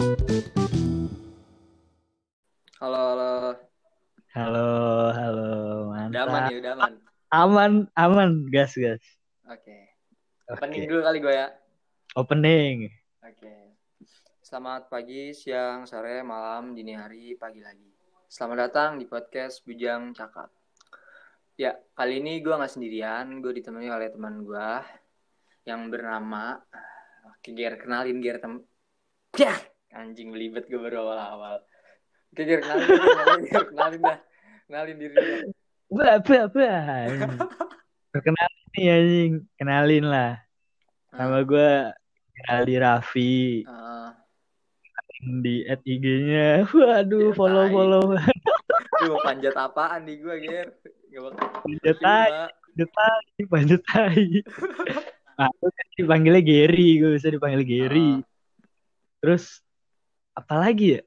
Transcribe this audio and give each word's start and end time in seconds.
Halo, 0.00 0.16
halo. 3.12 3.52
Halo, 4.32 4.68
halo, 5.12 5.48
Udah 6.08 6.24
aman 6.24 6.40
mantap. 6.40 6.48
ya, 6.48 6.56
udah 6.56 6.72
aman. 6.72 6.92
Aman, 7.28 7.72
aman, 7.92 8.30
gas, 8.48 8.80
gas. 8.80 9.04
Oke. 9.44 9.92
Oke. 10.48 10.56
Opening 10.56 10.88
dulu 10.88 11.04
kali 11.04 11.20
gue 11.20 11.34
ya. 11.36 11.52
Opening. 12.16 12.88
Oke. 13.20 13.76
Selamat 14.40 14.88
pagi, 14.88 15.36
siang, 15.36 15.84
sore, 15.84 16.24
malam, 16.24 16.72
dini 16.72 16.96
hari, 16.96 17.36
pagi 17.36 17.60
lagi. 17.60 17.92
Selamat 18.24 18.72
datang 18.72 18.96
di 18.96 19.04
podcast 19.04 19.60
Bujang 19.68 20.16
Cakap. 20.16 20.48
Ya, 21.60 21.76
kali 21.92 22.24
ini 22.24 22.40
gue 22.40 22.56
nggak 22.56 22.72
sendirian. 22.72 23.44
Gue 23.44 23.52
ditemani 23.52 23.92
oleh 23.92 24.08
teman 24.08 24.48
gue 24.48 24.68
yang 25.68 25.92
bernama... 25.92 26.56
Oke, 27.36 27.52
Ger, 27.52 27.76
kenalin 27.76 28.24
Ger. 28.24 28.40
Tem... 28.40 28.64
Ya, 29.36 29.60
anjing 29.90 30.30
belibet 30.30 30.66
gue 30.66 30.78
baru 30.78 31.06
awal-awal. 31.06 31.56
Oke, 32.30 32.42
kenalin, 32.46 32.86
kenalin, 32.86 33.40
kenalin 33.74 34.00
dah. 34.00 34.18
Kenalin 34.70 34.96
diri 35.02 35.14
lu. 35.18 35.50
Bah, 35.90 36.22
bah, 36.22 36.46
bah. 36.46 37.18
Perkenalin 38.14 38.66
nih 38.78 38.86
anjing, 38.86 39.32
kenalin 39.58 40.04
lah. 40.06 40.32
Nama 41.10 41.38
gue 41.42 41.70
Aldi 42.46 42.76
Raffi 42.78 43.66
Eh, 43.66 44.08
di 45.42 45.66
at 45.66 45.82
IG-nya. 45.82 46.64
Waduh, 46.70 47.34
Ya, 47.34 47.36
follow 47.36 47.66
follow. 47.68 48.04
mau 49.00 49.18
panjat 49.26 49.56
apaan 49.58 50.06
di 50.06 50.22
gue, 50.22 50.34
Ger? 50.44 50.70
Gak 51.10 51.20
bakal 51.26 51.46
Panjat 51.66 51.96
tai, 51.98 52.30
panjat 52.70 52.90
tai, 52.94 53.42
panjat 53.50 53.82
tai. 53.84 54.24
Nah, 55.40 55.48
kan 55.56 55.86
dipanggilnya 55.96 56.44
Gary, 56.44 57.00
gue 57.00 57.16
bisa 57.16 57.32
dipanggil 57.32 57.64
Gary. 57.64 58.20
Ah. 58.20 58.28
Terus 59.24 59.64
apa 60.32 60.54
lagi 60.56 60.98
ya? 60.98 61.02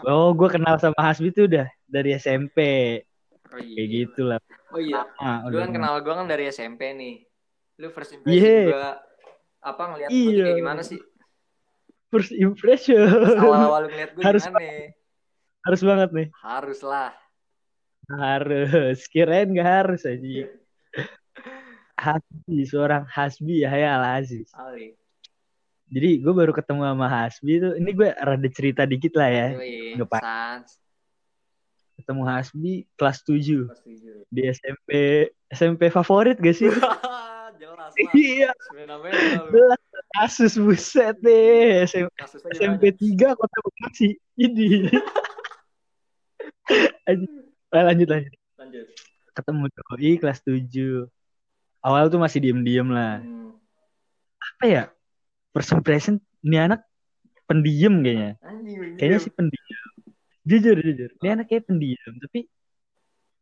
Oh, 0.00 0.32
gue 0.32 0.48
kenal 0.48 0.80
sama 0.80 0.96
Hasbi 0.96 1.28
tuh 1.28 1.44
udah 1.44 1.68
dari 1.84 2.16
SMP. 2.16 2.58
Oh, 3.50 3.58
iya. 3.58 3.74
Kayak 3.76 3.88
gitu 3.92 4.20
lah. 4.24 4.40
Oh 4.70 4.80
iya, 4.80 5.02
Ah, 5.18 5.44
lu 5.44 5.58
udah 5.58 5.66
kan 5.66 5.70
kenal 5.74 5.94
gue 6.00 6.14
kan 6.14 6.24
dari 6.24 6.44
SMP 6.48 6.94
nih. 6.94 7.26
Lu 7.76 7.90
first 7.90 8.14
impression 8.14 8.40
Iya. 8.40 8.64
juga 8.70 8.90
apa 9.60 9.82
ngeliat 9.92 10.08
gue 10.08 10.16
Iya. 10.30 10.44
kayak 10.46 10.58
gimana 10.58 10.80
sih? 10.80 11.00
First 12.08 12.32
impression. 12.32 13.06
Awal-awal 13.38 13.90
ngeliat 13.90 14.10
gue 14.14 14.22
Harus 14.22 14.42
gimana 14.46 14.62
nih? 14.62 14.86
harus 15.60 15.80
banget 15.84 16.10
nih. 16.10 16.28
Harus 16.32 16.80
lah. 16.80 17.10
Harus. 18.08 18.98
Kirain 19.06 19.50
gak 19.52 19.68
harus 19.68 20.02
aja. 20.02 20.46
Hasbi, 22.00 22.58
seorang 22.64 23.04
Hasbi 23.04 23.60
Yahya 23.60 24.00
Al 24.00 24.24
Aziz. 24.24 24.48
Ali. 24.56 24.96
Jadi 25.90 26.22
gue 26.22 26.32
baru 26.32 26.54
ketemu 26.54 26.86
sama 26.86 27.06
Hasbi 27.10 27.54
tuh. 27.58 27.72
Ini 27.74 27.90
gue 27.90 28.08
rada 28.14 28.48
cerita 28.54 28.82
dikit 28.86 29.18
lah 29.18 29.28
ya. 29.28 29.46
Sans. 29.98 30.70
Ketemu 31.98 32.22
Hasbi 32.24 32.72
kelas 32.96 33.18
7 33.26 33.68
Pas 33.68 33.80
tujuh. 33.84 34.16
di 34.30 34.40
SMP 34.48 34.90
SMP 35.50 35.82
favorit 35.90 36.38
gak 36.38 36.56
sih? 36.56 36.70
Jelas. 37.60 37.92
Iya, 38.16 38.50
jelas. 39.52 39.80
Kasus 40.16 40.54
buset 40.56 41.12
deh. 41.20 41.84
Aja 41.84 42.08
SMP 42.56 42.88
3 42.96 43.36
Kota 43.36 43.58
Bekasi. 43.60 44.16
Ini. 44.40 44.88
Ah, 47.68 47.84
lanjut 47.92 48.08
lanjut. 48.08 48.32
Lanjut. 48.56 48.86
Ketemu 49.36 49.64
doi 49.68 50.12
kelas 50.16 50.40
7. 50.40 51.04
Awal 51.84 52.08
tuh 52.08 52.20
masih 52.20 52.40
diem-diem 52.40 52.88
lah. 52.88 53.20
Hmm. 53.20 53.52
Apa 54.40 54.64
ya? 54.64 54.84
First 55.50 55.74
impression 55.74 56.22
ini 56.46 56.56
anak 56.56 56.86
pendiam 57.50 57.98
kayaknya. 58.00 58.38
Anjing. 58.46 58.94
Kayaknya 58.94 59.18
sih 59.18 59.32
pendiam. 59.34 59.90
Jujur 60.46 60.76
jujur. 60.78 61.10
Ini 61.20 61.28
anak 61.34 61.46
kayak 61.50 61.66
pendiam, 61.66 62.14
tapi 62.22 62.46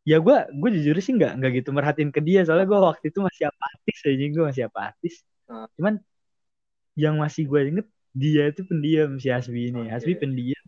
ya 0.08 0.16
gue 0.24 0.36
gue 0.56 0.68
jujur 0.80 0.96
sih 1.04 1.12
nggak 1.20 1.36
nggak 1.36 1.52
gitu 1.60 1.68
merhatiin 1.76 2.08
ke 2.08 2.24
dia 2.24 2.40
soalnya 2.40 2.64
gue 2.64 2.80
waktu 2.80 3.12
itu 3.12 3.20
masih 3.20 3.52
apatis 3.52 3.98
aja 4.08 4.24
gue 4.24 4.44
masih 4.48 4.64
apatis. 4.72 5.14
Ah. 5.52 5.68
Cuman 5.76 6.00
yang 6.96 7.20
masih 7.20 7.44
gue 7.44 7.60
inget 7.68 7.86
dia 8.16 8.48
itu 8.48 8.64
pendiam 8.64 9.20
si 9.20 9.28
Hasbi 9.28 9.68
ini. 9.68 9.84
Oke. 9.84 9.92
Hasbi 9.92 10.12
pendiam. 10.16 10.64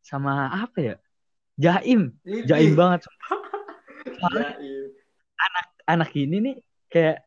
Sama 0.00 0.48
apa 0.48 0.78
ya? 0.80 0.96
Jaim, 1.54 2.16
jaim 2.26 2.74
banget. 2.74 3.06
Soalnya 4.18 4.58
Jaim. 4.58 4.90
anak 5.86 6.10
ini 6.16 6.36
nih 6.40 6.56
kayak 6.90 7.23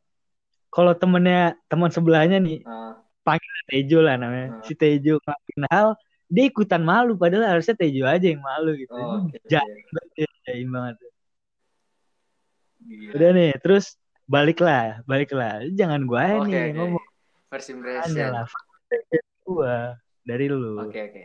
kalau 0.78 0.94
temennya 0.94 1.58
teman 1.66 1.90
sebelahnya 1.90 2.38
nih 2.38 2.62
Ah, 2.62 2.94
Tejo 3.68 4.00
lah 4.00 4.16
namanya. 4.16 4.56
Ah. 4.56 4.64
Si 4.64 4.78
Tejo 4.78 5.18
ngelakuin 5.20 5.64
hal, 5.68 5.88
dia 6.30 6.46
ikutan 6.48 6.80
malu 6.80 7.18
padahal 7.18 7.58
harusnya 7.58 7.76
Tejo 7.76 8.06
aja 8.06 8.24
yang 8.24 8.40
malu 8.40 8.78
gitu. 8.78 8.94
oh, 8.94 9.26
oke. 9.26 9.36
banget 9.44 10.08
ya, 10.16 10.30
jaim 10.46 10.70
banget. 10.70 10.96
Gila. 12.80 13.12
Udah 13.12 13.30
nih, 13.36 13.52
terus 13.60 13.86
baliklah, 14.24 15.02
baliklah. 15.04 15.66
Jangan 15.74 16.08
gua 16.08 16.40
Oke, 16.40 16.48
nih 16.48 16.72
oke. 16.72 16.76
ngomong 16.78 17.04
First 17.48 17.70
impression. 17.72 18.28
lah. 18.30 18.46
Gua 19.44 19.76
dari 20.22 20.46
lu. 20.48 20.80
Oke 20.80 21.00
oke. 21.02 21.24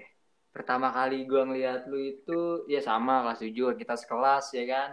Pertama 0.50 0.90
kali 0.90 1.22
gua 1.22 1.46
ngeliat 1.46 1.86
lu 1.86 1.98
itu 1.98 2.40
ya 2.66 2.78
sama 2.78 3.22
kelas 3.22 3.40
7 3.42 3.78
kita 3.78 3.94
sekelas 3.94 4.50
ya 4.52 4.64
kan. 4.66 4.90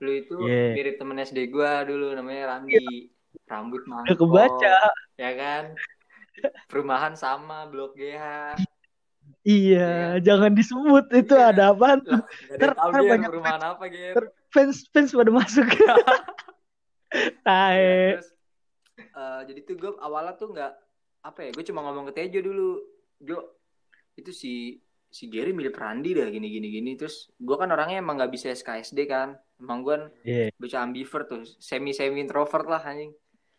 Lu 0.00 0.12
itu 0.12 0.36
Iya. 0.44 0.76
mirip 0.76 0.94
temen 0.96 1.16
SD 1.18 1.48
gua 1.48 1.80
dulu 1.82 2.12
namanya 2.12 2.56
Randi. 2.56 3.08
Rambut 3.46 3.82
mangkok. 3.86 4.16
kebaca. 4.18 4.76
Ya 5.18 5.30
kan. 5.34 5.64
Perumahan 6.70 7.14
sama 7.14 7.66
Blok 7.68 7.98
GH. 7.98 8.56
Iya, 9.40 10.20
jangan 10.20 10.52
disebut 10.52 11.08
itu 11.16 11.32
Iya. 11.32 11.50
ada 11.54 11.62
apaan. 11.72 12.04
Lah, 12.04 12.24
tahu 12.76 12.88
ntar 12.92 13.00
Ger, 13.00 13.10
banyak 13.16 13.28
perumahan 13.30 13.62
apa. 13.62 13.84
Ntar 13.88 14.24
Fans 14.50 14.82
fans 14.90 15.14
pada 15.14 15.30
masuk. 15.30 15.66
Ya, 17.10 18.14
terus 18.14 18.30
eh, 19.02 19.40
jadi 19.50 19.60
tuh 19.66 19.74
gue 19.82 19.92
awalnya 19.98 20.38
tuh 20.38 20.54
nggak 20.54 20.72
apa 21.26 21.38
ya 21.42 21.50
gue 21.50 21.64
cuma 21.66 21.82
ngomong 21.82 22.06
ke 22.10 22.22
Tejo 22.22 22.38
dulu 22.38 22.78
Jo 23.18 23.58
itu 24.14 24.30
si 24.30 24.78
si 25.10 25.26
Gary 25.26 25.50
mirip 25.50 25.74
Randi 25.74 26.14
dah 26.14 26.30
gini 26.30 26.46
gini 26.46 26.70
gini 26.70 26.90
terus 26.94 27.26
gue 27.34 27.56
kan 27.58 27.66
orangnya 27.66 27.98
emang 27.98 28.14
nggak 28.14 28.30
bisa 28.30 28.54
SKSD 28.54 29.10
kan 29.10 29.34
emang 29.60 29.78
gue 29.80 29.96
Iya. 30.24 30.48
baca 30.56 30.78
ambivert 30.80 31.26
tuh 31.28 31.42
semi 31.56 31.92
semi 31.92 32.20
introvert 32.20 32.64
lah 32.64 32.80
anjing 32.80 33.12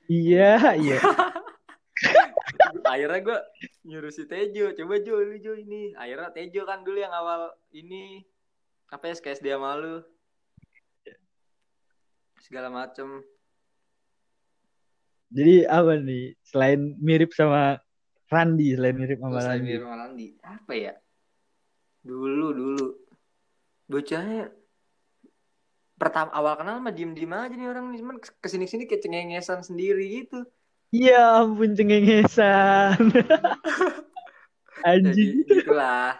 Iya, 0.05 0.75
iya. 0.75 0.97
akhirnya 2.83 3.19
gue 3.21 3.39
nyuruh 3.83 4.09
si 4.09 4.25
Tejo 4.25 4.73
coba 4.73 4.95
Jo 4.99 5.21
lu 5.21 5.37
Jo 5.37 5.53
ini 5.53 5.93
akhirnya 5.93 6.29
Tejo 6.29 6.65
kan 6.65 6.81
dulu 6.81 6.97
yang 6.97 7.13
awal 7.13 7.53
ini 7.71 8.25
apa 8.89 9.07
ya 9.07 9.13
SKSD 9.13 9.47
sama 9.47 9.77
lu 9.77 10.01
segala 12.41 12.67
macem 12.67 13.21
Jadi 15.31 15.63
apa 15.63 15.95
nih? 15.95 16.35
Selain 16.43 16.99
mirip 16.99 17.31
sama 17.31 17.79
Randi, 18.27 18.75
selain 18.75 18.99
mirip 18.99 19.15
sama 19.15 19.39
Randi. 19.39 19.63
mirip 19.63 19.81
sama 19.81 19.95
Randi. 19.95 20.27
Apa 20.43 20.73
ya? 20.75 20.93
Dulu 22.03 22.47
dulu. 22.51 22.87
Bocahnya 23.87 24.51
pertama 26.01 26.33
awal 26.33 26.57
kenal 26.57 26.81
mah 26.81 26.89
diem 26.89 27.13
diem 27.13 27.29
aja 27.29 27.53
nih 27.53 27.69
orang 27.69 27.93
cuman 27.93 28.17
ke 28.17 28.47
sini 28.49 28.65
sini 28.65 28.89
kayak 28.89 29.05
cengengesan 29.05 29.61
sendiri 29.61 30.25
gitu. 30.25 30.49
Ya 30.89 31.45
ampun 31.45 31.77
cengengesan. 31.77 32.97
Anjing. 34.89 35.45
gitulah. 35.45 36.17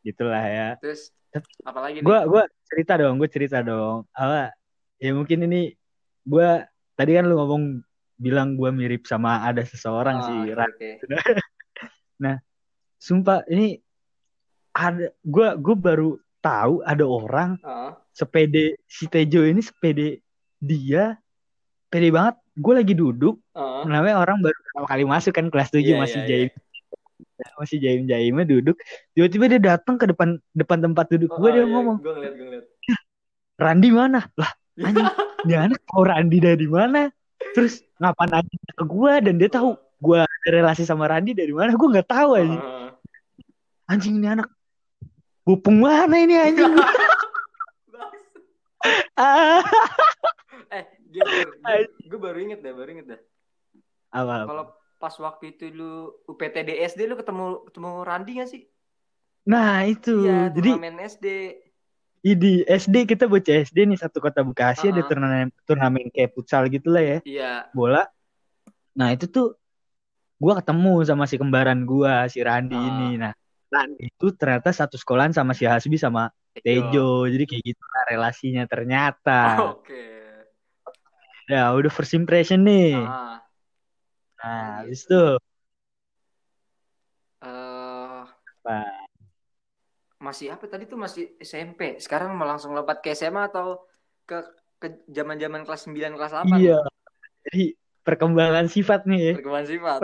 Gitulah 0.00 0.44
ya. 0.48 0.68
Terus 0.80 1.12
apalagi 1.60 2.00
nih? 2.00 2.08
Gua 2.08 2.24
gua 2.24 2.42
cerita 2.64 2.96
dong, 2.96 3.20
gue 3.20 3.28
cerita 3.28 3.60
dong. 3.60 4.08
Apa? 4.16 4.56
Ya 4.96 5.12
mungkin 5.12 5.44
ini 5.44 5.76
gua 6.24 6.64
tadi 6.96 7.12
kan 7.12 7.28
lu 7.28 7.36
ngomong 7.36 7.84
bilang 8.16 8.56
gua 8.56 8.72
mirip 8.72 9.04
sama 9.04 9.44
ada 9.44 9.60
seseorang 9.68 10.16
Oh, 10.16 10.24
sih. 10.24 10.56
Ra- 10.56 10.72
oke. 10.72 10.90
Sumpah 13.04 13.44
ini 13.52 13.84
ada 14.72 15.12
gua 15.20 15.60
gua 15.60 15.76
baru 15.76 16.10
tahu 16.44 16.84
ada 16.84 17.04
orang 17.08 17.56
Oh, 17.64 17.96
sepede 18.12 18.76
si 18.84 19.08
Tejo 19.08 19.42
ini 19.48 19.64
sepede 19.64 20.20
dia 20.60 21.16
pede 21.94 22.10
banget. 22.10 22.36
Gue 22.54 22.74
lagi 22.78 22.94
duduk, 22.94 23.42
oh. 23.54 23.82
namanya 23.82 24.22
orang 24.22 24.38
baru 24.38 24.54
pertama 24.54 24.86
kali 24.86 25.02
masuk 25.02 25.32
kan 25.34 25.46
kelas 25.50 25.74
7 25.74 25.82
Iya, 25.82 25.94
masih 25.98 26.20
iya, 26.22 26.28
jaim. 26.30 26.50
Masih 27.58 27.78
jaim-jaimnya 27.82 28.46
duduk. 28.46 28.76
Tiba-tiba 29.14 29.44
dia 29.50 29.60
datang 29.74 29.98
ke 29.98 30.06
depan 30.06 30.38
depan 30.54 30.78
tempat 30.78 31.10
duduk 31.10 31.34
gue 31.34 31.50
dia 31.50 31.64
ngomong, 31.66 31.98
Gue 31.98 32.14
ngeliat, 32.14 32.34
gue 32.38 32.46
ngeliat. 32.46 32.64
"Randi 33.58 33.88
mana?" 33.90 34.20
Lah, 34.38 34.50
anjing, 34.78 35.06
dia 35.50 35.58
anak 35.66 35.82
tahu 35.86 36.02
Randi 36.06 36.38
dari 36.38 36.66
mana? 36.70 37.10
Terus 37.58 37.82
ngapain 37.98 38.30
aja 38.34 38.54
ke 38.74 38.84
gue 38.86 39.12
dan 39.30 39.34
dia 39.38 39.50
tahu 39.50 39.74
gue 39.98 40.18
ada 40.22 40.48
relasi 40.50 40.86
sama 40.86 41.10
Randi 41.10 41.34
dari 41.34 41.50
mana? 41.50 41.74
Gue 41.74 41.88
nggak 41.90 42.06
tahu 42.10 42.38
anjing. 42.38 42.62
Oh. 42.62 42.90
Anjing 43.90 44.14
ini 44.22 44.30
anak 44.30 44.46
Bupung 45.44 45.84
mana 45.84 46.16
ini 46.16 46.40
anjing? 46.40 46.72
ah, 49.16 49.60
eh, 50.76 50.84
gue 52.04 52.18
baru 52.18 52.38
inget 52.40 52.64
deh, 52.64 52.72
baru 52.72 52.88
inget 52.96 53.06
deh. 53.12 53.20
apa? 54.08 54.48
Kalau 54.48 54.64
pas 54.96 55.14
waktu 55.20 55.52
itu 55.52 55.68
lu 55.68 56.16
UPTDSD 56.24 57.04
lu 57.04 57.16
ketemu 57.20 57.60
ketemu 57.68 57.90
Randi 58.02 58.32
gak 58.40 58.48
sih? 58.48 58.62
Nah 59.44 59.84
itu, 59.84 60.24
Iya, 60.24 60.48
jadi 60.48 60.70
turnamen 60.72 60.96
SD. 61.04 61.26
di 62.24 62.64
SD 62.64 63.04
kita 63.04 63.28
bocah 63.28 63.68
SD 63.68 63.84
nih 63.84 64.00
satu 64.00 64.16
kota 64.16 64.40
Bekasi 64.40 64.88
ada 64.88 65.04
Uh-uh. 65.04 65.08
turnamen 65.12 65.52
turnamen 65.68 66.08
kayak 66.08 66.32
futsal 66.32 66.64
gitu 66.72 66.88
lah 66.88 67.04
ya 67.04 67.18
Iya. 67.20 67.68
bola. 67.76 68.08
Nah 68.96 69.12
itu 69.12 69.28
tuh 69.28 69.60
gua 70.40 70.56
ketemu 70.56 71.04
sama 71.04 71.28
si 71.28 71.36
kembaran 71.36 71.84
gua 71.84 72.24
si 72.32 72.40
Randi 72.40 72.72
Ah. 72.72 72.80
ini. 72.80 73.08
Nah 73.20 73.32
itu 73.98 74.26
ternyata 74.38 74.70
satu 74.70 74.94
sekolahan 74.94 75.34
sama 75.34 75.52
si 75.56 75.64
Hasbi 75.66 75.96
sama 75.98 76.30
Tejo. 76.54 77.26
Jadi 77.26 77.44
kayak 77.50 77.62
gitu 77.74 77.84
lah 77.90 78.02
relasinya 78.10 78.64
ternyata. 78.70 79.40
Oke. 79.74 80.04
Ya 81.50 81.72
udah 81.76 81.90
first 81.92 82.14
impression 82.16 82.64
nih. 82.64 83.04
Ah, 83.04 83.44
Nah 84.40 84.60
gitu. 84.60 84.78
habis 84.84 85.00
itu 85.08 85.22
eh 87.44 88.22
apa? 88.24 88.76
masih 90.24 90.56
apa 90.56 90.64
tadi 90.64 90.88
tuh 90.88 90.96
masih 90.96 91.36
SMP. 91.36 92.00
Sekarang 92.00 92.32
mau 92.32 92.48
langsung 92.48 92.72
lompat 92.72 93.04
ke 93.04 93.12
SMA 93.12 93.52
atau 93.52 93.84
ke 94.24 94.40
ke 94.80 95.04
zaman-zaman 95.12 95.64
kelas 95.68 95.84
9 95.84 96.16
kelas 96.16 96.32
8? 96.32 96.56
Iya. 96.56 96.80
Jadi 97.44 97.76
perkembangan 98.04 98.66
sifat 98.72 99.04
nih 99.04 99.20
ya. 99.20 99.32
Perkembangan 99.36 99.68
sifat. 99.68 100.00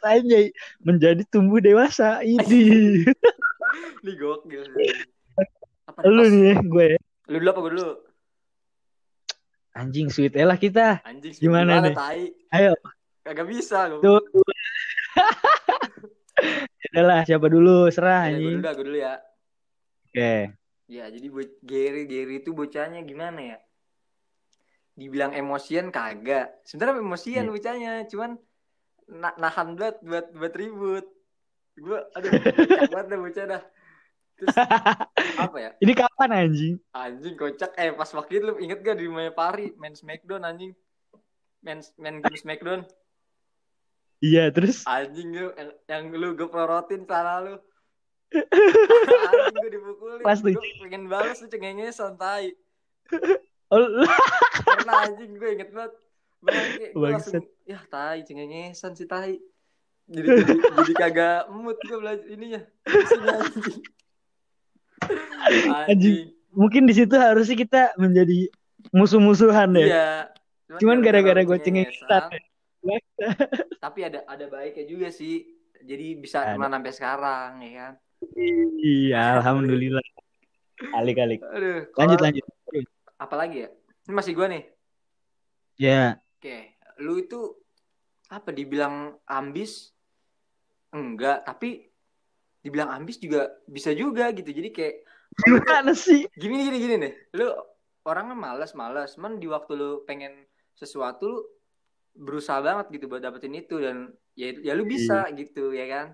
Aja 0.00 0.38
menjadi 0.80 1.22
tumbuh 1.26 1.58
dewasa 1.58 2.20
ini. 2.20 3.04
Ini 4.02 4.12
gokil. 4.16 4.64
Apa 5.86 6.00
Lu 6.04 6.24
nih 6.26 6.56
gue. 6.60 6.88
Lu 7.28 7.36
dulu 7.38 7.48
apa 7.48 7.60
gue 7.60 7.72
dulu? 7.76 7.88
Anjing 9.72 10.08
sweet 10.08 10.34
lah 10.34 10.56
kita. 10.56 11.00
Anjing 11.04 11.32
Gimana 11.36 11.80
nih? 11.80 11.94
tai? 11.94 12.32
Ayo. 12.50 12.72
Kagak 13.22 13.46
bisa 13.46 13.88
gue. 13.88 14.00
Tuh. 14.00 14.18
Udahlah, 16.90 17.22
siapa 17.22 17.46
dulu? 17.46 17.86
Serah 17.88 18.26
Ya, 18.26 18.32
gue 18.32 18.34
anjing. 18.34 18.50
dulu 18.50 18.64
dah, 18.64 18.72
gue 18.74 18.84
dulu 18.84 18.98
ya. 18.98 19.14
Oke. 20.08 20.32
Ya, 20.90 21.04
jadi 21.06 21.26
bo- 21.30 21.58
Gary 21.62 22.02
Gary 22.04 22.34
itu 22.40 22.50
bocahnya 22.50 23.00
gimana 23.04 23.40
ya? 23.54 23.58
Dibilang 24.96 25.30
emosian 25.30 25.88
kagak. 25.88 26.50
Sebenarnya 26.66 26.98
emosian 26.98 27.46
Iya. 27.46 27.52
bocahnya, 27.52 27.92
cuman 28.10 28.30
na- 29.10 29.36
nahan 29.36 29.74
banget 29.74 29.98
buat 30.02 30.26
buat 30.32 30.54
ribut. 30.54 31.06
Gue 31.78 31.98
aduh, 32.14 32.30
banget 32.94 33.06
dah 33.10 33.18
bocah 33.18 33.44
dah. 33.46 33.62
Terus 34.40 34.56
apa 35.36 35.56
ya? 35.60 35.70
Ini 35.84 35.92
kapan 35.92 36.30
anjing? 36.32 36.74
Anjing 36.96 37.34
kocak 37.36 37.76
eh 37.76 37.92
pas 37.92 38.08
waktu 38.16 38.40
itu 38.40 38.44
lu 38.48 38.54
inget 38.56 38.80
gak 38.80 38.96
di 38.96 39.04
rumahnya 39.04 39.36
Pari 39.36 39.76
main 39.76 39.92
Smackdown 39.92 40.48
anjing. 40.48 40.72
Main 41.60 41.84
main 42.00 42.24
game 42.24 42.38
Smackdown. 42.40 42.80
Iya, 44.20 44.52
terus 44.52 44.84
Anjing 44.84 45.32
lu 45.32 45.48
yang, 45.56 45.70
yang 45.88 46.04
lu 46.12 46.36
gue 46.36 46.48
pelorotin 46.48 47.04
salah 47.08 47.40
lu. 47.40 47.54
anjing 49.32 49.56
gue 49.56 49.70
dipukulin. 49.76 50.24
Pas. 50.24 50.38
Gue 50.40 50.56
pengen 50.80 51.04
balas 51.08 51.40
lu 51.40 51.48
cengengnya 51.48 51.92
santai. 51.92 52.52
oh, 53.72 53.80
Karena 54.64 54.92
anjing 55.08 55.36
gue 55.36 55.48
inget 55.56 55.72
banget. 55.72 55.92
Langsung 56.96 57.44
ya 57.68 57.78
tai 57.86 58.24
cengengesan 58.24 58.96
si 58.96 59.04
tai. 59.04 59.38
Jadi 60.10 60.26
jadi, 60.26 60.54
jadi 60.58 60.92
kagak 60.98 61.40
mood 61.54 61.78
gue 61.86 61.98
belajar 62.02 62.26
ininya. 62.26 62.60
Anjing. 65.46 65.86
Anjing. 65.86 66.16
mungkin 66.50 66.82
di 66.82 66.98
situ 66.98 67.14
harusnya 67.14 67.54
kita 67.54 67.94
menjadi 67.94 68.50
musuh-musuhan 68.90 69.70
ya. 69.78 69.86
Iya. 69.86 70.10
Cuman 70.82 70.98
gara-gara 70.98 71.46
gue 71.46 71.58
cengengesan, 71.62 72.42
cengengesan. 72.82 73.38
Tapi 73.84 74.00
ada 74.02 74.26
ada 74.26 74.44
baiknya 74.50 74.84
juga 74.90 75.08
sih. 75.14 75.46
Jadi 75.80 76.18
bisa 76.18 76.44
teman 76.44 76.74
sampai 76.74 76.92
sekarang 76.92 77.50
ya 77.64 77.72
kan. 77.78 77.92
Iya, 78.82 79.40
alhamdulillah. 79.40 80.04
Kali-kali. 80.76 81.36
Aduh, 81.40 81.88
Lanjut 81.96 82.18
lanjut. 82.20 82.44
Apalagi 83.16 83.56
ya? 83.64 83.70
Ini 84.08 84.12
masih 84.16 84.32
gue 84.36 84.46
nih. 84.48 84.62
Ya, 85.80 86.20
Oke, 86.40 86.72
lu 87.04 87.20
itu 87.20 87.52
apa 88.32 88.48
dibilang 88.48 89.12
ambis? 89.28 89.92
Enggak, 90.88 91.44
tapi 91.44 91.92
dibilang 92.64 92.96
ambis 92.96 93.20
juga 93.20 93.52
bisa 93.68 93.92
juga 93.92 94.32
gitu. 94.32 94.48
Jadi 94.48 94.72
kayak 94.72 95.04
gimana 95.36 95.92
sih? 95.92 96.24
gini 96.32 96.64
gini 96.64 96.76
gini 96.80 96.94
nih. 96.96 97.12
Lu 97.36 97.52
orangnya 98.08 98.32
malas 98.32 98.72
malas, 98.72 99.20
cuman 99.20 99.36
di 99.36 99.52
waktu 99.52 99.76
lu 99.76 100.00
pengen 100.08 100.48
sesuatu 100.72 101.28
lu 101.28 101.38
berusaha 102.16 102.64
banget 102.64 102.88
gitu 102.88 103.04
buat 103.04 103.20
dapetin 103.20 103.60
itu 103.60 103.76
dan 103.76 104.08
ya 104.32 104.56
ya 104.64 104.72
lu 104.72 104.88
bisa 104.88 105.28
gitu 105.36 105.76
ya 105.76 105.84
kan. 105.92 106.06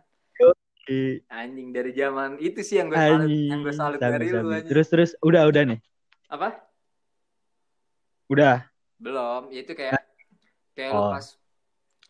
Ih, 0.90 1.22
Anjing 1.30 1.70
dari 1.70 1.94
zaman 1.94 2.42
itu 2.42 2.66
sih 2.66 2.82
yang 2.82 2.90
gue 2.90 2.98
salut, 2.98 3.30
yang 3.30 3.62
gue 3.62 3.74
salut 3.78 3.98
Sabi, 4.02 4.10
dari 4.10 4.26
lu 4.26 4.42
sabi. 4.42 4.54
anjing. 4.58 4.70
Terus 4.74 4.86
terus 4.90 5.10
udah 5.22 5.46
udah 5.46 5.62
nih. 5.70 5.78
Apa? 6.34 6.48
Udah. 8.26 8.66
Belum, 8.98 9.54
ya 9.54 9.62
itu 9.62 9.70
kayak 9.70 10.05
kayak 10.76 10.92
lu 10.92 11.00
Oh. 11.00 11.10
pas 11.10 11.26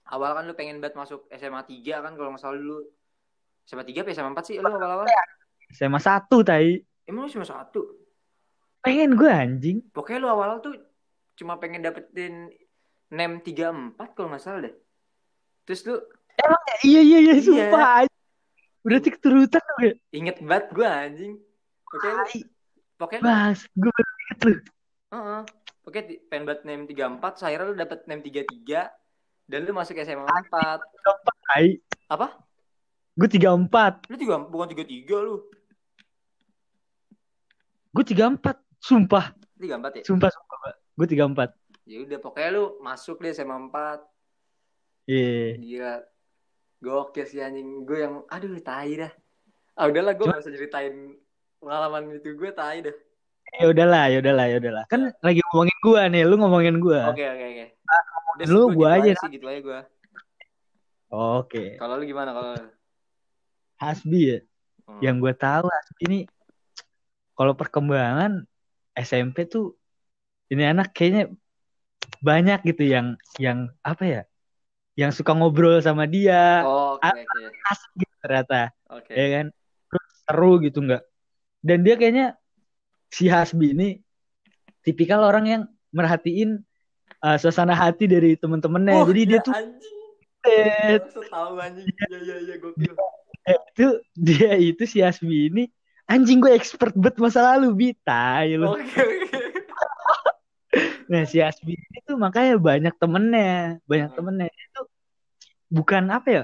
awal 0.07 0.31
kan 0.33 0.45
lu 0.45 0.53
pengen 0.53 0.79
banget 0.79 0.95
masuk 0.95 1.25
SMA 1.31 1.63
3 1.63 2.03
kan 2.03 2.13
kalau 2.13 2.31
nggak 2.31 2.43
salah 2.43 2.59
dulu. 2.59 2.83
SMA 3.65 3.83
3 3.83 4.03
apa 4.03 4.11
SMA 4.11 4.31
4 4.31 4.43
sih 4.45 4.57
lu 4.57 4.67
awal-awal? 4.67 5.07
SMA 5.69 5.99
satu 5.99 6.43
tai. 6.43 6.83
Emang 7.03 7.25
lu 7.25 7.31
cuma 7.31 7.43
satu? 7.43 7.83
Pengen 8.81 9.15
gue 9.15 9.27
anjing. 9.27 9.79
Pokoknya 9.89 10.19
lu 10.21 10.29
awal 10.29 10.59
tuh 10.61 10.75
cuma 11.35 11.57
pengen 11.57 11.81
dapetin 11.81 12.51
NEM 13.09 13.39
34 13.41 13.95
kalau 14.13 14.29
nggak 14.29 14.41
salah 14.41 14.63
deh. 14.63 14.75
Terus 15.63 15.83
lu 15.85 15.97
Iya 16.85 17.01
iya 17.01 17.19
iya 17.21 17.35
Iya. 17.35 17.43
sumpah. 17.43 17.85
anjing. 18.03 18.23
Berarti 18.83 19.09
keturutan 19.11 19.63
lu 19.65 19.83
ya. 19.83 19.95
inget 20.13 20.37
banget 20.41 20.67
gue 20.71 20.87
anjing. 20.87 21.33
Pokoknya 21.85 22.15
lu, 22.15 22.25
pokoknya 22.97 23.19
lu, 23.19 23.27
Bas, 23.27 23.59
gue 23.69 23.91
baru 23.91 24.11
inget 24.21 24.39
lu. 24.41 24.55
Heeh. 25.09 25.41
Pokoknya 25.87 26.05
di- 26.11 26.21
pengen 26.27 26.51
banget 26.51 26.63
NEM 26.67 26.83
34, 26.91 27.47
akhirnya 27.47 27.67
lu 27.71 27.79
dapet 27.79 27.99
NEM 28.11 28.21
33 28.27 28.91
dan 29.47 29.63
lu 29.63 29.71
masuk 29.71 29.95
SMA 30.03 30.27
4. 30.27 30.83
Tai. 31.47 31.67
Apa? 32.11 32.43
Gue 33.15 33.31
34. 33.31 34.11
Lu 34.11 34.19
tiga, 34.19 34.43
bukan 34.43 34.67
33 34.67 35.23
lu. 35.23 35.47
Gue 37.95 38.03
34. 38.03 38.59
Sumpah. 38.83 39.31
34 39.63 40.03
ya? 40.03 40.03
Sumpah 40.03 40.31
sumpah. 40.35 40.75
Gue 40.99 41.07
34. 41.07 41.55
Ya 41.87 42.03
udah 42.03 42.19
pokoknya 42.19 42.51
lu 42.51 42.65
masuk 42.83 43.23
deh 43.23 43.31
SMA 43.31 43.55
4. 43.71 44.03
Iya. 45.07 45.55
Gila. 45.55 45.95
Gokil 46.83 47.25
sih 47.31 47.39
anjing. 47.39 47.87
Gue 47.87 48.03
yang 48.03 48.27
aduh 48.27 48.59
tai 48.59 49.07
dah. 49.07 49.13
Ah 49.79 49.87
udahlah 49.87 50.19
gue 50.19 50.27
gak 50.27 50.43
usah 50.43 50.51
ceritain 50.51 51.15
pengalaman 51.63 52.19
itu 52.19 52.35
gue 52.35 52.51
tai 52.51 52.83
dah. 52.91 52.97
Ya 53.57 53.67
udahlah, 53.71 54.05
ya 54.11 54.19
udahlah, 54.19 54.47
ya 54.51 54.57
udahlah. 54.59 54.85
Kan 54.91 55.15
lagi 55.23 55.41
ngomongin 55.47 55.79
gua 55.81 56.01
nih, 56.11 56.23
lu 56.27 56.35
ngomongin 56.37 56.77
gua. 56.83 57.15
Oke 57.15 57.25
oke 57.25 57.45
oke. 57.47 57.65
Udah 58.37 58.47
lu, 58.51 58.63
sih, 58.69 58.75
gua 58.77 58.91
gitu 58.91 59.05
aja. 59.07 59.13
sih 59.23 59.31
gitu 59.33 59.47
aja 59.49 59.61
gue. 59.63 59.81
Oke. 61.09 61.65
Kalau 61.79 61.95
lu 61.97 62.05
gimana 62.05 62.31
kalau 62.35 62.51
lu? 62.59 62.67
Hasbi 63.81 64.21
ya. 64.35 64.39
Hmm. 64.87 65.01
Yang 65.01 65.17
gue 65.23 65.35
tahu 65.39 65.67
Hasbi 65.71 66.03
ini 66.11 66.19
kalau 67.37 67.53
perkembangan 67.57 68.45
SMP 68.97 69.45
tuh 69.45 69.77
ini 70.49 70.65
anak 70.65 70.93
kayaknya 70.97 71.31
banyak 72.21 72.61
gitu 72.65 72.85
yang 72.87 73.17
yang 73.41 73.71
apa 73.85 74.05
ya? 74.05 74.23
Yang 74.97 75.21
suka 75.21 75.37
ngobrol 75.37 75.77
sama 75.85 76.09
dia, 76.09 76.65
Oh, 76.65 76.97
oke 76.97 77.05
oke. 77.05 77.41
asik 77.69 77.91
gitu 78.01 78.15
ternyata, 78.25 78.73
Oke. 78.89 79.13
ya 79.13 79.27
kan? 79.29 79.47
Terus 79.93 80.07
seru 80.25 80.53
gitu 80.65 80.81
enggak? 80.81 81.05
Dan 81.61 81.85
dia 81.85 82.01
kayaknya 82.01 82.27
si 83.09 83.27
Hasbi 83.27 83.73
ini 83.73 83.89
tipikal 84.83 85.23
orang 85.23 85.45
yang 85.47 85.63
merhatiin 85.91 86.63
uh, 87.23 87.37
suasana 87.39 87.73
hati 87.73 88.07
dari 88.07 88.35
temen-temennya. 88.37 88.95
Wah, 88.95 89.07
Jadi 89.09 89.21
dia 89.25 89.35
ya 89.35 89.41
tuh 89.43 89.55
anjing. 89.55 89.97
eh, 90.47 90.99
tahu 91.27 91.55
anjing. 91.59 91.87
Ya 91.87 92.19
ya 92.23 92.37
ya 92.43 92.55
gokil. 92.59 92.93
Eh, 93.47 93.59
itu 93.75 93.87
dia 94.15 94.53
itu 94.59 94.83
si 94.85 94.99
Hasbi 95.01 95.51
ini 95.51 95.63
anjing 96.07 96.39
gue 96.39 96.51
expert 96.55 96.95
banget 96.95 97.19
masa 97.19 97.55
lalu 97.55 97.75
Bita 97.75 98.43
lu. 98.47 98.75
Oke 98.75 98.99
oke. 98.99 99.39
Nah 101.07 101.23
si 101.25 101.39
Hasbi 101.39 101.79
itu 101.79 102.13
makanya 102.19 102.59
banyak 102.59 102.95
temennya, 102.99 103.79
banyak 103.87 104.11
Hmm. 104.13 104.17
temennya 104.19 104.47
itu 104.51 104.81
bukan 105.71 106.05
apa 106.11 106.29
ya? 106.29 106.43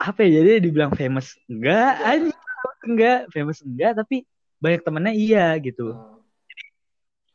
Apa 0.00 0.24
ya? 0.26 0.40
Jadi 0.42 0.66
dibilang 0.66 0.92
famous 0.92 1.36
enggak, 1.46 1.92
Enggak. 1.94 2.10
anjing 2.10 2.38
enggak, 2.82 3.18
famous 3.30 3.58
enggak, 3.62 3.92
tapi 3.94 4.16
banyak 4.62 4.80
temennya 4.80 5.12
iya 5.12 5.46
gitu. 5.58 5.90
Hmm. 5.92 6.22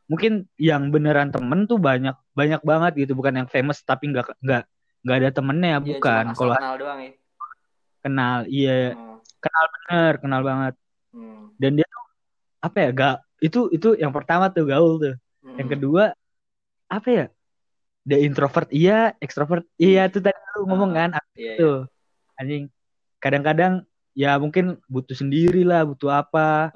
Mungkin 0.08 0.48
yang 0.56 0.88
beneran 0.88 1.28
temen 1.28 1.68
tuh 1.68 1.76
banyak 1.76 2.16
banyak 2.32 2.64
banget 2.64 2.92
gitu, 3.04 3.12
bukan 3.12 3.44
yang 3.44 3.48
famous 3.48 3.84
tapi 3.84 4.08
enggak 4.08 4.32
enggak 4.40 4.64
enggak 5.04 5.16
ada 5.20 5.30
temennya, 5.36 5.74
Iya, 5.76 5.80
bukan. 5.84 6.24
Kalau 6.32 6.54
kenal 6.56 6.74
doang 6.80 6.98
ya. 6.98 7.12
kenal, 7.98 8.36
iya 8.48 8.76
Hmm. 8.96 9.20
bener, 9.68 10.12
kenal 10.18 10.40
banget. 10.40 10.74
Hmm. 11.12 11.52
Dan 11.60 11.76
dia 11.76 11.86
tuh 11.86 12.04
apa 12.58 12.76
ya? 12.80 12.88
Gak 12.90 13.14
itu 13.38 13.60
itu 13.68 13.88
yang 13.94 14.10
pertama 14.10 14.48
tuh 14.48 14.64
gaul 14.64 14.96
tuh. 14.96 15.14
Hmm. 15.44 15.56
Yang 15.60 15.68
kedua 15.76 16.04
apa 16.88 17.08
ya? 17.12 17.26
dia 18.08 18.24
introvert 18.24 18.72
iya 18.72 19.12
ekstrovert 19.20 19.68
iya 19.76 20.08
tuh 20.08 20.24
tadi 20.24 20.32
lu 20.56 20.64
ngomong 20.64 20.96
Ah, 20.96 20.96
kan 20.96 21.10
Iya, 21.36 21.44
iya. 21.44 21.52
tuh 21.60 21.76
anjing 22.40 22.64
kadang-kadang 23.20 23.84
ya 24.16 24.40
mungkin 24.40 24.80
butuh 24.88 25.12
sendiri 25.12 25.60
lah 25.60 25.84
butuh 25.84 26.16
apa 26.16 26.72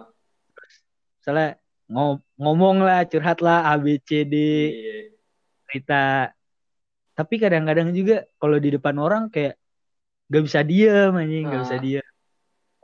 misalnya 1.23 1.55
ngo- 1.87 2.19
ngomong 2.35 2.83
lah 2.83 3.07
curhat 3.07 3.39
lah 3.39 3.71
A 3.71 3.79
B 3.79 3.95
C 4.03 4.27
D 4.27 4.35
Iya. 4.35 5.15
cerita 5.71 6.03
tapi 7.15 7.35
kadang-kadang 7.39 7.95
juga 7.95 8.27
kalau 8.43 8.59
di 8.59 8.75
depan 8.75 8.99
orang 8.99 9.31
kayak 9.31 9.55
gak 10.27 10.43
bisa 10.43 10.61
diem 10.67 11.15
anjing 11.15 11.47
gak 11.47 11.63
bisa 11.63 11.77
Ah. 11.79 11.83
diem 11.87 12.07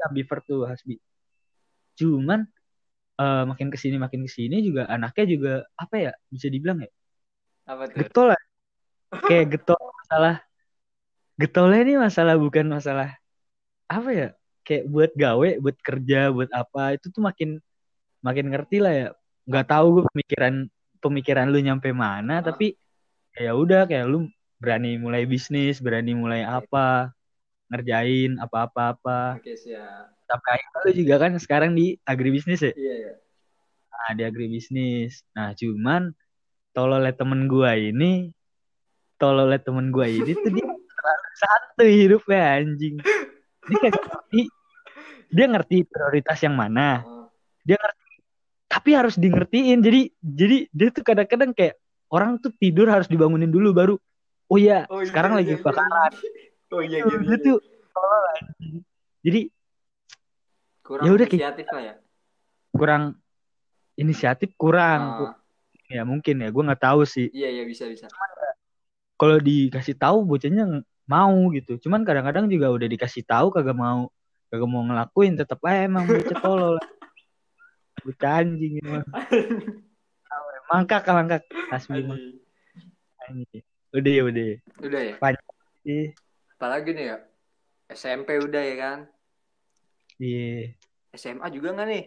ambivert 0.07 0.45
tuh 0.47 0.63
Hasbi 0.71 1.03
cuman 1.99 2.47
eh, 3.19 3.43
makin 3.51 3.69
ke 3.75 3.79
sini 3.83 3.99
makin 3.99 4.23
ke 4.23 4.31
sini 4.31 4.63
juga 4.63 4.87
anaknya 4.87 5.25
juga 5.27 5.53
apa 5.75 5.95
ya 5.99 6.13
bisa 6.31 6.47
dibilang 6.47 6.79
ya 6.87 6.91
Apa 7.67 7.91
tuh? 7.91 7.99
getol 8.07 8.27
lah 8.31 8.43
kayak 9.27 9.47
getol 9.59 9.81
masalah 10.07 10.35
getolnya 11.35 11.79
ini 11.83 11.95
masalah 11.99 12.35
bukan 12.39 12.67
masalah 12.71 13.19
apa 13.91 14.11
ya 14.15 14.29
kayak 14.63 14.85
buat 14.87 15.11
gawe 15.17 15.51
buat 15.65 15.77
kerja 15.83 16.31
buat 16.31 16.51
apa 16.55 16.95
itu 16.95 17.11
tuh 17.11 17.23
makin 17.25 17.59
makin 18.25 18.47
ngerti 18.53 18.77
lah 18.83 18.93
ya. 18.95 19.09
Nggak 19.49 19.67
tahu 19.71 19.87
gue 20.01 20.05
pemikiran 20.13 20.55
pemikiran 20.99 21.47
lu 21.49 21.59
nyampe 21.63 21.95
mana 21.95 22.39
Ah. 22.39 22.45
tapi 22.45 22.75
ya 23.39 23.55
udah 23.55 23.87
kayak 23.87 24.07
lu 24.11 24.27
berani 24.59 24.99
mulai 24.99 25.23
bisnis 25.23 25.79
berani 25.79 26.11
mulai 26.19 26.43
apa 26.43 27.15
ngerjain 27.71 28.41
apa-apa-apa. 28.43 29.39
Oke, 29.39 29.55
siap. 29.55 30.11
sampai 30.29 30.51
akhirnya 30.61 30.79
lu 30.85 30.93
juga 30.93 31.15
kan 31.25 31.33
sekarang 31.41 31.73
di 31.73 31.97
agribisnis 32.05 32.61
ya? 32.61 32.73
Iya, 32.77 32.95
iya. 33.01 33.13
nah 33.89 34.11
di 34.13 34.23
agribisnis. 34.29 35.25
Nah 35.33 35.57
cuman 35.57 36.13
tololnya 36.77 37.15
temen 37.17 37.49
gua 37.49 37.73
ini 37.79 38.33
tololnya 39.17 39.57
temen 39.63 39.89
gua 39.91 40.05
ini 40.07 40.33
tuh 40.37 40.51
dia 40.53 40.67
terlalu 40.99 41.29
santuy 41.39 41.93
hidupnya 42.05 42.41
anjing. 42.61 42.95
Dia 43.69 43.91
dia 45.29 45.45
ngerti 45.49 45.85
prioritas 45.85 46.39
yang 46.41 46.57
mana. 46.57 47.05
Oh, 47.05 47.29
dia 47.65 47.77
ngerti 47.77 47.98
tapi 48.69 48.93
harus 48.93 49.17
di 49.17 49.27
ngertiin 49.27 49.81
jadi 49.81 50.01
jadi 50.21 50.57
dia 50.69 50.89
tuh 50.93 51.03
kadang-kadang 51.03 51.51
kayak 51.51 51.81
orang 52.09 52.37
tuh 52.39 52.53
tidur 52.55 52.87
harus 52.87 53.09
dibangunin 53.09 53.49
dulu 53.49 53.73
baru 53.73 53.95
oh 54.49 54.59
iya 54.61 54.85
Oh, 54.87 55.01
iya, 55.01 55.09
sekarang 55.09 55.33
iya, 55.35 55.39
lagi 55.41 55.51
iya, 55.51 55.59
kebakaran 55.59 56.13
iya. 56.13 56.47
Oh 56.69 56.83
iya 56.85 56.99
gitu. 57.01 57.17
dia 57.25 57.37
tuh 57.41 57.57
tolol 57.91 58.25
anjing. 58.31 58.77
jadi 59.25 59.41
Kurang 60.85 61.05
Ya 61.05 61.11
udah, 61.13 61.27
kayak- 61.27 61.37
inisiatif 61.37 61.67
lah 61.69 61.83
ya. 61.83 61.95
kurang 62.71 63.03
inisiatif 63.95 64.51
kurang 64.55 65.01
Ah, 65.03 65.33
ya 65.89 66.05
mungkin 66.05 66.39
ya 66.39 66.49
gue 66.49 66.63
nggak 66.63 66.81
tahu 66.81 67.03
sih 67.05 67.33
iya 67.33 67.49
iya 67.51 67.65
bisa 67.65 67.89
bisa. 67.89 68.07
kalau 69.17 69.37
dikasih 69.37 69.97
tahu 69.97 70.23
bocahnya 70.23 70.85
mau 71.05 71.35
gitu 71.51 71.81
cuman 71.81 72.05
kadang-kadang 72.05 72.47
juga 72.47 72.69
udah 72.69 72.85
dikasih 72.87 73.25
tahu 73.25 73.49
kagak 73.51 73.75
mau 73.75 74.13
kagak 74.49 74.69
mau 74.69 74.85
ngelakuin 74.85 75.35
tetap 75.35 75.59
aja 75.65 75.89
emang 75.89 76.05
bocah 76.05 76.37
tolol 76.39 76.77
bocah 78.09 78.41
anjing 78.41 78.81
emang 78.81 79.05
mangkak 80.67 81.05
mangkak 81.07 81.43
Hasbi 81.69 82.01
mah. 82.03 82.17
Anjing. 82.17 82.41
anjing 83.21 83.65
udah 83.89 84.13
ya 84.13 84.23
udah 84.25 84.49
Udah 84.81 85.01
ya. 85.03 85.15
Ih, 85.85 86.09
Apalagi 86.55 86.91
nih 86.93 87.07
ya. 87.07 87.17
SMP 87.89 88.37
udah 88.37 88.61
ya 88.61 88.77
kan. 88.77 88.99
di 90.19 90.67
SMA 91.11 91.47
juga 91.49 91.73
nggak 91.73 91.89
nih? 91.89 92.05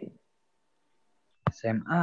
SMA 1.49 2.01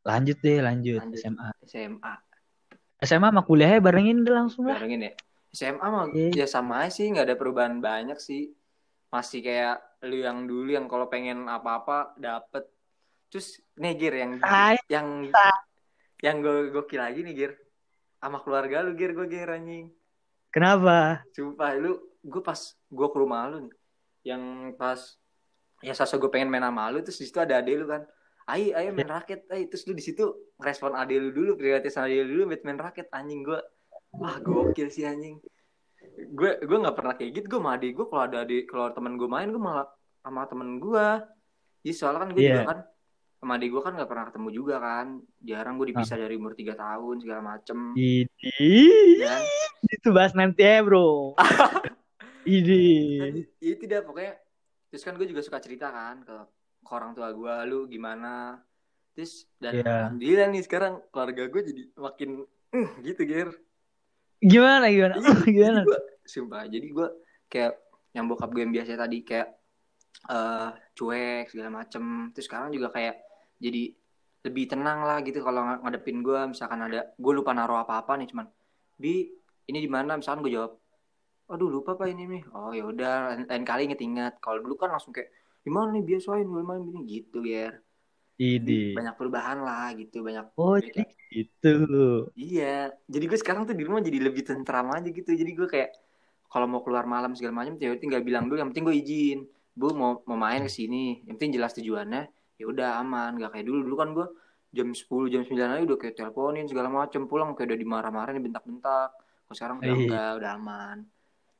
lanjut 0.00 0.38
deh 0.38 0.58
lanjut, 0.60 1.00
Lanjut. 1.00 1.18
SMA 1.18 1.48
SMA. 1.64 2.14
SMA 3.00 3.28
sama 3.28 3.42
kuliahnya 3.42 3.80
barengin 3.80 4.22
deh 4.22 4.30
langsung 4.30 4.64
lah 4.64 4.76
Barengin 4.76 5.08
ya. 5.08 5.12
SMA 5.50 5.82
mah 5.82 6.04
Iya. 6.12 6.30
ya 6.36 6.46
sama 6.46 6.86
sih 6.88 7.10
nggak 7.10 7.26
ada 7.26 7.36
perubahan 7.36 7.80
banyak 7.80 8.16
sih. 8.16 8.54
Masih 9.10 9.42
kayak 9.42 9.78
lu 10.06 10.22
yang 10.22 10.46
dulu 10.46 10.70
yang 10.70 10.86
kalau 10.86 11.10
pengen 11.10 11.50
apa-apa 11.50 12.14
dapet. 12.16 12.66
Terus 13.30 13.62
nih 13.78 13.94
Gir 13.98 14.14
yang 14.14 14.32
Tai. 14.38 14.78
yang 14.90 15.06
yang 16.22 16.36
gue 16.42 16.70
gokil 16.70 16.98
lagi 17.02 17.20
nih 17.22 17.34
Gir. 17.34 17.52
Sama 18.22 18.38
keluarga 18.42 18.82
lu 18.82 18.94
Gir 18.94 19.12
gue 19.14 19.26
Gir 19.26 19.50
anjing. 19.50 19.90
kenapa 20.50 21.22
Sumpah 21.30 21.78
lu 21.78 21.94
gue 22.20 22.42
pas 22.42 22.58
gue 22.68 23.08
ke 23.08 23.16
rumah 23.16 23.46
lu 23.46 23.70
nih 23.70 23.74
yang 24.26 24.42
pas 24.76 24.98
ya 25.80 25.96
sasa 25.96 26.20
gue 26.20 26.28
pengen 26.28 26.52
main 26.52 26.60
sama 26.60 26.92
lu 26.92 27.00
terus 27.00 27.16
di 27.16 27.26
situ 27.30 27.40
ada 27.40 27.62
ade 27.62 27.72
lu 27.72 27.88
kan 27.88 28.04
ayo 28.52 28.76
ayo 28.76 28.90
main 28.92 29.08
raket 29.08 29.48
ayo 29.48 29.64
terus 29.72 29.88
lu 29.88 29.96
di 29.96 30.04
situ 30.04 30.52
respon 30.60 30.92
ade 30.92 31.16
lu 31.16 31.32
dulu 31.32 31.56
prioritas 31.56 31.96
ade 31.96 32.20
lu 32.20 32.44
dulu 32.44 32.52
main 32.52 32.76
raket 32.76 33.08
anjing 33.14 33.40
gue 33.40 33.60
wah 34.20 34.36
gokil 34.42 34.92
sih 34.92 35.08
anjing 35.08 35.40
gue 36.16 36.50
gue 36.60 36.78
nggak 36.78 36.96
pernah 36.96 37.14
kayak 37.14 37.30
gitu. 37.32 37.46
Gue 37.48 37.58
sama 37.58 37.74
ade 37.74 37.88
gue 37.90 38.06
kalau 38.06 38.22
ada 38.22 38.38
ade 38.42 38.58
kalau 38.64 38.88
temen 38.90 39.14
gue 39.14 39.26
main 39.26 39.48
gue 39.48 39.58
malah 39.58 39.86
sama 40.20 40.44
temen 40.44 40.76
gue 40.76 41.06
jadi 41.80 41.92
soalnya 41.96 42.20
kan 42.20 42.30
gue 42.30 42.42
Iya. 42.42 42.52
juga 42.52 42.62
kan 42.68 42.78
sama 43.40 43.52
ade 43.56 43.66
gue 43.66 43.80
kan 43.80 43.92
nggak 43.96 44.10
pernah 44.10 44.24
ketemu 44.28 44.48
juga 44.50 44.74
kan. 44.78 45.06
Jarang 45.40 45.74
gue 45.76 45.86
dipisah 45.90 46.16
dari 46.16 46.34
umur 46.36 46.52
3 46.52 46.76
tahun 46.76 47.16
segala 47.18 47.40
macem. 47.42 47.78
Ini 47.94 48.52
ya. 49.16 49.36
Itu 49.82 50.12
bahas 50.12 50.32
nanti 50.32 50.60
ya 50.60 50.84
bro. 50.84 51.32
Ini 52.44 52.82
Iya 53.58 53.74
tidak. 53.76 54.00
Pokoknya 54.04 54.36
terus 54.88 55.02
kan 55.02 55.14
gue 55.14 55.24
juga 55.24 55.40
suka 55.40 55.58
cerita 55.58 55.88
kan 55.88 56.20
ke, 56.20 56.36
ke 56.80 56.90
orang 56.90 57.12
tua 57.12 57.30
gue 57.30 57.54
lu 57.64 57.86
gimana? 57.86 58.60
Terus 59.12 59.48
dan 59.56 59.72
Iya. 59.76 59.84
alhamdulillah 60.08 60.48
nih 60.50 60.62
sekarang 60.64 61.00
keluarga 61.08 61.42
gue 61.46 61.62
jadi 61.64 61.82
makin 61.96 62.30
"Eh," 62.70 62.88
gitu 63.02 63.22
ger 63.24 63.48
gimana 64.40 64.88
gimana? 64.88 65.14
Gimana? 65.46 65.80
gue 65.84 66.00
sumpah 66.24 66.64
jadi 66.66 66.86
gue 66.88 67.08
kayak 67.52 67.72
yang 68.16 68.26
bokap 68.26 68.50
gue 68.50 68.64
yang 68.64 68.74
biasa 68.74 68.96
tadi 68.96 69.22
kayak 69.22 69.48
eh 70.28 70.70
cuek 70.96 71.52
segala 71.52 71.84
macem. 71.84 72.32
Terus 72.32 72.46
sekarang 72.48 72.72
juga 72.72 72.90
kayak 72.92 73.20
jadi 73.60 73.92
lebih 74.40 74.64
tenang 74.72 75.04
lah 75.04 75.20
gitu 75.20 75.44
kalau 75.44 75.60
ng- 75.60 75.84
ngadepin 75.84 76.24
gue 76.24 76.40
misalkan 76.48 76.80
ada 76.80 77.12
gue 77.12 77.32
lupa 77.36 77.52
naruh 77.52 77.84
apa-apa 77.84 78.16
nih 78.16 78.32
cuman 78.32 78.48
bi 78.96 79.28
ini 79.68 79.78
di 79.78 79.90
mana? 79.90 80.16
Misalkan 80.16 80.40
gue 80.44 80.56
jawab 80.56 80.80
aduh 81.50 81.68
lupa 81.68 81.98
pak 81.98 82.08
ini 82.08 82.24
nih. 82.30 82.42
Oh 82.54 82.72
ya 82.72 82.86
udah. 82.86 83.34
Lain, 83.34 83.44
lain 83.44 83.64
kali 83.66 83.90
inget-inget. 83.90 84.38
Kalau 84.40 84.62
dulu 84.62 84.80
kan 84.80 84.94
langsung 84.94 85.12
kayak 85.12 85.28
gimana 85.60 85.92
nih? 85.92 86.04
Biasain 86.06 86.46
main 86.46 86.82
ini 86.88 87.00
gitu 87.04 87.44
ya 87.44 87.74
ini 88.40 88.96
banyak 88.96 89.14
perubahan 89.20 89.60
lah 89.60 89.92
gitu 89.92 90.24
banyak 90.24 90.48
oh 90.56 90.80
jadi 90.80 91.04
gitu 91.30 91.74
Iya, 92.34 92.90
jadi 93.06 93.24
gue 93.30 93.38
sekarang 93.38 93.62
tuh 93.68 93.76
di 93.76 93.84
rumah 93.86 94.02
jadi 94.02 94.18
lebih 94.18 94.42
tentram 94.42 94.90
aja 94.90 95.06
gitu. 95.06 95.30
Jadi 95.30 95.50
gue 95.54 95.68
kayak 95.70 95.94
kalau 96.50 96.66
mau 96.66 96.82
keluar 96.82 97.06
malam 97.06 97.38
segala 97.38 97.62
macam, 97.62 97.78
ya 97.78 97.94
tinggal 97.94 98.26
bilang 98.26 98.50
dulu. 98.50 98.58
Yang 98.58 98.68
penting 98.74 98.84
gue 98.90 98.96
izin, 98.98 99.38
bu 99.78 99.94
mau 99.94 100.18
mau 100.26 100.34
main 100.34 100.66
ke 100.66 100.72
sini. 100.72 101.22
Yang 101.22 101.34
penting 101.38 101.52
jelas 101.54 101.72
tujuannya. 101.78 102.22
Ya 102.58 102.64
udah 102.66 102.98
aman, 102.98 103.38
gak 103.38 103.54
kayak 103.54 103.66
dulu. 103.70 103.86
Dulu 103.86 103.94
kan 103.94 104.08
gue 104.10 104.26
jam 104.74 104.88
10 104.90 105.30
jam 105.30 105.42
9 105.46 105.70
aja 105.70 105.82
udah 105.86 105.98
kayak 106.02 106.14
teleponin 106.18 106.66
segala 106.66 106.90
macam. 106.90 107.30
Pulang 107.30 107.54
kayak 107.54 107.70
udah 107.70 107.78
dimarah-marahin, 107.78 108.42
dibentak-bentak. 108.42 109.08
Kalau 109.46 109.54
sekarang 109.54 109.76
udah 109.78 109.86
Iya. 109.86 110.02
enggak, 110.02 110.30
udah 110.42 110.50
aman. 110.58 110.96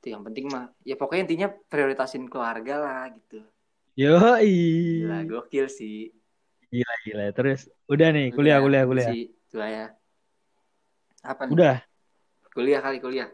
Itu 0.03 0.07
yang 0.11 0.23
penting 0.27 0.51
mah. 0.51 0.67
Ya 0.83 0.99
pokoknya 0.99 1.23
intinya 1.31 1.49
prioritasin 1.71 2.27
keluarga 2.27 2.75
lah 2.83 3.03
gitu. 3.15 3.47
yoi 3.95 5.07
Gila, 5.07 5.19
gokil 5.31 5.71
sih. 5.71 6.11
Gila 6.71 6.95
gila 7.03 7.25
terus 7.35 7.61
udah 7.87 8.09
nih 8.11 8.31
kuliah 8.31 8.59
Udah, 8.59 8.65
kuliah 8.65 8.85
kuliah 8.87 9.11
Si, 9.11 9.19
itu 9.29 9.59
ya. 9.59 9.87
Apa 11.21 11.43
nih? 11.45 11.53
udah 11.55 11.77
Kuliah 12.51 12.81
kali 12.83 12.99
kuliah. 12.99 13.29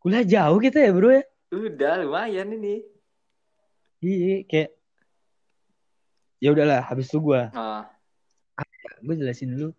kuliah 0.00 0.24
jauh 0.24 0.56
kita 0.56 0.78
ya 0.80 0.90
bro 0.92 1.10
ya 1.12 1.24
Udah 1.52 2.00
lumayan 2.00 2.48
ini. 2.52 2.80
iya 4.00 4.40
kayak 4.44 4.70
ya 6.40 6.48
udahlah 6.50 6.80
habis 6.82 7.06
itu 7.12 7.20
gua 7.20 7.52
Oh, 7.54 7.84
gue 9.02 9.14
jelasin 9.18 9.52
dulu 9.54 9.70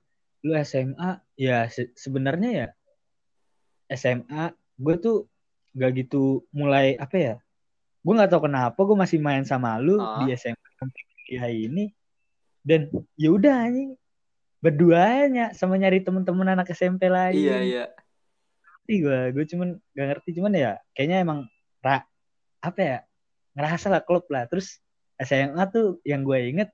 lu 0.43 0.51
SMA 0.59 1.09
ya 1.35 1.67
se- 1.67 1.91
sebenarnya 1.95 2.49
ya 2.51 2.67
SMA 3.89 4.51
gue 4.75 4.95
tuh 4.97 5.17
gak 5.73 5.91
gitu 5.97 6.43
mulai 6.51 6.95
apa 6.95 7.15
ya 7.17 7.35
gue 8.03 8.13
nggak 8.13 8.31
tahu 8.31 8.47
kenapa 8.47 8.75
gue 8.75 8.97
masih 8.99 9.19
main 9.19 9.43
sama 9.43 9.75
lu 9.79 9.99
Ah. 9.99 10.19
di 10.19 10.31
SMA 10.35 10.62
kuliah 11.33 11.49
ini 11.49 11.89
dan 12.61 12.93
ya 13.17 13.33
udah 13.33 13.65
anjing 13.65 13.97
berduanya 14.61 15.49
sama 15.57 15.81
nyari 15.81 16.05
temen-temen 16.05 16.45
anak 16.45 16.69
SMP 16.71 17.09
lagi 17.09 17.41
iya 17.41 17.57
iya. 17.65 17.85
ngerti 18.85 18.93
gue 19.01 19.19
gue 19.33 19.45
cuman 19.49 19.69
gak 19.97 20.07
ngerti 20.13 20.29
cuman 20.37 20.53
ya 20.53 20.71
kayaknya 20.93 21.17
emang 21.25 21.39
ra, 21.81 22.05
apa 22.61 22.79
ya 22.79 22.97
ngerasa 23.57 23.89
lah 23.89 24.05
klub 24.05 24.29
lah 24.29 24.45
terus 24.45 24.77
SMA 25.17 25.65
tuh 25.73 25.97
yang 26.05 26.21
gue 26.21 26.37
inget 26.37 26.69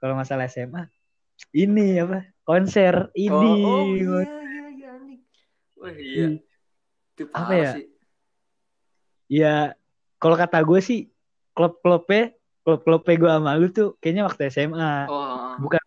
kalau 0.00 0.16
masalah 0.16 0.48
SMA 0.48 0.88
ini 1.52 2.00
apa 2.00 2.24
konser 2.48 3.12
ini 3.12 3.52
Oh, 3.60 3.84
oh 3.84 3.84
iya 4.00 4.16
iya 4.24 4.92
iya. 5.04 5.16
Wah 5.76 5.92
iya. 5.92 6.24
Ih, 6.24 6.32
Itu 7.14 7.22
Apa 7.36 7.52
ya? 7.52 7.72
sih. 7.76 7.86
ya 9.28 9.54
kalau 10.16 10.40
kata 10.40 10.58
gue 10.64 10.80
sih 10.80 11.12
klub 11.52 11.76
klubnya 12.78 12.84
klub 12.86 13.02
klubnya 13.02 13.16
gue 13.18 13.30
sama 13.34 13.50
lu 13.58 13.66
tuh 13.74 13.88
kayaknya 13.98 14.22
waktu 14.30 14.42
SMA 14.54 15.10
Oh, 15.10 15.14
oh, 15.14 15.36
oh. 15.50 15.54
bukan 15.58 15.80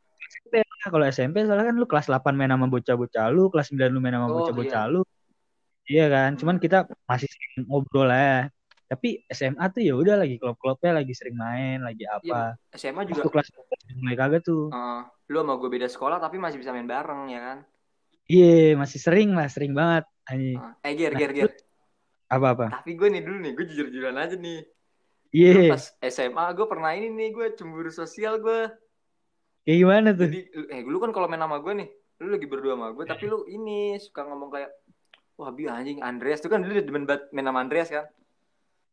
kalau 0.83 1.05
SMP 1.07 1.47
soalnya 1.47 1.71
kan 1.71 1.75
lu 1.79 1.87
kelas 1.87 2.11
8 2.11 2.35
main 2.35 2.51
sama 2.51 2.67
bocah-bocah 2.67 3.31
lu, 3.31 3.47
kelas 3.47 3.71
9 3.71 3.87
lu 3.95 3.99
main 4.03 4.13
sama 4.19 4.27
Oh, 4.27 4.35
bocah-bocah 4.43 4.83
iya. 4.83 4.91
lu. 4.91 5.01
Iya 5.83 6.05
kan? 6.11 6.29
Cuman 6.35 6.55
kita 6.59 6.87
masih 7.07 7.27
sering 7.31 7.67
ngobrol 7.67 8.07
lah. 8.07 8.51
Tapi 8.91 9.23
SMA 9.31 9.63
tuh 9.73 9.81
ya 9.81 9.95
udah 9.95 10.15
lagi 10.19 10.35
klub-klubnya 10.37 11.01
lagi 11.01 11.15
sering 11.15 11.39
main, 11.39 11.81
lagi 11.81 12.03
Iya, 12.03 12.19
apa. 12.19 12.39
SMA 12.75 13.01
Terus 13.07 13.09
juga 13.15 13.21
tuh 13.25 13.31
kelas 13.31 13.47
mulai 13.95 14.15
kagak 14.19 14.41
tuh. 14.43 14.69
eh, 14.69 15.01
lu 15.31 15.37
sama 15.39 15.53
gue 15.55 15.69
beda 15.71 15.87
sekolah 15.87 16.17
tapi 16.19 16.35
masih 16.37 16.59
bisa 16.59 16.75
main 16.75 16.85
bareng 16.85 17.31
ya 17.31 17.39
kan? 17.41 17.57
Iya, 18.27 18.75
masih 18.79 18.99
sering 18.99 19.35
lah, 19.35 19.47
sering 19.47 19.71
banget. 19.71 20.03
Anjing. 20.27 20.59
Eh, 20.59 20.87
eh, 20.87 20.93
ger, 20.95 21.11
Nah, 21.15 21.19
ger, 21.19 21.31
ger. 21.31 21.51
Apa-apa? 22.27 22.65
Tapi 22.79 22.91
gue 22.95 23.07
nih 23.07 23.21
dulu 23.23 23.37
nih, 23.39 23.51
gue 23.55 23.65
jujur-jujuran 23.71 24.15
aja 24.19 24.35
nih. 24.35 24.59
Iya. 25.33 25.73
Pas 25.73 25.83
SMA 26.05 26.45
gue 26.53 26.65
pernah 26.69 26.93
ini 26.93 27.09
nih, 27.09 27.29
gue 27.33 27.45
cemburu 27.57 27.89
sosial 27.89 28.37
gue. 28.37 28.69
Kayak 29.65 29.77
gimana 29.81 30.09
tuh? 30.13 30.29
Jadi, 30.29 30.41
eh 30.69 30.81
lu 30.85 31.01
kan 31.01 31.09
kalau 31.09 31.25
main 31.25 31.41
sama 31.41 31.57
gue 31.57 31.73
nih, 31.73 31.89
lu 32.21 32.27
lagi 32.37 32.45
berdua 32.45 32.77
sama 32.77 32.93
gue, 32.93 33.05
tapi 33.09 33.25
lu 33.25 33.41
ini 33.49 33.97
suka 33.97 34.29
ngomong 34.29 34.53
kayak, 34.53 34.69
wah 35.33 35.49
bi 35.49 35.65
anjing 35.65 36.05
Andreas 36.05 36.37
tuh 36.37 36.53
kan 36.53 36.61
dulu 36.61 36.77
demen 36.77 37.09
banget 37.09 37.33
main 37.33 37.49
sama 37.49 37.59
Andreas 37.65 37.89
kan? 37.89 38.05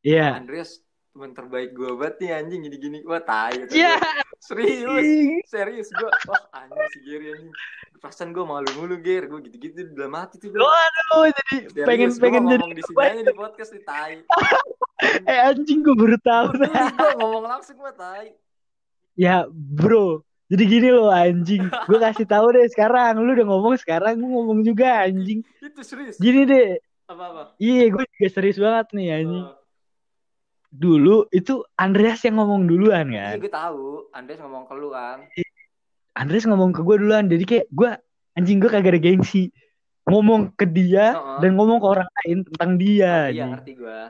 Iya. 0.00 0.40
Andreas 0.40 0.80
teman 1.11 1.35
terbaik 1.35 1.75
gue 1.75 1.90
banget 1.99 2.16
nih 2.25 2.30
anjing 2.32 2.61
gini-gini, 2.64 2.99
wah 3.04 3.20
tai. 3.20 3.66
kata 3.66 3.75
Iya. 3.76 3.99
gua. 4.00 4.14
Serius, 4.40 5.04
serius 5.44 5.88
gue, 5.92 6.11
wah 6.25 6.42
anjing 6.56 6.88
si 6.97 6.99
Gary 7.04 7.26
anjing. 7.37 7.52
Perasaan 8.00 8.32
gue 8.32 8.44
malu 8.49 8.70
mulu 8.80 8.97
Ger, 9.04 9.28
gue 9.28 9.44
gitu-gitu 9.44 9.92
dalam 9.92 10.16
hati 10.16 10.40
tuh 10.40 10.49
gue. 10.49 10.56
Waduh, 10.56 11.28
jadi 11.28 11.56
Serius, 11.68 12.16
pengen 12.16 12.49
jadi 12.49 12.64
ngomong 12.64 12.73
di 12.73 12.80
sini 12.80 12.97
aja 13.04 13.23
di 13.28 13.35
podcast 13.37 13.70
nih 13.76 13.85
tai. 13.85 14.14
eh 15.30 15.38
anjing 15.50 15.80
gue 15.80 15.95
baru 15.97 16.16
tahu. 16.21 16.49
Gue 16.61 17.11
ngomong 17.21 17.45
langsung 17.49 17.76
gue 17.80 17.92
tai. 17.97 18.37
Ya, 19.16 19.45
bro. 19.50 20.25
Jadi 20.50 20.62
gini 20.66 20.88
loh 20.90 21.09
anjing. 21.14 21.62
Gue 21.87 21.99
kasih 22.02 22.26
tahu 22.26 22.50
deh 22.50 22.66
sekarang. 22.66 23.23
Lu 23.23 23.30
udah 23.33 23.47
ngomong 23.47 23.75
sekarang, 23.78 24.19
gue 24.19 24.30
ngomong 24.30 24.61
juga 24.66 25.07
anjing. 25.07 25.47
Itu 25.62 25.83
serius. 25.87 26.19
Gini 26.19 26.42
deh. 26.42 26.75
Apa-apa? 27.07 27.54
Iya, 27.59 27.90
gue 27.90 28.04
juga 28.07 28.28
serius 28.30 28.59
banget 28.59 28.87
nih 28.95 29.09
anjing. 29.23 29.47
Oh. 29.47 29.59
Dulu 30.71 31.26
itu 31.35 31.66
Andreas 31.75 32.23
yang 32.23 32.38
ngomong 32.38 32.71
duluan 32.71 33.11
Iya 33.11 33.35
kan. 33.35 33.42
gue 33.42 33.50
tahu, 33.50 33.87
Andreas 34.14 34.38
ngomong 34.38 34.64
ke 34.71 34.75
lu 34.78 34.88
kan. 34.95 35.19
Andreas 36.14 36.45
ngomong 36.47 36.71
ke 36.71 36.80
gue 36.83 36.97
duluan. 36.99 37.26
Jadi 37.26 37.45
kayak 37.47 37.66
gue 37.71 37.90
anjing 38.35 38.59
gue 38.59 38.71
kagak 38.71 38.95
ada 38.95 39.00
gengsi. 39.02 39.50
Ngomong 40.07 40.54
ke 40.59 40.66
dia 40.66 41.14
Heeh. 41.14 41.38
dan 41.42 41.50
ngomong 41.54 41.78
ke 41.78 41.87
orang 41.87 42.11
lain 42.23 42.38
tentang 42.47 42.71
dia. 42.75 43.30
Iya 43.30 43.47
anjing. 43.47 43.50
ngerti 43.54 43.73
gue. 43.78 44.00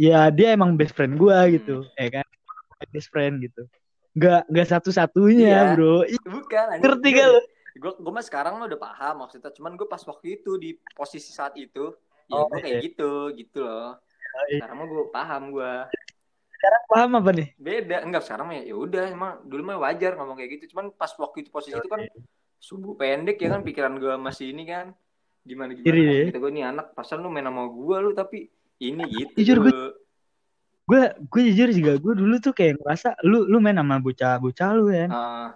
Ya 0.00 0.32
dia 0.32 0.56
emang 0.56 0.80
best 0.80 0.96
friend 0.96 1.20
gue 1.20 1.28
Hmm. 1.36 1.52
gitu. 1.52 1.76
Ya 2.00 2.08
kan. 2.20 2.26
Best 2.88 3.12
friend 3.12 3.44
gitu. 3.44 3.68
Gak, 4.16 4.48
gak 4.48 4.68
satu-satunya 4.72 5.52
Iya. 5.52 5.76
bro. 5.76 6.08
Bukan. 6.24 6.80
Ngerti 6.80 7.08
gak 7.12 7.26
lu? 7.28 7.40
Gue 7.76 7.92
gue 8.00 8.12
mah 8.12 8.24
sekarang 8.24 8.56
mah 8.56 8.64
udah 8.64 8.80
paham 8.80 9.14
maksudnya. 9.22 9.52
Cuman 9.52 9.76
gue 9.76 9.84
pas 9.84 10.00
waktu 10.00 10.40
itu 10.40 10.56
di 10.56 10.74
posisi 10.96 11.30
saat 11.30 11.52
itu, 11.54 11.92
ya 12.26 12.34
Oh, 12.34 12.48
gue 12.48 12.58
kayak 12.58 12.80
iya. 12.80 12.86
gitu, 12.88 13.10
gitu 13.36 13.60
loh. 13.60 14.00
iya. 14.48 14.64
Sekarang 14.64 14.76
mah 14.80 14.86
gue 14.88 15.04
paham 15.12 15.42
gue. 15.52 15.72
Paham 16.90 17.10
apa 17.20 17.30
nih? 17.32 17.48
Beda, 17.56 17.96
enggak 18.04 18.24
sekarang 18.24 18.52
mah 18.52 18.56
ya 18.60 18.74
udah 18.76 19.04
emang 19.08 19.32
dulu 19.48 19.62
mah 19.64 19.78
wajar 19.80 20.16
ngomong 20.16 20.36
kayak 20.36 20.60
gitu. 20.60 20.74
Cuman 20.76 20.92
pas 20.92 21.12
waktu 21.14 21.44
itu 21.44 21.50
posisi 21.52 21.76
itu 21.76 21.88
kan 21.88 22.04
subuh 22.60 22.92
pendek 22.92 23.40
ya 23.40 23.48
kan 23.48 23.64
pikiran 23.64 23.96
gue 23.96 24.14
masih 24.20 24.52
ini 24.52 24.68
kan 24.68 24.92
gimana 25.40 25.72
gimana 25.72 25.96
ya? 25.96 26.24
kita 26.28 26.36
gue 26.36 26.52
nih 26.52 26.64
anak 26.68 26.92
pasal 26.92 27.24
lu 27.24 27.32
main 27.32 27.48
sama 27.48 27.64
gue 27.64 27.96
lu 28.04 28.12
tapi 28.12 28.52
ini 28.80 29.04
gitu 29.06 29.32
Jujur, 29.36 29.56
gue- 29.62 29.92
gue 30.90 31.00
gue 31.22 31.40
jujur 31.52 31.68
juga 31.70 31.92
gue 31.96 32.14
dulu 32.18 32.34
tuh 32.40 32.50
kayak 32.50 32.82
ngerasa 32.82 33.14
lu 33.22 33.46
lu 33.46 33.62
main 33.62 33.78
sama 33.78 34.02
bocah 34.02 34.40
bocah 34.40 34.70
lu 34.74 34.90
kan? 34.90 35.08
Ah, 35.08 35.48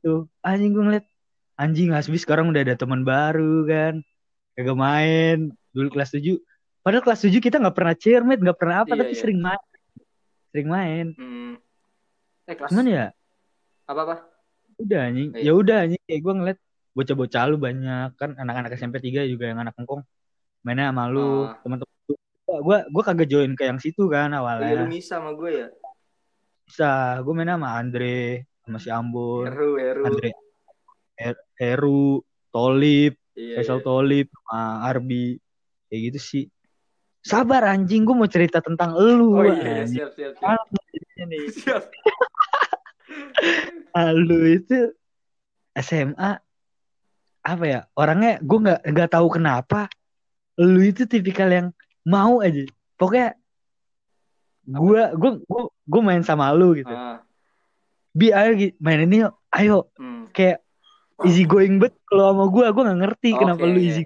tuh 0.00 0.26
anjing 0.40 0.72
gue 0.72 0.82
ngeliat 0.82 1.06
anjing 1.54 1.92
Hasbi 1.92 2.16
sekarang 2.16 2.50
udah 2.50 2.64
ada 2.64 2.74
teman 2.74 3.04
baru 3.04 3.62
kan? 3.64 3.94
Kagak 4.56 4.74
main. 4.74 5.38
Dulu 5.70 5.88
kelas 5.88 6.10
7 6.10 6.40
padahal 6.80 7.04
kelas 7.04 7.20
7 7.22 7.38
kita 7.38 7.60
nggak 7.60 7.76
pernah 7.76 7.94
cheermate 7.94 8.40
nggak 8.40 8.58
pernah 8.58 8.76
apa 8.82 8.96
Iya, 8.96 9.00
tapi 9.00 9.12
iya. 9.14 9.20
sering 9.20 9.38
main. 9.38 9.62
Sering 10.50 10.68
main. 10.68 11.06
Hmm. 11.14 11.52
eh 12.48 12.54
kelas 12.58 12.70
cuman 12.74 12.86
ya 12.88 13.06
apa 13.86 14.00
apa 14.02 14.14
udah 14.80 15.00
anjing. 15.06 15.28
Iya. 15.36 15.44
ya 15.46 15.52
udah 15.54 15.76
anjing. 15.86 16.02
Kayak 16.02 16.20
gue 16.20 16.34
ngeliat 16.34 16.58
bocah-bocah 16.90 17.42
lu 17.46 17.56
banyak. 17.56 18.08
Kan 18.18 18.30
anak-anak 18.34 18.74
SMP 18.74 18.98
3 18.98 19.22
juga 19.24 19.46
yang 19.46 19.62
anak 19.62 19.78
engkong 19.78 20.02
mainnya 20.60 20.90
sama 20.90 21.06
lu 21.06 21.46
Ah. 21.46 21.54
teman-teman 21.62 21.88
gue 22.58 22.78
gue 22.90 23.02
kagak 23.06 23.28
join 23.30 23.52
ke 23.54 23.70
yang 23.70 23.78
situ 23.78 24.10
kan 24.10 24.34
oh, 24.34 24.42
iya, 24.42 24.58
lu 24.58 24.64
awalnya 24.66 24.86
misa 24.90 25.22
sama 25.22 25.30
gue 25.38 25.50
ya? 25.54 25.68
Bisa 26.66 26.90
gue 27.22 27.32
mainnya 27.34 27.54
sama 27.58 27.68
Andre 27.78 28.46
sama 28.66 28.78
si 28.78 28.88
Ambon. 28.90 29.44
Heru 29.46 29.70
Heru 29.78 30.02
Andre 30.06 30.30
Her- 31.18 31.44
Heru 31.58 32.22
Tolip 32.50 33.14
iya, 33.38 33.62
Faisal 33.62 33.78
iya. 33.82 33.86
Tolip 33.86 34.26
sama 34.30 34.60
Arbi. 34.86 35.38
Kayak 35.90 36.00
gitu 36.10 36.18
sih. 36.18 36.44
Sabar 37.20 37.66
anjing. 37.66 38.06
Gue 38.06 38.16
mau 38.16 38.30
cerita 38.30 38.62
tentang 38.62 38.94
elu 38.96 39.28
oh 39.34 39.44
iya, 39.46 39.84
anjing. 39.84 39.98
siap 40.02 40.10
siap 40.14 40.32
siap. 40.38 40.66
Nih. 41.26 41.46
siap. 41.58 41.84
Lu 44.26 44.38
itu 44.46 44.94
SMA 45.74 46.30
apa 47.40 47.64
ya? 47.66 47.80
Orangnya 47.98 48.38
gue 48.38 48.58
nggak 48.62 48.80
nggak 48.86 49.10
tahu 49.10 49.26
kenapa. 49.30 49.90
Lu 50.60 50.80
itu 50.82 51.06
tipikal 51.08 51.48
yang 51.50 51.68
mau 52.04 52.40
aja. 52.40 52.64
Pokoknya 52.96 53.36
gue 54.66 55.02
gue 55.16 55.32
gue 55.66 56.02
main 56.04 56.22
sama 56.22 56.52
lu 56.54 56.76
gitu. 56.78 56.92
Ah, 56.92 57.24
bi 58.14 58.30
ayo 58.30 58.54
main 58.78 59.04
ini 59.04 59.26
yuk. 59.26 59.34
Ayo. 59.50 59.90
Hmm. 59.98 60.30
kayak 60.30 60.62
easy 61.26 61.42
going 61.42 61.82
bet 61.82 61.92
kalau 62.06 62.32
sama 62.32 62.44
gue 62.48 62.64
gue 62.70 62.82
nggak 62.86 63.00
ngerti 63.02 63.30
kenapa 63.34 63.62
Oke, 63.66 63.72
lu 63.74 63.80
easy 63.82 64.02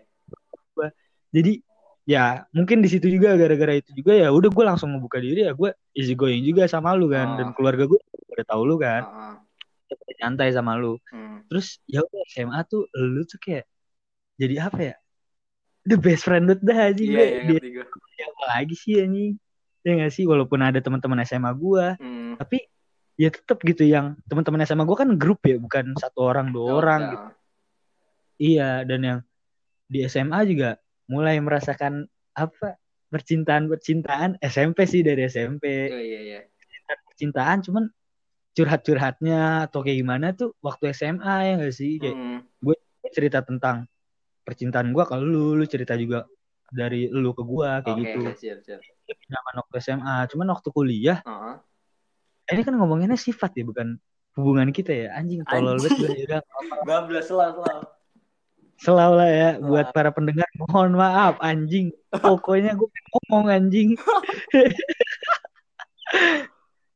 gua. 0.72 0.88
jadi 1.30 1.60
ya 2.08 2.48
mungkin 2.56 2.80
di 2.80 2.88
situ 2.88 3.06
juga 3.12 3.36
gara-gara 3.36 3.76
itu 3.76 3.92
juga 3.92 4.16
ya 4.16 4.32
udah 4.32 4.48
gue 4.48 4.64
langsung 4.64 4.92
ngebuka 4.96 5.20
diri 5.20 5.44
ya 5.44 5.52
gue 5.52 5.70
easy 5.92 6.16
going 6.16 6.40
juga 6.40 6.64
sama 6.64 6.96
lu 6.96 7.12
kan. 7.12 7.34
Oh. 7.34 7.36
dan 7.38 7.46
keluarga 7.52 7.84
gue 7.84 8.00
udah 8.34 8.46
tahu 8.48 8.62
lu 8.64 8.76
kan. 8.80 9.02
Ah, 9.04 9.36
ah. 9.36 10.14
nyantai 10.24 10.48
sama 10.56 10.80
lu. 10.80 10.96
Hmm. 11.12 11.44
terus 11.50 11.76
ya 11.84 12.00
udah 12.00 12.22
SMA 12.32 12.60
tuh 12.64 12.88
lu 12.96 13.22
tuh 13.28 13.36
kayak 13.36 13.68
jadi 14.40 14.66
apa 14.66 14.80
ya 14.80 14.94
the 15.84 15.96
best 15.96 16.24
friend 16.24 16.48
lu 16.48 16.56
dah 16.58 16.90
aja 16.90 17.00
iya 17.00 17.22
iya 17.22 17.42
ngerti 17.44 17.68
gue 17.76 17.84
apa 18.24 18.44
lagi 18.56 18.74
sih 18.74 19.00
anjing? 19.00 19.36
Ya 19.84 19.92
gak 20.00 20.12
sih? 20.16 20.24
Walaupun 20.24 20.64
ada 20.64 20.80
teman-teman 20.80 21.20
SMA 21.22 21.52
gua 21.52 22.00
hmm. 22.00 22.40
tapi 22.40 22.64
ya 23.14 23.28
tetap 23.30 23.60
gitu 23.62 23.84
yang 23.84 24.16
teman-teman 24.26 24.64
SMA 24.64 24.82
gua 24.82 25.04
kan 25.04 25.12
grup 25.20 25.44
ya 25.44 25.60
bukan 25.60 25.92
satu 26.00 26.32
orang 26.32 26.50
dua 26.50 26.66
Oh, 26.66 26.76
orang 26.80 27.00
ya. 27.04 27.10
gitu. 27.12 27.28
Iya 28.34 28.68
dan 28.82 29.00
yang 29.04 29.18
di 29.86 30.02
SMA 30.08 30.40
juga 30.48 30.80
mulai 31.06 31.36
merasakan 31.38 32.08
apa? 32.32 32.80
Percintaan 33.12 33.70
percintaan 33.70 34.40
SMP 34.42 34.88
sih 34.90 35.04
dari 35.06 35.28
SMP 35.28 35.92
iya 35.92 36.00
iya 36.00 36.20
iya. 36.24 36.40
Percintaan 37.06 37.62
cuman 37.62 37.86
curhat-curhatnya 38.54 39.66
atau 39.68 39.82
kayak 39.82 39.98
gimana 40.00 40.26
tuh 40.32 40.54
waktu 40.62 40.90
SMA 40.90 41.34
ya 41.44 41.52
gak 41.60 41.74
sih? 41.74 42.00
Kayak 42.00 42.16
Hmm. 42.16 42.40
cerita 43.14 43.44
tentang 43.44 43.84
percintaan 44.44 44.92
gua 44.92 45.08
kalau 45.08 45.24
lu 45.24 45.56
lu 45.56 45.64
cerita 45.64 45.96
juga 45.96 46.28
dari 46.70 47.08
lu 47.08 47.32
ke 47.32 47.42
gua 47.42 47.80
kayak 47.80 47.96
Oke, 47.96 48.04
gitu. 48.04 48.20
siap 48.36 48.58
siap. 48.62 48.80
Waktu 49.56 49.76
SMA 49.80 50.28
cuman 50.32 50.46
waktu 50.52 50.68
kuliah 50.72 51.18
Ah, 51.24 51.56
ah. 51.56 51.56
ini 52.52 52.60
kan 52.64 52.76
ngomonginnya 52.76 53.16
sifat 53.16 53.56
ya 53.56 53.64
bukan 53.64 53.96
hubungan 54.36 54.68
kita 54.70 54.92
ya. 54.92 55.08
Anjing 55.16 55.44
tolol 55.46 55.76
Anjing. 55.76 55.92
banget 55.96 55.98
gue 56.00 56.26
udah 56.28 56.40
bablas 56.84 57.26
selalu 57.28 57.60
selalu 58.74 59.14
lah 59.22 59.30
ya 59.30 59.50
buat 59.62 59.86
para 59.94 60.10
pendengar 60.10 60.48
mohon 60.58 60.98
maaf 60.98 61.38
anjing. 61.40 61.94
Pokoknya 62.10 62.74
gue 62.74 62.88
ngomong 63.12 63.48
anjing. 63.48 63.94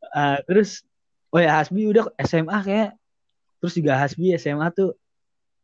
Ah, 0.08 0.40
terus 0.48 0.80
oh 1.28 1.40
ya 1.40 1.61
Hasbi 1.61 1.84
udah 1.84 2.08
SMA 2.24 2.58
kayak 2.64 2.90
terus 3.61 3.76
juga 3.76 3.98
Hasbi 4.00 4.32
SMA 4.40 4.72
tuh 4.72 4.96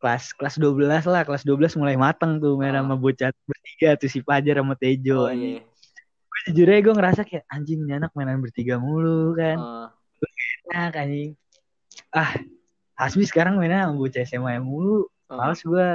kelas 0.04 0.36
kelas 0.36 0.60
12 0.60 0.84
lah 1.06 1.24
kelas 1.24 1.42
12 1.42 1.80
mulai 1.80 1.96
mateng 1.96 2.36
tuh 2.36 2.60
main 2.60 2.70
Ah. 2.70 2.84
sama 2.84 2.94
bocah 2.94 3.32
bertiga 3.42 3.96
tuh 3.96 4.06
si 4.06 4.20
Fajar 4.20 4.60
sama 4.60 4.76
Tejo 4.76 5.24
oh 5.24 5.32
iya 5.32 5.64
Gue 6.26 6.40
jujur 6.46 6.66
aja 6.66 6.80
gue 6.82 6.92
ngerasa 6.92 7.20
kayak 7.22 7.48
anjing 7.48 7.80
ini 7.80 7.96
anak 7.96 8.12
mainan 8.12 8.36
bertiga 8.38 8.76
mulu 8.76 9.32
kan 9.32 9.56
Ah, 9.56 9.88
enak 10.68 10.92
anjing 10.94 11.30
ah 12.12 12.36
Hasbi 12.94 13.24
sekarang 13.24 13.56
mainnya 13.56 13.88
sama 13.88 13.96
bocah 13.96 14.22
SMA 14.22 14.60
mulu 14.60 15.08
ah. 15.26 15.40
males 15.40 15.64
gue 15.64 15.86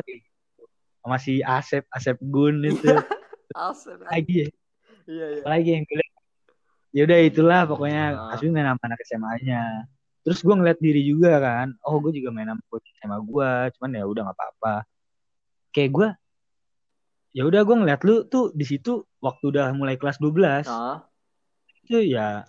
sama 1.00 1.18
si 1.18 1.40
Asep 1.40 1.86
Asep 1.88 2.18
Gun 2.20 2.66
itu 2.66 2.82
Asep. 3.70 4.02
lagi 4.04 4.34
ya 4.42 4.48
iya 5.06 5.26
iya 5.32 5.44
lagi 5.44 5.70
yang 5.72 5.84
gue 5.84 5.96
liat. 5.96 6.14
ya 6.90 7.02
udah 7.06 7.20
itulah 7.22 7.62
pokoknya 7.64 8.04
Ah. 8.12 8.34
Hasbi 8.34 8.50
main 8.50 8.66
sama 8.66 8.82
anak 8.84 9.00
SMA-nya 9.06 9.62
terus 10.30 10.46
gue 10.46 10.54
ngeliat 10.54 10.78
diri 10.78 11.02
juga 11.10 11.42
kan 11.42 11.74
oh 11.90 11.98
gue 11.98 12.22
juga 12.22 12.30
main 12.30 12.54
sama 12.54 12.62
SMA 13.02 13.18
gue 13.26 13.52
cuman 13.74 13.90
ya 13.98 14.04
udah 14.06 14.22
nggak 14.30 14.38
apa-apa 14.38 14.76
kayak 15.74 15.90
gue 15.90 16.08
ya 17.34 17.50
udah 17.50 17.62
gue 17.66 17.76
ngeliat 17.82 18.02
lu 18.06 18.30
tuh 18.30 18.54
di 18.54 18.62
situ 18.62 19.02
waktu 19.26 19.50
udah 19.50 19.74
mulai 19.74 19.98
kelas 19.98 20.22
12 20.22 20.70
Ah, 20.70 21.02
itu 21.82 22.14
ya 22.14 22.46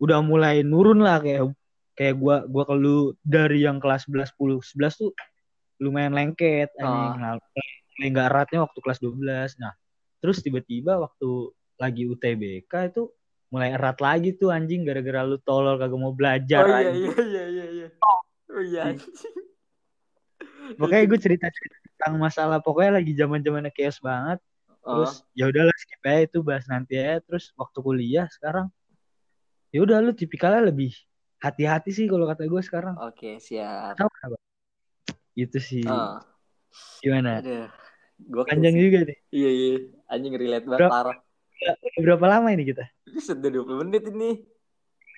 udah 0.00 0.20
mulai 0.20 0.60
nurun 0.60 1.00
lah 1.00 1.24
kayak 1.24 1.48
kayak 1.96 2.16
gua 2.16 2.48
gua 2.48 2.64
kalau 2.64 3.12
dari 3.20 3.68
yang 3.68 3.76
kelas 3.76 4.08
11 4.08 4.32
10 4.32 4.64
11 4.64 4.96
tuh 4.96 5.12
lumayan 5.80 6.16
lengket 6.16 6.72
anjing. 6.80 7.20
Nah, 7.20 7.36
mulai 7.96 8.08
nggak 8.08 8.28
eratnya 8.32 8.58
waktu 8.64 8.78
kelas 8.80 9.00
12. 9.04 9.60
Nah, 9.60 9.72
terus 10.24 10.40
tiba-tiba 10.40 10.96
waktu 10.96 11.52
lagi 11.76 12.08
UTBK 12.08 12.72
itu 12.92 13.12
mulai 13.50 13.74
erat 13.74 13.98
lagi 13.98 14.30
tuh 14.38 14.54
anjing 14.54 14.86
gara-gara 14.86 15.26
lu 15.26 15.36
tolol 15.42 15.74
kagak 15.74 15.98
mau 15.98 16.14
belajar 16.14 16.62
oh 16.62 16.70
iya 16.70 16.90
anjing. 16.94 17.04
iya 17.10 17.20
iya 17.26 17.44
iya 17.50 17.66
iya 17.74 17.88
oh 18.50 18.62
iya 18.62 18.80
anjing. 18.94 19.10
Pokoknya 20.78 21.02
gue 21.10 21.18
cerita 21.18 21.46
tentang 21.50 22.14
masalah 22.22 22.62
pokoknya 22.62 23.02
lagi 23.02 23.10
zaman-zamannya 23.18 23.74
chaos 23.74 23.98
banget. 23.98 24.38
Oh, 24.86 25.02
Terus 25.02 25.26
ya 25.34 25.50
udahlah 25.50 25.74
skip 25.74 25.98
aja 26.06 26.20
itu 26.30 26.38
bahas 26.46 26.64
nanti 26.70 26.94
aja. 26.94 27.18
Terus 27.26 27.50
waktu 27.58 27.78
kuliah 27.82 28.30
sekarang 28.30 28.70
ya 29.74 29.82
udah 29.82 29.98
lu 29.98 30.14
tipikalnya 30.14 30.70
lebih 30.70 30.94
hati-hati 31.42 31.90
sih 31.90 32.06
kalau 32.06 32.22
kata 32.30 32.46
gue 32.46 32.62
sekarang. 32.62 32.94
oke 33.02 33.42
siap 33.42 33.98
Tahu 33.98 34.08
kenapa? 34.14 34.38
Itu 35.34 35.58
sih. 35.58 35.82
oh. 35.90 36.22
Gimana? 37.02 37.42
aduh 37.42 37.66
gue 38.20 38.42
Panjang 38.46 38.76
juga 38.78 38.98
nih. 39.10 39.18
iya 39.34 39.50
iya 39.50 39.70
anjing 40.06 40.34
relate 40.38 40.66
banget 40.70 40.86
Berapa? 40.86 40.94
parah 40.94 41.18
Berapa 41.98 42.24
lama 42.30 42.48
ini 42.54 42.62
kita? 42.72 42.84
Ini 43.10 43.20
sudah 43.20 43.50
20 43.50 43.80
menit 43.84 44.04
ini 44.08 44.30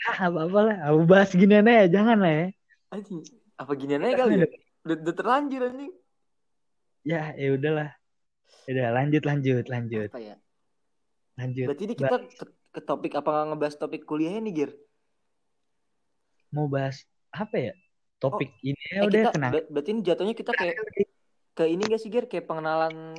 Ah, 0.02 0.26
apa-apa 0.26 0.60
lah. 0.66 0.76
Aku 0.90 1.06
bahas 1.06 1.30
gini 1.30 1.54
ya, 1.54 1.86
jangan 1.86 2.18
lah 2.18 2.32
ya. 2.32 2.46
anjing 2.90 3.22
apa 3.54 3.72
gini 3.78 3.92
aja 3.94 4.18
kali 4.18 4.34
ya 4.34 4.46
udah, 4.82 4.96
udah 4.98 5.14
terlanjur 5.14 5.62
anjing 5.64 5.92
Ya, 7.02 7.34
ya 7.34 7.48
udahlah. 7.54 7.90
Ya 8.66 8.70
Udah 8.74 8.88
lanjut 8.94 9.22
lanjut 9.26 9.64
lanjut 9.66 10.06
apa 10.10 10.20
ya 10.20 10.36
lanjut. 11.34 11.66
berarti 11.70 11.82
ini 11.88 11.94
kita 11.96 12.16
ke, 12.20 12.44
ke 12.70 12.80
topik 12.82 13.12
apa 13.16 13.48
ngebahas 13.48 13.74
topik 13.74 14.02
kuliahnya 14.04 14.42
nih 14.44 14.52
Gir 14.54 14.70
Mau 16.52 16.68
bahas 16.68 17.02
apa 17.32 17.56
ya? 17.56 17.72
Topik 18.20 18.52
ini 18.60 18.78
ya 18.92 19.02
eh, 19.02 19.08
udah 19.08 19.22
kita, 19.32 19.48
ber- 19.50 19.68
berarti 19.72 19.90
ini 19.90 20.00
jatuhnya 20.04 20.34
kita 20.36 20.52
kayak 20.52 20.76
ke 21.54 21.64
ini 21.66 21.82
gak 21.86 22.00
sih 22.02 22.10
Gir 22.12 22.28
kayak 22.28 22.44
pengenalan 22.46 23.16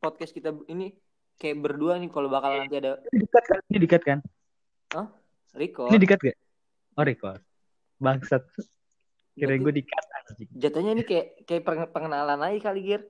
podcast 0.00 0.32
kita 0.32 0.50
ini 0.66 0.90
kayak 1.34 1.56
berdua 1.60 1.98
nih 1.98 2.08
kalau 2.08 2.28
bakal 2.28 2.56
nanti 2.56 2.78
ada 2.78 2.98
Ini 3.10 3.20
dekat 3.22 3.44
kan? 3.44 3.60
Ini 3.68 3.78
dekat 3.80 4.02
kan? 4.02 4.18
record 5.54 5.90
Ini 5.90 5.98
dekat 6.00 6.18
gak? 6.22 6.38
Oh 6.94 7.04
record. 7.04 7.40
Bangsat. 7.98 8.42
Kira 9.34 9.58
gue 9.58 9.72
dikat 9.74 10.04
jatuhnya 10.54 10.94
ini 10.94 11.02
kayak 11.02 11.42
kayak 11.44 11.62
peng- 11.62 11.90
pengenalan 11.90 12.38
aja 12.40 12.70
kali 12.70 12.80
Gir 12.86 13.02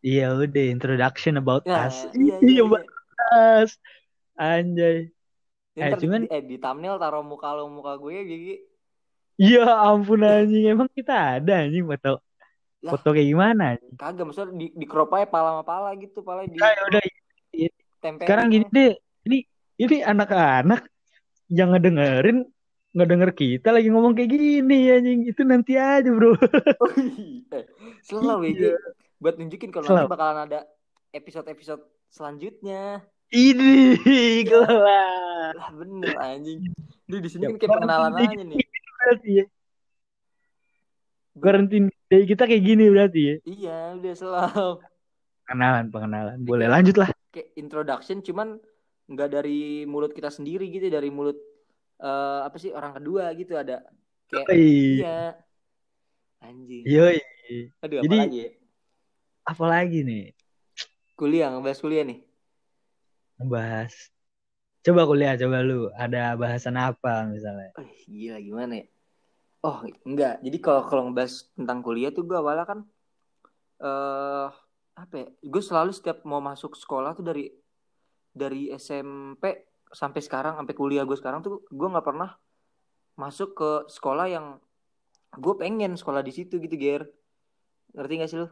Iya 0.00 0.30
udah 0.32 0.64
introduction 0.70 1.36
about 1.36 1.66
Nah, 1.66 1.90
us. 1.90 2.06
iya, 2.14 2.38
iya, 2.38 2.62
Iya 2.62 2.62
iya. 2.62 2.64
bahas. 2.64 3.70
Anjay. 4.34 5.10
Ini 5.74 5.82
Eh, 5.84 5.98
cuman- 5.98 6.24
di, 6.24 6.28
eh, 6.30 6.42
di 6.42 6.56
thumbnail 6.56 6.96
taruh 6.96 7.22
muka 7.22 7.50
lo 7.52 7.66
muka 7.66 7.98
gue 7.98 8.12
ya 8.14 8.22
Gigi. 8.22 8.56
Ya 9.38 9.66
ampun 9.66 10.22
anjing. 10.22 10.70
Emang 10.70 10.88
kita 10.90 11.38
ada 11.38 11.66
anjing 11.66 11.82
foto 11.84 12.22
Lah. 12.82 12.90
foto 12.94 13.10
kayak 13.10 13.26
gimana? 13.26 13.62
anjing? 13.74 13.94
Kagak 13.98 14.24
maksudnya 14.24 14.54
di, 14.54 14.66
di 14.72 14.86
crop 14.86 15.10
aja 15.14 15.26
pala 15.26 15.58
sama 15.58 15.64
pala 15.66 15.90
gitu, 15.98 16.22
pala 16.22 16.46
di 16.46 16.54
Nah, 16.56 16.70
ya 16.70 16.82
udah 16.88 17.00
tempel. 18.02 18.24
sekarang 18.26 18.46
gini 18.50 18.66
deh. 18.70 18.94
Ini 19.28 19.38
ini 19.78 19.96
anak-anak 20.02 20.88
yang 21.48 21.72
ngedengerin 21.74 22.44
ngedenger 22.96 23.30
kita 23.36 23.68
lagi 23.70 23.88
ngomong 23.92 24.16
kayak 24.16 24.30
gini 24.32 24.90
anjing. 24.90 25.20
Itu 25.28 25.42
nanti 25.44 25.76
aja, 25.76 26.08
Bro. 26.08 26.34
Oh, 26.82 26.92
iya. 26.96 27.62
eh, 27.62 27.64
selalu 28.02 28.54
ya, 28.54 28.54
Gi. 28.54 28.68
Buat 29.18 29.34
nunjukin 29.38 29.70
kalau 29.74 29.86
nanti 29.86 30.10
bakalan 30.10 30.46
ada 30.46 30.60
episode-episode 31.10 31.82
selanjutnya. 32.08 33.02
Ini 33.28 33.76
kelar. 34.48 35.52
Lah 35.52 35.70
bener 35.76 36.14
anjing. 36.16 36.64
Di 37.04 37.16
di 37.20 37.28
sini 37.28 37.44
Ya, 37.44 37.48
kan 37.52 37.56
kayak 37.60 37.70
pengenalan 37.76 38.10
berarti 38.16 38.24
aja 38.32 38.42
nih. 38.44 38.58
Berarti 38.98 39.30
ya. 39.30 39.44
Quarantine 41.38 41.86
day 42.10 42.22
kita 42.26 42.42
kayak 42.50 42.62
gini 42.66 42.84
berarti 42.90 43.20
ya. 43.20 43.34
Iya, 43.46 43.78
udah 44.00 44.14
selalu. 44.16 44.68
Pengenalan, 45.46 45.84
pengenalan. 45.92 46.38
Boleh 46.42 46.66
lanjut 46.66 46.96
lah. 46.98 47.10
Kayak 47.28 47.48
introduction 47.60 48.18
cuman 48.24 48.56
nggak 49.08 49.30
dari 49.40 49.84
mulut 49.88 50.12
kita 50.12 50.28
sendiri 50.32 50.68
gitu, 50.68 50.88
dari 50.88 51.08
mulut 51.12 51.36
eh, 52.00 52.40
apa 52.44 52.56
sih 52.56 52.72
orang 52.72 52.96
kedua 53.00 53.32
gitu 53.36 53.56
ada. 53.56 53.84
Kayak 54.28 54.48
Yoi. 54.52 55.00
iya. 55.00 55.20
Anjing. 56.44 56.84
Yoi. 56.84 57.18
Aduh, 57.82 58.00
Jadi- 58.04 58.20
apa 58.20 58.24
lagi 58.28 58.38
ya? 58.38 58.50
Apalagi 59.48 59.98
nih? 60.04 60.24
Kuliah, 61.16 61.48
ngebahas 61.50 61.80
kuliah 61.80 62.04
nih. 62.04 62.20
Ngebahas. 63.40 63.92
Coba 64.84 65.02
kuliah, 65.08 65.34
coba 65.34 65.64
lu. 65.64 65.88
Ada 65.96 66.36
bahasan 66.38 66.76
apa 66.78 67.26
misalnya? 67.26 67.74
Oh, 67.74 67.88
gila 68.06 68.38
gimana 68.38 68.72
ya? 68.84 68.86
Oh, 69.64 69.82
enggak. 70.06 70.38
Jadi 70.44 70.58
kalau 70.62 70.86
kalau 70.86 71.02
ngebahas 71.10 71.50
tentang 71.56 71.82
kuliah 71.82 72.14
tuh 72.14 72.22
gue 72.22 72.38
awalnya 72.38 72.62
kan 72.68 72.80
eh 73.82 74.48
apa 74.98 75.14
ya? 75.14 75.28
Gue 75.46 75.62
selalu 75.62 75.94
setiap 75.94 76.26
mau 76.26 76.42
masuk 76.42 76.74
sekolah 76.74 77.14
tuh 77.14 77.22
dari 77.22 77.46
dari 78.34 78.74
SMP 78.74 79.66
sampai 79.88 80.20
sekarang 80.20 80.58
sampai 80.58 80.74
kuliah 80.74 81.06
gue 81.06 81.16
sekarang 81.16 81.40
tuh 81.40 81.64
gue 81.70 81.88
nggak 81.88 82.04
pernah 82.04 82.36
masuk 83.18 83.56
ke 83.56 83.70
sekolah 83.88 84.26
yang 84.28 84.46
gue 85.34 85.54
pengen 85.58 85.94
sekolah 85.94 86.22
di 86.22 86.32
situ 86.34 86.58
gitu, 86.58 86.74
Ger. 86.74 87.06
Ngerti 87.94 88.12
gak 88.20 88.30
sih 88.30 88.38
lu? 88.38 88.48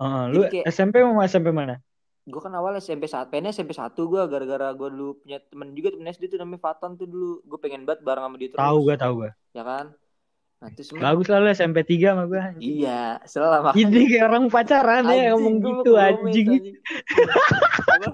Oh, 0.00 0.24
lu 0.28 0.48
kayak- 0.48 0.66
SMP 0.66 1.04
mau 1.04 1.20
SMP 1.24 1.52
mana? 1.52 1.78
Gue 2.22 2.38
kan 2.38 2.54
awal 2.54 2.78
SMP 2.78 3.10
saat 3.10 3.28
pengennya 3.34 3.50
SMP 3.50 3.74
1 3.74 4.06
gue 4.06 4.22
gara-gara 4.30 4.70
gue 4.70 4.88
dulu 4.94 5.18
punya 5.18 5.42
temen 5.42 5.74
juga 5.74 5.90
temen 5.92 6.06
SD 6.06 6.30
tuh 6.30 6.38
namanya 6.38 6.62
Fatan 6.62 6.94
tuh 6.94 7.10
dulu. 7.10 7.42
Gue 7.42 7.58
pengen 7.58 7.82
banget 7.82 8.06
bareng 8.06 8.24
sama 8.30 8.36
dia 8.38 8.48
terus. 8.54 8.62
Tahu 8.62 8.78
gua, 8.86 8.94
tahu 8.94 9.12
gua. 9.26 9.30
Ya 9.52 9.62
kan? 9.66 9.86
Nah, 10.62 10.70
terus 10.70 10.94
Bagus 10.94 11.26
lah 11.26 11.42
lu 11.42 11.50
SMP 11.50 11.82
3 11.82 12.14
sama 12.14 12.24
gua. 12.30 12.54
Iya, 12.62 13.18
selama 13.26 13.74
Ini 13.82 14.00
kayak 14.14 14.24
orang 14.30 14.46
pacaran 14.46 15.10
ya 15.10 15.34
ngomong 15.34 15.56
gitu 15.58 15.92
anjing. 15.98 16.78
Apa? 17.98 18.08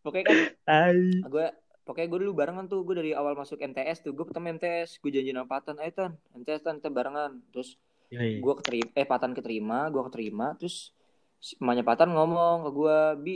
Pokoknya 0.00 0.24
kan 0.24 0.38
Tai. 0.64 0.98
gue 1.30 1.46
pokoknya 1.86 2.08
gue 2.10 2.18
dulu 2.26 2.32
barengan 2.34 2.66
tuh 2.66 2.82
gue 2.82 2.94
dari 2.98 3.10
awal 3.14 3.38
masuk 3.38 3.62
MTS 3.62 4.02
tuh 4.02 4.10
gue 4.16 4.24
pertama 4.26 4.50
MTS 4.50 4.98
gue 4.98 5.10
janji 5.14 5.30
sama 5.30 5.46
Patan 5.46 5.78
ayo 5.78 5.92
Tan 5.94 6.12
MTS 6.34 6.62
Tan 6.66 6.82
kita 6.82 6.90
barengan 6.90 7.38
terus 7.54 7.78
Yoi. 8.10 8.42
gue 8.42 8.54
keterima 8.58 8.90
eh 8.98 9.06
Patan 9.06 9.30
keterima 9.30 9.78
gue 9.94 10.02
keterima 10.10 10.58
terus 10.58 10.90
emaknya 11.62 11.86
Patan 11.86 12.10
ngomong 12.14 12.66
ke 12.66 12.70
gue 12.74 12.98
bi 13.22 13.34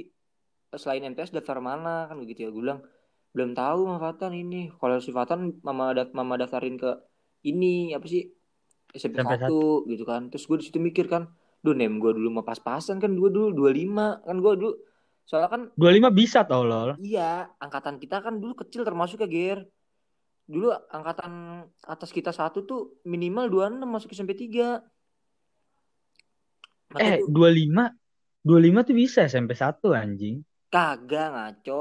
selain 0.74 1.06
MTS 1.06 1.30
daftar 1.30 1.62
mana 1.62 2.10
kan 2.10 2.18
begitu 2.18 2.46
ya 2.46 2.50
gue 2.50 2.62
bilang 2.62 2.82
belum 3.30 3.54
tahu 3.54 3.86
sama 3.86 3.98
Patan 4.02 4.32
ini 4.34 4.74
kalau 4.74 4.98
si 4.98 5.14
Patan 5.14 5.62
mama 5.62 5.94
mama 6.10 6.34
daftarin 6.34 6.78
ke 6.78 6.98
ini 7.46 7.94
apa 7.94 8.06
sih 8.10 8.26
SMP 9.00 9.20
1 9.22 9.84
gitu 9.90 10.04
kan 10.08 10.22
terus 10.30 10.44
gue 10.48 10.56
di 10.60 10.64
situ 10.68 10.78
mikir 10.80 11.06
kan 11.12 11.28
duh 11.64 11.74
nem 11.76 11.92
gue 12.02 12.10
dulu 12.16 12.28
mau 12.40 12.44
pas-pasan 12.46 12.96
kan 13.02 13.10
gue 13.12 13.30
dulu 13.32 13.48
25 13.52 14.22
kan 14.26 14.36
gue 14.44 14.52
dulu 14.60 14.72
soalnya 15.26 15.50
kan 15.50 15.62
25 15.74 16.10
bisa 16.14 16.46
tau 16.46 16.62
lol. 16.62 16.94
Iya, 17.02 17.50
angkatan 17.58 17.98
kita 17.98 18.22
kan 18.24 18.38
dulu 18.38 18.54
kecil 18.62 18.86
termasuk 18.86 19.20
ya, 19.26 19.28
Ger. 19.28 19.58
Dulu 20.46 20.70
angkatan 20.70 21.32
atas 21.82 22.10
kita 22.14 22.30
satu 22.30 22.62
tuh 22.62 22.80
minimal 23.02 23.50
26 23.50 23.90
masuk 23.90 24.08
SMP 24.14 24.32
3. 24.38 24.78
Makanya 26.94 27.18
Eh, 27.18 27.20
tuh 27.20 27.28
25 27.34 27.84
25 28.46 28.80
tuh 28.86 28.94
bisa 28.94 29.18
SMP 29.26 29.52
1 29.58 29.90
anjing. 29.90 30.36
kagak 30.70 31.28
ngaco. 31.34 31.80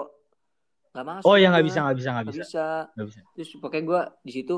Gak 0.95 1.05
masuk. 1.05 1.27
Oh, 1.27 1.35
ya 1.35 1.51
nggak 1.51 1.65
bisa, 1.67 1.79
nggak 1.83 1.97
bisa, 1.99 2.09
nggak 2.15 2.25
Nggak 2.25 2.35
bisa. 2.39 2.45
bisa. 2.47 2.67
Bisa. 2.97 3.21
Terus 3.35 3.49
pokoknya 3.61 3.83
gue 3.85 4.01
di 4.25 4.31
situ 4.33 4.55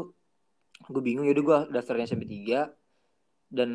gue 0.86 1.02
bingung 1.02 1.26
yaudah 1.26 1.44
gue 1.44 1.60
daftarnya 1.74 2.06
SMP 2.06 2.30
3 2.30 2.70
dan 3.50 3.70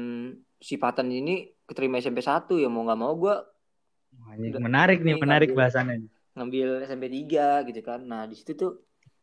si 0.62 0.78
Patan 0.78 1.10
ini 1.10 1.50
keterima 1.66 1.98
SMP 1.98 2.22
1 2.22 2.46
ya 2.62 2.68
mau 2.70 2.86
nggak 2.86 3.00
mau 3.00 3.12
gue. 3.18 3.34
Menarik 4.60 5.00
nih, 5.02 5.16
menarik 5.18 5.50
ngambil. 5.52 5.60
bahasannya. 5.66 5.96
ngambil 6.32 6.68
SMP 6.86 7.08
3 7.08 7.68
gitu 7.68 7.80
kan. 7.84 8.00
Nah, 8.04 8.24
di 8.24 8.36
situ 8.36 8.56
tuh 8.56 8.72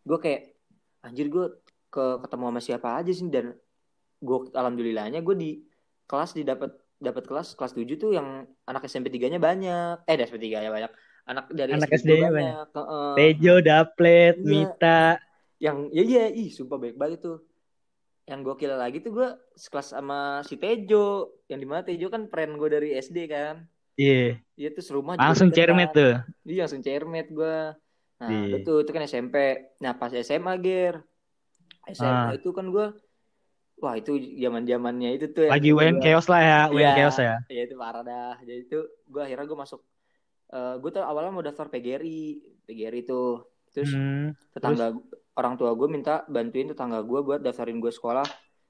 gue 0.06 0.18
kayak 0.18 0.54
anjir 1.06 1.30
gue 1.30 1.46
ke 1.90 2.06
ketemu 2.22 2.44
sama 2.54 2.62
siapa 2.62 2.90
aja 3.02 3.12
sih 3.14 3.26
dan 3.34 3.56
gue 4.20 4.38
alhamdulillahnya 4.54 5.24
gue 5.26 5.36
di 5.38 5.52
kelas 6.06 6.36
di 6.38 6.44
dapat 6.46 6.76
kelas 7.00 7.56
kelas 7.56 7.74
7 7.74 7.86
tuh 7.98 8.12
yang 8.14 8.46
anak 8.68 8.86
SMP 8.86 9.10
3-nya 9.10 9.40
banyak. 9.42 10.06
Eh, 10.06 10.16
SMP 10.26 10.50
3-nya 10.50 10.70
banyak. 10.70 10.92
Anak 11.30 11.46
dari 11.54 11.78
Anak 11.78 11.94
SD 11.94 12.10
juga 12.10 12.28
SD-nya 12.34 12.54
Heeh. 12.74 13.14
Tejo, 13.14 13.56
Daplet, 13.62 14.36
Iya. 14.42 14.50
Mita. 14.50 15.02
Yang 15.62 15.78
ya 15.94 16.04
iya, 16.04 16.24
ih 16.34 16.50
sumpah 16.50 16.78
baik 16.82 16.98
banget 16.98 17.22
tuh. 17.22 17.38
Yang 18.30 18.40
gue 18.44 18.56
kira 18.58 18.76
lagi 18.76 19.02
tuh 19.02 19.12
gue 19.12 19.28
sekelas 19.56 19.88
sama 19.92 20.20
si 20.44 20.54
Tejo. 20.56 21.34
Yang 21.48 21.60
di 21.60 21.68
mana 21.68 21.82
Tejo 21.82 22.08
kan 22.08 22.30
friend 22.30 22.56
gue 22.56 22.70
dari 22.70 22.90
SD 22.94 23.26
kan. 23.26 23.66
Iya, 23.98 24.38
Iya 24.56 24.70
tuh 24.72 24.84
serumah 24.86 25.18
langsung 25.18 25.50
cermet 25.50 25.90
tuh. 25.92 26.22
Iya 26.46 26.64
langsung 26.64 26.80
cermet 26.80 27.28
gue. 27.28 27.58
Nah 28.16 28.30
Iya. 28.30 28.46
udah 28.48 28.60
tuh 28.62 28.78
itu 28.80 28.92
kan 28.92 29.04
SMP. 29.04 29.36
Nah 29.78 29.92
pas 29.94 30.14
SMA 30.14 30.54
ger. 30.58 31.02
SMA 31.90 32.06
Ah. 32.06 32.30
itu 32.32 32.54
kan 32.54 32.70
gue. 32.70 32.94
Wah 33.78 33.96
itu 33.96 34.12
zaman 34.38 34.64
zamannya 34.64 35.16
itu 35.16 35.26
tuh. 35.30 35.48
yang 35.48 35.52
Lagi 35.52 35.72
gua- 35.72 35.82
UN 35.82 35.96
chaos 35.98 36.28
lah 36.28 36.42
ya, 36.42 36.60
UN 36.70 36.78
Iya. 36.78 36.92
chaos 36.96 37.18
ya. 37.18 37.36
Ya 37.50 37.62
itu 37.64 37.76
parah 37.76 38.04
dah. 38.04 38.38
Jadi 38.40 38.62
itu 38.62 38.80
gue 39.04 39.22
akhirnya 39.22 39.44
gue 39.44 39.58
masuk. 39.58 39.82
gue 40.52 40.90
tuh 40.90 41.02
awalnya 41.02 41.30
mau 41.30 41.42
daftar 41.42 41.66
PGRI. 41.68 42.22
PGRI 42.64 43.02
tuh. 43.04 43.46
Terus 43.70 43.90
Hmm, 43.90 44.34
tetangga 44.50 44.98
orang 45.36 45.54
tua 45.56 45.72
gue 45.74 45.88
minta 45.88 46.26
bantuin 46.26 46.68
tetangga 46.68 47.02
gue 47.02 47.20
buat 47.20 47.40
daftarin 47.40 47.78
gue 47.78 47.92
sekolah 47.92 48.26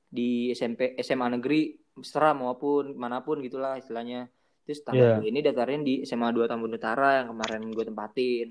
di 0.05 0.49
SMP 0.51 0.97
SMA 0.99 1.37
negeri 1.37 1.71
Mesra 1.95 2.33
maupun 2.33 2.95
mana 2.95 3.21
pun 3.21 3.39
gitulah 3.39 3.75
istilahnya 3.75 4.27
terus 4.63 4.81
tetangga 4.81 4.99
Iya. 4.99 5.15
gue 5.17 5.27
ini 5.27 5.39
daftarin 5.39 5.81
di 5.81 5.93
SMA 6.01 6.29
2 6.29 6.45
Tambun 6.45 6.71
Utara 6.71 7.21
yang 7.21 7.31
kemarin 7.31 7.61
gue 7.67 7.85
tempatin 7.85 8.47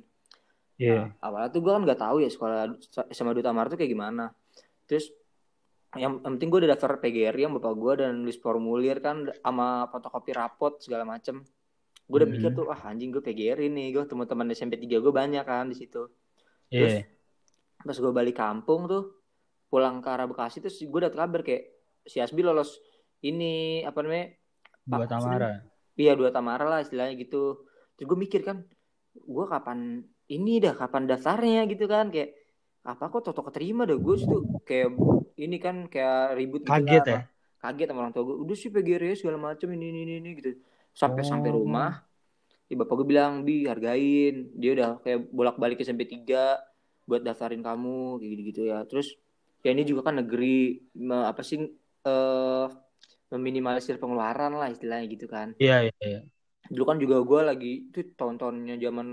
Iya. 0.78 1.10
Nah, 1.10 1.26
awalnya 1.26 1.50
tuh 1.50 1.60
gue 1.60 1.72
kan 1.74 1.82
nggak 1.82 1.98
tahu 1.98 2.16
ya 2.22 2.30
sekolah 2.30 2.70
SMA 3.10 3.34
Duta 3.34 3.50
Amar 3.50 3.66
tuh 3.66 3.74
kayak 3.74 3.90
gimana. 3.90 4.30
Terus 4.86 5.10
yang, 5.98 6.22
yang 6.22 6.38
penting 6.38 6.54
gue 6.54 6.62
udah 6.62 6.70
daftar 6.70 7.02
PGRI 7.02 7.42
yang 7.42 7.54
bapak 7.58 7.74
gue 7.74 7.92
dan 7.98 8.22
nulis 8.22 8.38
formulir 8.38 9.02
kan 9.02 9.26
sama 9.42 9.90
fotokopi 9.90 10.30
rapot 10.30 10.78
segala 10.78 11.02
macem. 11.02 11.42
Gue 12.06 12.22
udah 12.22 12.30
Hmm. 12.30 12.38
mikir 12.38 12.50
tuh, 12.54 12.70
ah 12.70 12.78
anjing 12.86 13.10
gue 13.10 13.18
PGRI 13.18 13.66
nih, 13.66 13.90
gue 13.90 14.06
teman-teman 14.06 14.54
SMP 14.54 14.78
3 14.78 15.02
gue 15.02 15.10
banyak 15.10 15.42
kan 15.42 15.66
di 15.66 15.74
situ. 15.74 16.06
Iya. 16.70 17.10
Pas 17.82 17.94
gue 17.94 18.12
balik 18.12 18.36
kampung 18.38 18.90
tuh, 18.90 19.14
pulang 19.70 20.02
ke 20.02 20.08
arah 20.10 20.26
Bekasi 20.26 20.58
terus 20.58 20.78
gue 20.80 21.00
dapet 21.00 21.16
kabar 21.16 21.40
kayak 21.46 21.62
si 22.02 22.18
Asbi 22.18 22.42
lolos 22.42 22.80
ini 23.22 23.82
apa 23.84 24.02
namanya? 24.02 24.34
Pak, 24.88 25.06
Tamara. 25.06 25.50
Iya 25.94 26.12
dua 26.14 26.30
Tamara 26.30 26.64
lah 26.66 26.80
istilahnya 26.80 27.14
gitu. 27.18 27.66
Terus 27.98 28.06
gue 28.08 28.18
mikir 28.18 28.40
kan, 28.46 28.62
gue 29.14 29.44
kapan 29.46 30.02
ini 30.28 30.60
dah 30.60 30.76
kapan 30.76 31.08
daftarnya 31.08 31.64
gitu 31.66 31.88
kan 31.88 32.12
kayak 32.12 32.36
apa 32.84 33.10
kok 33.10 33.20
toto 33.26 33.42
keterima 33.48 33.84
dah 33.84 33.96
gue 33.96 34.16
situ 34.16 34.38
kayak 34.64 34.92
ini 35.36 35.56
kan 35.60 35.88
kayak 35.92 36.36
ribut 36.36 36.64
gitu 36.64 36.72
Kaget 36.72 37.04
lah, 37.04 37.12
ya? 37.12 37.22
kaget 37.58 37.86
sama 37.90 37.98
orang 38.06 38.12
tua 38.14 38.24
gue 38.28 38.36
udah 38.44 38.56
sih 38.56 38.70
PGRI 38.70 39.16
segala 39.18 39.36
macem 39.36 39.68
ini 39.72 39.92
ini 39.92 40.00
ini, 40.08 40.14
ini 40.22 40.30
gitu 40.40 40.52
sampai 40.94 41.20
Oh. 41.24 41.28
sampai 41.28 41.50
rumah 41.52 42.00
ya 42.68 42.76
bapak 42.76 42.94
gue 43.02 43.06
bilang 43.08 43.44
bi 43.44 43.64
hargain 43.68 44.52
dia 44.56 44.70
udah 44.72 44.88
kayak 45.04 45.20
bolak 45.32 45.56
balik 45.56 45.76
ke 45.80 45.84
SMP 45.84 46.04
3 46.08 46.28
buat 47.08 47.22
daftarin 47.26 47.62
kamu 47.68 48.20
kayak 48.20 48.30
gitu 48.34 48.42
gitu 48.50 48.60
ya. 48.72 48.78
Terus 48.90 49.08
ya 49.64 49.70
ini 49.74 49.82
juga 49.90 50.00
kan 50.12 50.14
negeri 50.20 50.78
me- 51.08 51.26
apa 51.32 51.42
sih 51.48 51.58
eh 52.08 52.66
meminimalisir 53.32 53.96
pengeluaran 54.02 54.52
lah 54.60 54.68
istilahnya 54.72 55.06
gitu 55.14 55.26
kan. 55.28 55.48
Iya, 55.60 55.76
iya, 55.88 55.94
iya. 56.04 56.20
dulu 56.68 56.84
kan 56.84 56.98
juga 57.00 57.16
gue 57.24 57.40
lagi 57.50 57.72
itu 57.88 57.98
tahun-tahunnya 58.12 58.76
zaman 58.84 59.06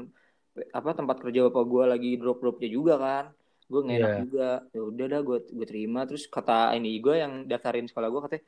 apa 0.71 0.89
tempat 0.95 1.17
kerja 1.23 1.39
bapak 1.47 1.63
gue 1.73 1.83
lagi 1.93 2.09
drop-dropnya 2.19 2.69
juga 2.77 2.93
kan. 3.05 3.25
Gue 3.71 3.81
ngenak 3.87 4.11
Iya. 4.11 4.21
juga 4.23 4.47
ya 4.75 4.81
udah 4.91 5.05
dah 5.11 5.21
gue 5.27 5.37
gue 5.57 5.67
terima. 5.67 5.99
Terus 6.07 6.23
kata 6.35 6.75
ini 6.77 6.99
gue 7.03 7.15
yang 7.23 7.33
daftarin 7.49 7.87
sekolah 7.89 8.07
gue 8.13 8.21
katanya 8.27 8.43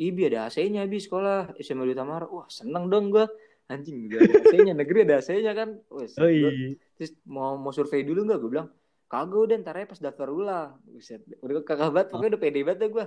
Ibi 0.00 0.22
ada 0.32 0.38
AC-nya 0.48 0.82
bi 0.88 0.96
sekolah. 0.96 1.52
SMA 1.60 1.84
Duta 1.84 2.00
Tamara 2.00 2.26
wah 2.30 2.48
seneng 2.48 2.88
dong 2.92 3.12
gue 3.12 3.24
anjing 3.68 4.08
udah 4.08 4.18
ada 4.24 4.34
AC-nya 4.40 4.72
negeri 4.80 4.98
ada 5.04 5.14
AC-nya 5.20 5.52
kan. 5.52 5.68
Wes, 5.92 6.16
Oh 6.16 6.30
iya. 6.30 6.48
terus 6.96 7.12
mau 7.28 7.56
mau 7.60 7.72
survei 7.76 8.00
dulu 8.08 8.24
nggak? 8.24 8.38
Gue 8.40 8.50
bilang 8.56 8.68
kagak 9.10 9.40
udah 9.50 9.56
ntar 9.60 9.74
aja 9.74 9.90
pas 9.90 10.00
daftar 10.00 10.28
ulang. 10.30 10.78
Buset. 10.86 11.20
udah 11.42 11.66
kagak 11.66 11.90
banget 11.90 12.08
pokoknya 12.14 12.30
udah 12.38 12.40
pede 12.40 12.60
banget 12.62 12.88
gue 12.94 13.06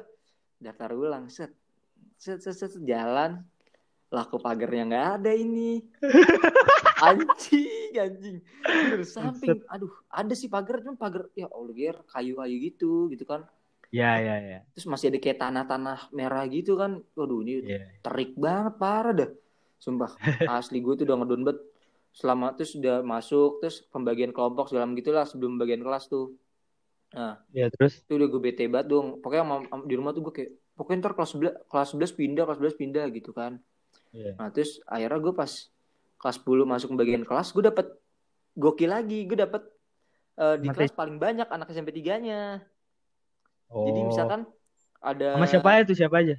daftar 0.60 0.90
ulang 0.92 1.32
set. 1.32 1.56
Set 2.20 2.44
set, 2.44 2.56
set, 2.60 2.76
set, 2.76 2.84
jalan. 2.84 3.40
Laku 4.12 4.38
pagarnya 4.38 4.84
nggak 4.86 5.08
ada 5.24 5.32
ini? 5.34 5.82
Anjing 7.08 7.94
anjing. 7.98 8.38
Bener, 8.62 9.02
samping 9.04 9.60
aduh 9.66 9.92
ada 10.08 10.34
sih 10.38 10.48
pagar 10.48 10.80
cuma 10.86 10.96
pagar 10.96 11.28
ya 11.34 11.50
Allah 11.50 11.74
ger 11.74 11.98
kayu-kayu 12.12 12.56
gitu 12.70 13.10
gitu 13.10 13.26
kan. 13.26 13.48
Iya, 13.94 14.12
iya, 14.26 14.36
iya. 14.42 14.60
terus 14.74 14.90
masih 14.90 15.14
ada 15.14 15.22
kayak 15.22 15.38
tanah-tanah 15.38 16.10
merah 16.10 16.44
gitu 16.50 16.74
kan. 16.78 17.02
Waduh 17.14 17.46
ini 17.46 17.62
Iya. 17.66 18.02
terik 18.02 18.34
banget 18.38 18.76
parah 18.82 19.14
dah 19.14 19.30
sumpah 19.78 20.16
asli 20.58 20.80
gue 20.80 20.94
tuh 20.96 21.04
udah 21.04 21.18
ngedon 21.20 21.44
banget 21.44 21.60
selama 22.14 22.54
terus 22.54 22.74
udah 22.74 23.02
masuk 23.02 23.58
terus 23.58 23.82
pembagian 23.86 24.30
kelompok 24.30 24.70
segala 24.70 24.86
gitulah 24.94 25.26
sebelum 25.26 25.58
bagian 25.58 25.82
kelas 25.82 26.06
tuh 26.08 26.38
nah 27.10 27.42
Iya, 27.50 27.70
terus 27.70 28.00
itu 28.00 28.12
udah 28.12 28.28
gue 28.28 28.42
bete 28.44 28.66
banget 28.66 28.88
dong 28.88 29.18
pokoknya 29.18 29.44
sama- 29.44 29.66
sama- 29.68 29.86
di 29.86 29.94
rumah 29.94 30.12
tuh 30.12 30.22
gue 30.24 30.34
kayak 30.34 30.52
pokoknya 30.74 30.98
ntar 31.00 31.14
kelas 31.14 31.30
11 31.32 31.54
kelas 31.68 31.88
11 31.92 32.12
pindah 32.12 32.44
kelas 32.44 32.58
11 32.60 32.74
pindah 32.76 33.06
gitu 33.12 33.32
kan 33.32 33.58
Iya. 34.12 34.34
nah 34.36 34.48
terus 34.48 34.82
akhirnya 34.84 35.20
gue 35.20 35.34
pas 35.34 35.52
kelas 36.16 36.38
10 36.40 36.64
masuk 36.64 36.88
ke 36.90 36.98
bagian 36.98 37.24
kelas 37.24 37.50
gue 37.50 37.64
dapet 37.64 37.88
gokil 38.54 38.88
lagi 38.88 39.26
gue 39.26 39.36
dapet 39.36 39.62
eh, 40.36 40.58
di 40.58 40.66
Materi. 40.68 40.86
kelas 40.86 40.94
paling 40.94 41.18
banyak 41.18 41.48
anak 41.48 41.68
SMP 41.68 41.90
3 41.92 42.18
nya 42.20 42.42
Oh. 43.68 43.86
jadi 43.86 44.00
misalkan 44.04 44.46
ada 45.00 45.34
sama 45.34 45.50
siapa 45.50 45.70
aja 45.72 45.84
tuh 45.84 45.98
siapa 45.98 46.16
aja? 46.16 46.38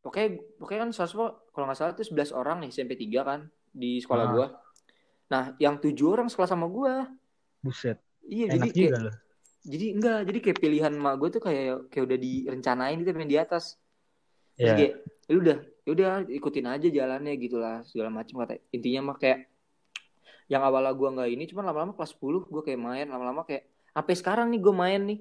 pokoknya 0.00 0.28
pokoknya 0.58 0.80
kan 0.80 0.90
siswa 0.90 1.26
kalau 1.48 1.64
nggak 1.64 1.78
salah 1.78 1.94
tuh 1.94 2.02
11 2.04 2.30
orang 2.30 2.58
nih 2.58 2.68
SMP 2.68 2.92
3 2.94 3.22
kan 3.22 3.40
di 3.70 3.98
sekolah 3.98 4.24
Ah. 4.24 4.32
gua. 4.32 4.46
Nah, 5.34 5.50
yang 5.58 5.82
tujuh 5.82 6.14
orang 6.14 6.30
sekelas 6.30 6.54
sama 6.54 6.70
gua. 6.70 7.10
Buset. 7.58 7.98
Iya, 8.22 8.54
jadi 8.54 8.68
kayak 8.70 8.92
juga 8.94 9.10
jadi 9.64 9.86
enggak, 9.96 10.20
jadi 10.28 10.38
kayak 10.44 10.58
pilihan 10.60 10.92
mak 10.92 11.14
gue 11.18 11.28
tuh 11.34 11.42
kayak 11.42 11.88
kayak 11.88 12.04
udah 12.04 12.18
direncanain 12.20 13.00
gitu 13.00 13.10
main 13.16 13.26
di 13.26 13.40
atas. 13.40 13.80
Terus 14.54 14.70
Iya. 14.70 14.74
kayak 14.76 14.92
ya 15.24 15.34
udah, 15.40 15.56
ya 15.88 15.90
udah 15.96 16.08
ikutin 16.28 16.66
aja 16.68 16.88
jalannya 16.92 17.32
gitu 17.40 17.56
lah 17.58 17.80
segala 17.88 18.12
macam 18.12 18.44
kata. 18.44 18.60
Intinya 18.70 19.10
mah 19.10 19.16
kayak 19.18 19.48
yang 20.52 20.62
awalnya 20.62 20.92
gua 20.92 21.08
nggak 21.18 21.30
ini 21.32 21.44
cuman 21.50 21.64
lama-lama 21.66 21.92
kelas 21.96 22.12
10 22.12 22.44
gua 22.46 22.62
kayak 22.62 22.78
main 22.78 23.08
lama-lama 23.08 23.42
kayak 23.48 23.66
sampai 23.96 24.14
sekarang 24.14 24.46
nih 24.52 24.60
gua 24.62 24.74
main 24.76 25.00
nih. 25.00 25.18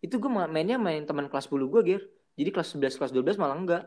Itu 0.00 0.22
gua 0.22 0.30
ma- 0.46 0.50
mainnya 0.50 0.78
main 0.80 1.02
teman 1.04 1.26
kelas 1.28 1.50
10 1.50 1.66
gua, 1.68 1.82
Ger. 1.84 2.00
Jadi 2.38 2.48
kelas 2.54 2.72
11 2.72 2.94
kelas 2.96 3.12
12 3.12 3.36
malah 3.36 3.58
enggak. 3.58 3.84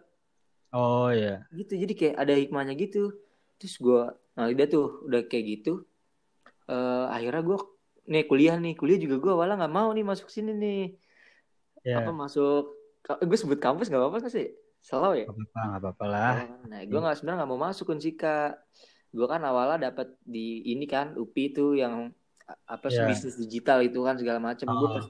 Oh 0.75 1.09
iya. 1.09 1.47
gitu 1.53 1.79
jadi 1.79 1.93
kayak 1.93 2.15
ada 2.17 2.33
hikmahnya 2.33 2.73
gitu 2.73 3.13
terus 3.62 3.77
gue 3.77 4.01
nah 4.33 4.45
udah 4.47 4.67
tuh 4.67 4.85
udah 5.05 5.21
kayak 5.25 5.45
gitu 5.59 5.85
eh 6.65 7.05
akhirnya 7.07 7.41
gue 7.41 7.57
nih 8.05 8.23
kuliah 8.25 8.55
nih 8.55 8.73
kuliah 8.73 8.97
juga 8.97 9.15
gue 9.17 9.31
awalnya 9.31 9.55
nggak 9.61 9.73
mau 9.73 9.89
nih 9.89 10.03
masuk 10.03 10.27
sini 10.27 10.51
nih 10.53 10.83
Iya. 11.83 11.99
apa 11.99 12.15
masuk 12.15 12.71
gue 13.03 13.35
sebut 13.35 13.59
kampus 13.59 13.91
nggak 13.91 13.99
apa-apa 13.99 14.31
sih 14.31 14.55
selalu 14.79 15.23
ya 15.23 15.25
Gak 15.25 15.35
apa-apa, 15.35 15.59
gak 15.67 15.79
apa-apa 15.79 16.05
lah. 16.07 16.33
Oh, 16.39 16.63
nah 16.65 16.79
gue 16.79 16.95
nggak 16.97 17.15
sebenarnya 17.15 17.37
nggak 17.43 17.51
mau 17.51 17.61
masuk 17.61 17.91
Unsika 17.91 18.55
gue 19.09 19.27
kan 19.27 19.43
awalnya 19.43 19.91
dapat 19.91 20.15
di 20.19 20.63
ini 20.65 20.87
kan 20.87 21.11
UPI 21.13 21.43
itu 21.49 21.75
yang 21.75 22.15
apa 22.65 22.87
sih 22.87 22.97
Iya. 22.97 23.07
bisnis 23.09 23.35
digital 23.35 23.79
itu 23.81 23.99
kan 23.99 24.15
segala 24.15 24.39
macam 24.39 24.63
gue 24.65 24.79
Oh. 24.81 24.95
pas 24.95 25.07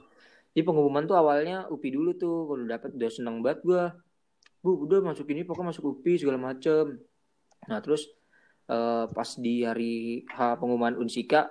di 0.50 0.60
pengumuman 0.60 1.02
tuh 1.04 1.14
awalnya 1.14 1.66
UPI 1.66 1.90
dulu 1.90 2.10
tuh 2.12 2.36
kalau 2.44 2.64
dapet 2.64 2.90
udah 2.92 3.10
seneng 3.10 3.38
banget 3.38 3.62
gue 3.62 3.82
bu 4.58 4.70
udah 4.80 4.98
masuk 5.04 5.26
ini 5.28 5.42
pokoknya 5.42 5.70
masuk 5.70 5.84
UPI 5.94 6.14
segala 6.18 6.38
macem 6.40 6.98
nah 7.64 7.78
terus 7.78 8.10
eh, 8.70 9.04
pas 9.10 9.30
di 9.40 9.64
hari 9.64 10.24
H 10.28 10.60
pengumuman 10.60 10.96
Unsika 11.00 11.50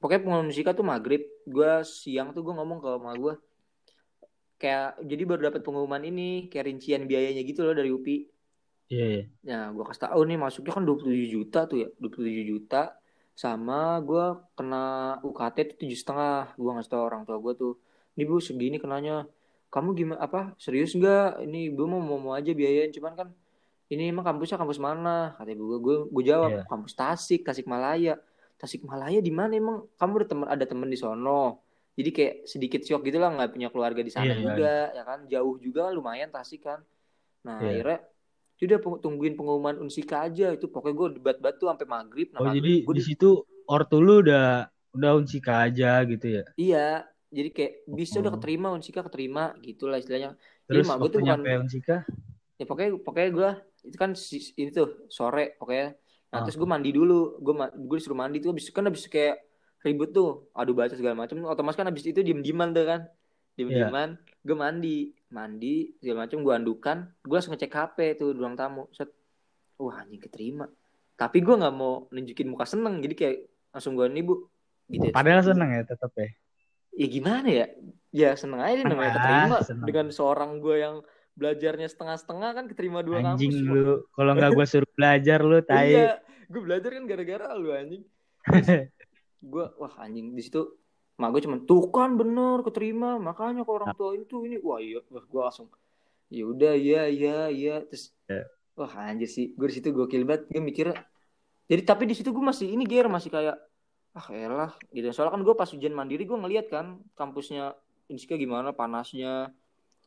pokoknya 0.00 0.20
pengumuman 0.22 0.48
Unsika 0.48 0.70
tuh 0.76 0.86
maghrib 0.86 1.22
gue 1.46 1.72
siang 1.84 2.32
tuh 2.36 2.42
gue 2.44 2.54
ngomong 2.54 2.78
ke 2.82 2.90
emak 2.96 3.14
gue 3.16 3.34
kayak 4.56 5.00
jadi 5.04 5.22
baru 5.28 5.40
dapat 5.52 5.60
pengumuman 5.60 6.00
ini 6.00 6.48
kayak 6.48 6.72
rincian 6.72 7.04
biayanya 7.04 7.44
gitu 7.44 7.60
loh 7.64 7.76
dari 7.76 7.92
UPI 7.92 8.36
Iya, 8.86 9.04
iya. 9.10 9.24
Ya, 9.42 9.58
gue 9.74 9.84
kasih 9.88 10.02
tahu 10.06 10.20
nih 10.30 10.38
masuknya 10.38 10.72
kan 10.78 10.84
27 10.86 11.26
juta 11.26 11.58
tuh 11.66 11.78
ya, 11.82 11.88
27 11.98 12.44
juta. 12.46 12.94
Sama 13.34 13.98
gue 14.06 14.24
kena 14.56 14.84
UKT 15.26 15.56
tuh 15.74 15.76
tujuh 15.82 15.98
setengah. 15.98 16.54
Gue 16.54 16.70
ngasih 16.70 16.90
tahu 16.94 17.02
orang 17.02 17.22
tua 17.26 17.38
gue 17.42 17.52
tuh, 17.58 17.72
ini 18.14 18.22
bu 18.28 18.38
segini 18.38 18.78
kenanya. 18.78 19.26
Kamu 19.74 19.88
gimana? 19.98 20.22
Apa 20.22 20.54
serius 20.62 20.94
nggak? 20.94 21.42
Ini 21.44 21.74
ibu 21.74 21.82
mau 21.90 21.98
mau 21.98 22.18
mau 22.22 22.32
aja 22.38 22.50
biayain, 22.54 22.94
cuman 22.94 23.12
kan 23.18 23.28
ini 23.88 24.10
emang 24.10 24.22
kampusnya 24.22 24.56
kampus 24.56 24.78
mana? 24.78 25.34
Kata 25.34 25.48
ibu 25.48 25.64
gue, 25.68 25.78
gue, 25.78 25.96
gue 26.10 26.24
jawab 26.26 26.50
Iya. 26.52 26.62
kampus 26.64 26.92
Tasik, 26.92 27.40
Tasikmalaya. 27.42 28.18
Tasikmalaya 28.56 29.18
di 29.18 29.30
mana 29.30 29.52
emang? 29.52 29.86
Kamu 29.94 30.12
ada 30.16 30.26
teman 30.26 30.46
ada 30.48 30.64
temen 30.64 30.88
di 30.88 30.96
sono. 30.96 31.62
Jadi 31.92 32.10
kayak 32.10 32.34
sedikit 32.44 32.80
shock 32.82 33.02
gitu 33.02 33.16
lah 33.16 33.30
nggak 33.30 33.50
punya 33.50 33.68
keluarga 33.68 34.00
di 34.00 34.10
sana 34.10 34.26
Iya, 34.26 34.34
iya, 34.34 34.42
juga, 34.42 34.74
ya 34.92 35.02
kan? 35.02 35.18
Jauh 35.26 35.54
juga 35.56 35.88
lumayan 35.88 36.28
Tasik 36.28 36.62
kan. 36.62 36.80
Nah 37.42 37.56
Iya. 37.58 37.70
akhirnya 37.72 37.98
udah 38.58 38.78
peng- 38.80 39.00
tungguin 39.00 39.34
pengumuman 39.34 39.76
Unsika 39.78 40.24
aja 40.24 40.48
itu 40.50 40.66
pokoknya 40.66 40.94
gue 40.96 41.08
debat 41.14 41.36
batu 41.36 41.68
sampai 41.68 41.84
maghrib 41.84 42.32
nah 42.32 42.40
Oh 42.40 42.48
maghrib 42.48 42.64
jadi 42.64 42.74
gue 42.82 42.94
di 42.94 43.04
situ 43.04 43.28
ortu 43.62 44.00
lu 44.00 44.24
udah 44.24 44.64
udah 44.90 45.10
unsika 45.14 45.60
aja 45.62 46.00
gitu 46.02 46.40
ya. 46.40 46.44
iya 46.56 46.86
jadi 47.28 47.52
kayak 47.52 47.72
bisa 47.86 48.16
udah 48.16 48.32
Oh. 48.32 48.40
keterima 48.40 48.72
Unsika 48.72 49.04
keterima 49.04 49.52
gitulah 49.60 50.00
istilahnya 50.00 50.40
Terus 50.64 50.88
mak, 50.88 50.96
gua 50.96 51.08
tuh 51.12 51.20
bukan- 51.20 51.44
unsika, 51.62 51.96
ya 52.56 52.64
pokoknya 52.64 52.90
pokoknya 52.98 53.28
gue 53.30 53.50
itu 53.86 53.96
kan 53.96 54.12
si- 54.12 54.52
ini 54.58 54.70
tuh 54.70 55.06
sore 55.06 55.54
pokoknya. 55.56 55.94
Nah 56.26 56.38
Ah. 56.38 56.42
terus 56.42 56.58
gue 56.58 56.66
mandi 56.66 56.90
dulu. 56.90 57.38
Gue 57.38 57.54
gue 57.56 57.96
disuruh 57.96 58.18
mandi 58.18 58.42
tuh 58.42 58.50
habis 58.50 58.66
kan 58.68 58.84
habis 58.84 59.06
kayak 59.06 59.40
ribut 59.80 60.10
tuh 60.10 60.50
adu 60.50 60.74
baca 60.74 60.90
segala 60.92 61.14
macam 61.14 61.38
otomatis 61.46 61.78
kan 61.78 61.86
habis 61.86 62.02
itu 62.02 62.20
diem 62.20 62.42
dieman 62.42 62.74
tuh 62.74 62.84
kan. 62.84 63.00
Diem 63.54 63.70
dieman 63.70 64.08
gue 64.42 64.56
mandi. 64.56 64.98
Mandi 65.26 65.94
segala 65.98 66.26
macam 66.26 66.38
gue 66.42 66.54
andukan. 66.54 66.96
Gue 67.22 67.34
langsung 67.34 67.54
ngecek 67.54 67.72
HP 67.72 67.96
tuh 68.14 68.34
di 68.34 68.38
ruang 68.38 68.54
tamu. 68.54 68.86
Set. 68.90 69.10
Wah 69.78 70.02
anjing 70.02 70.18
keterima. 70.18 70.66
Tapi 71.14 71.40
gue 71.40 71.54
nggak 71.54 71.74
mau 71.74 72.06
nunjukin 72.10 72.46
muka 72.46 72.66
seneng. 72.66 73.00
Jadi 73.00 73.14
kayak 73.14 73.36
langsung 73.72 73.92
gue 73.94 74.06
nih 74.08 74.22
bu 74.22 74.34
gitu 74.86 75.10
padahal 75.10 75.42
seneng 75.42 75.68
ya 75.68 75.82
tetap 75.82 76.14
ya. 76.14 76.30
ya 76.94 77.06
gimana 77.10 77.48
ya? 77.50 77.66
Ya 78.14 78.30
seneng 78.32 78.62
aja 78.62 78.86
namanya 78.86 79.10
ah, 79.12 79.16
keterima. 79.18 79.56
seneng. 79.60 79.84
dengan 79.84 80.06
seorang 80.08 80.62
gue 80.62 80.76
yang 80.78 80.96
belajarnya 81.36 81.88
setengah-setengah 81.92 82.50
kan 82.56 82.64
keterima 82.66 83.04
dua 83.04 83.20
Anjing 83.20 83.52
kampus 83.52 83.60
lu, 83.60 84.08
kalau 84.16 84.32
nggak 84.32 84.50
gua 84.56 84.66
suruh 84.66 84.90
belajar 84.96 85.38
lu 85.44 85.60
tai. 85.68 85.92
Iya, 85.92 86.10
gue 86.48 86.60
belajar 86.64 86.90
kan 86.96 87.04
gara-gara 87.04 87.46
lu 87.54 87.70
anjing. 87.76 88.02
gue 89.52 89.66
wah 89.76 89.94
anjing 90.00 90.32
di 90.32 90.42
situ 90.42 90.64
mak 91.20 91.32
gue 91.32 91.44
cuman 91.44 91.68
tuh 91.68 91.92
kan 91.92 92.16
bener 92.16 92.64
keterima. 92.64 93.20
Makanya 93.20 93.68
ke 93.68 93.72
orang 93.72 93.92
tua 93.94 94.16
itu 94.16 94.48
ini 94.48 94.56
wah 94.58 94.80
iya 94.80 95.04
wah 95.12 95.22
gue 95.22 95.42
langsung 95.44 95.68
ya 96.32 96.42
udah 96.48 96.72
iya 96.72 97.06
iya 97.06 97.38
iya. 97.52 97.76
Terus 97.84 98.16
Ya. 98.26 98.42
wah 98.74 98.92
anjir 99.06 99.28
sih 99.30 99.52
gue 99.54 99.66
di 99.70 99.74
situ 99.76 99.92
gokil 99.92 100.24
banget 100.24 100.48
gue 100.48 100.58
mikirnya. 100.64 101.04
Jadi 101.68 101.82
tapi 101.84 102.08
di 102.08 102.14
situ 102.16 102.32
gue 102.32 102.44
masih 102.44 102.72
ini 102.72 102.88
ger 102.88 103.12
masih 103.12 103.28
kayak 103.28 103.60
ah 104.16 104.26
elah 104.32 104.72
gitu. 104.88 105.12
Soalnya 105.12 105.36
kan 105.36 105.42
gue 105.44 105.54
pas 105.54 105.68
ujian 105.68 105.92
mandiri 105.92 106.24
gue 106.24 106.38
ngeliat 106.38 106.72
kan 106.72 107.04
kampusnya 107.12 107.76
Inska 108.08 108.38
gimana 108.40 108.72
panasnya 108.72 109.52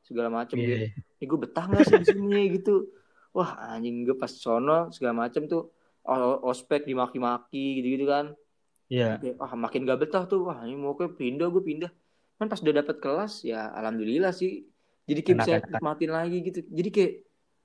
segala 0.09 0.29
macem 0.33 0.57
Iya. 0.57 0.65
gitu 0.65 0.75
ini 1.19 1.25
gue 1.29 1.39
betah 1.45 1.65
nggak 1.69 1.85
sih 1.89 1.97
di 2.01 2.07
sini? 2.13 2.41
Gitu. 2.57 2.71
Wah 3.35 3.51
anjing 3.75 3.95
gue 4.07 4.15
pas 4.17 4.31
sono 4.31 4.89
segala 4.95 5.13
macem 5.27 5.45
tuh 5.51 5.69
ospek 6.49 6.81
dimaki-maki 6.89 7.79
gitu-gitu 7.81 8.05
kan. 8.09 8.25
Iya. 8.89 9.05
Kayak, 9.21 9.35
wah 9.41 9.53
makin 9.55 9.81
gak 9.89 9.99
betah 10.03 10.23
tuh. 10.31 10.39
Wah 10.49 10.59
ini 10.65 10.75
mau 10.79 10.95
ke 10.97 11.05
pindah 11.19 11.47
gue 11.53 11.63
pindah. 11.69 11.91
Kan 12.39 12.47
pas 12.51 12.59
udah 12.63 12.75
dapet 12.81 12.97
kelas 13.03 13.33
ya 13.45 13.69
alhamdulillah 13.79 14.31
sih. 14.33 14.65
Jadi 15.09 15.19
kayak 15.25 15.37
Enak, 15.37 15.45
bisa 15.45 15.53
enak. 15.59 15.69
nikmatin 15.77 16.11
lagi 16.17 16.37
gitu. 16.47 16.59
Jadi 16.65 16.89
kayak 16.95 17.13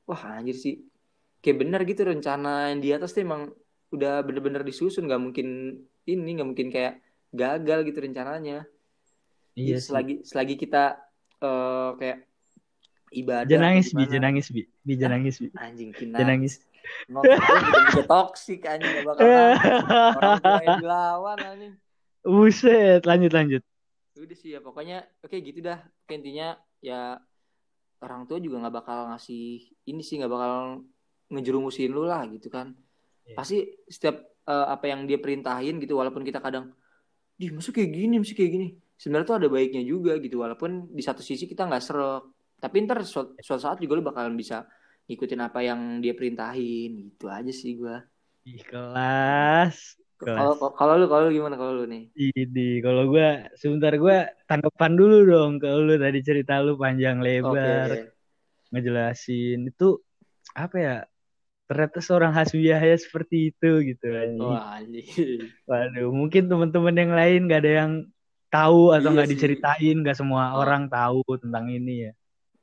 wah 0.08 0.22
anjir 0.36 0.56
sih. 0.56 0.74
Kayak 1.42 1.56
bener 1.62 1.80
gitu 1.84 2.02
rencana 2.08 2.72
yang 2.72 2.80
di 2.84 2.90
atas 2.96 3.12
tuh 3.14 3.22
emang 3.24 3.42
udah 3.94 4.20
bener-bener 4.26 4.62
disusun. 4.66 5.04
Nggak 5.08 5.22
mungkin 5.22 5.46
ini 6.04 6.30
nggak 6.36 6.48
mungkin 6.50 6.68
kayak 6.74 7.00
gagal 7.32 7.78
gitu 7.88 7.98
rencananya. 8.04 8.66
Iya 9.54 9.78
Jadi 9.78 9.80
selagi 9.80 10.14
selagi 10.26 10.54
kita 10.58 10.84
eh, 11.40 11.90
kayak 12.00 12.18
ibadah 13.14 13.46
Jangan 13.46 13.66
nangis, 13.70 13.88
Bi. 13.88 14.02
Jangan 14.04 14.24
nangis, 14.24 14.46
Bi. 14.48 14.62
Bi, 14.80 14.92
jangan 14.94 15.12
nangis, 15.16 15.36
Bi. 15.38 15.48
anjing 15.54 15.90
kina 15.90 16.16
Jangan 16.16 16.30
nangis. 16.30 16.54
juga 17.88 18.02
toksik 18.04 18.60
anjing 18.62 18.90
gak 18.92 19.04
bakal 19.06 19.24
orang 19.24 20.36
tua 20.38 20.60
yang 20.60 20.78
dilawan 20.78 21.38
anjing 21.40 21.74
Buset, 22.20 23.02
lanjut, 23.02 23.32
lanjut. 23.32 23.62
udah 24.14 24.36
sih 24.36 24.50
ya 24.50 24.60
pokoknya 24.60 25.04
oke 25.20 25.34
gitu 25.34 25.58
dah 25.58 25.80
intinya 26.06 26.54
ya 26.78 27.18
orang 27.98 28.24
tua 28.24 28.38
juga 28.38 28.56
nggak 28.58 28.76
bakal 28.76 29.10
ngasih 29.10 29.58
ini 29.84 30.00
sih 30.00 30.16
nggak 30.16 30.30
bakal 30.30 30.86
ngejerumusin 31.28 31.90
lu 31.90 32.04
lah 32.04 32.22
gitu 32.26 32.46
kan 32.46 32.72
Iya. 33.24 33.34
pasti 33.34 33.56
setiap 33.84 34.20
eh, 34.44 34.66
apa 34.68 34.84
yang 34.84 35.04
dia 35.04 35.16
perintahin 35.16 35.80
gitu 35.80 35.96
walaupun 35.96 36.20
kita 36.20 36.38
kadang 36.38 36.76
di 37.34 37.48
masuk 37.48 37.72
kayak 37.74 37.88
gini 37.90 38.20
masuk 38.20 38.36
kayak 38.36 38.52
gini 38.52 38.68
sebenarnya 38.94 39.24
tuh 39.26 39.36
ada 39.40 39.48
baiknya 39.48 39.80
juga 39.80 40.14
gitu 40.16 40.38
walaupun 40.38 40.86
di 40.88 41.00
satu 41.00 41.20
sisi 41.20 41.44
kita 41.44 41.64
nggak 41.64 41.80
serok 41.80 42.33
tapi 42.64 42.76
ntar 42.84 42.98
suatu, 43.12 43.30
suatu 43.46 43.62
saat 43.64 43.78
juga 43.84 43.94
lu 43.98 44.04
bakalan 44.08 44.34
bisa 44.42 44.56
ngikutin 45.08 45.40
apa 45.46 45.58
yang 45.68 45.80
dia 46.02 46.12
perintahin 46.18 46.90
gitu 47.12 47.24
aja 47.38 47.52
sih 47.60 47.72
gua 47.80 47.96
Ih, 48.48 48.60
kelas. 48.70 49.76
kalau 50.24 50.52
kalau 50.78 50.94
lu 51.00 51.06
kalau 51.12 51.22
lu 51.28 51.32
gimana 51.38 51.56
kalau 51.60 51.72
lu 51.78 51.84
nih 51.92 52.02
Ini, 52.14 52.78
kalau 52.84 53.02
gue, 53.10 53.26
sebentar 53.60 53.90
gue 54.02 54.16
tanggapan 54.46 54.92
dulu 55.00 55.16
dong 55.30 55.52
ke 55.62 55.66
lu 55.86 55.94
tadi 56.04 56.18
cerita 56.28 56.52
lu 56.62 56.72
panjang 56.82 57.18
lebar. 57.26 57.90
ngejelasin 58.72 59.58
itu 59.70 59.84
apa 60.64 60.76
ya 60.86 60.94
ternyata 61.68 61.98
seorang 62.04 62.32
hasbiah 62.38 62.80
ya 62.90 62.96
seperti 63.04 63.36
itu 63.54 63.70
gitu 63.90 64.06
anjing. 64.22 64.42
wah 64.42 64.64
anjing 64.78 65.06
Waduh, 65.70 66.08
mungkin 66.20 66.42
teman-teman 66.50 66.94
yang 67.02 67.12
lain 67.18 67.38
gak 67.50 67.60
ada 67.64 67.72
yang 67.84 67.92
tahu 68.52 68.92
atau 68.96 69.10
Iya 69.10 69.14
nggak 69.16 69.26
sih. 69.28 69.34
diceritain, 69.34 69.96
gak 70.06 70.16
semua 70.20 70.42
Oh. 70.54 70.60
orang 70.62 70.82
tahu 70.92 71.24
tentang 71.42 71.66
ini 71.72 71.92
ya. 72.08 72.12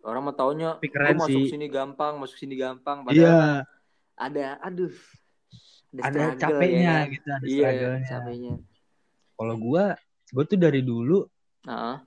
Orang 0.03 0.21
mah 0.23 0.35
taunya 0.35 0.69
gua 0.75 0.89
keren 0.89 1.15
masuk 1.17 1.41
sih. 1.45 1.51
sini 1.53 1.65
gampang 1.67 2.13
masuk 2.17 2.37
sini 2.37 2.55
gampang 2.55 3.05
padahal 3.05 3.17
Iya, 3.17 3.39
ada 4.17 4.45
aduh 4.59 4.93
ada 5.91 6.09
struggle, 6.31 6.39
capeknya 6.39 6.79
ya 6.79 7.11
gitu, 7.11 7.27
ada 7.27 7.45
iya 7.45 7.57
struggle-nya. 7.67 8.07
capeknya 8.07 8.53
Kalau 9.35 9.55
gue, 9.57 9.83
gue 10.31 10.43
tuh 10.45 10.57
dari 10.57 10.81
dulu, 10.81 11.19
Heeh. 11.65 11.97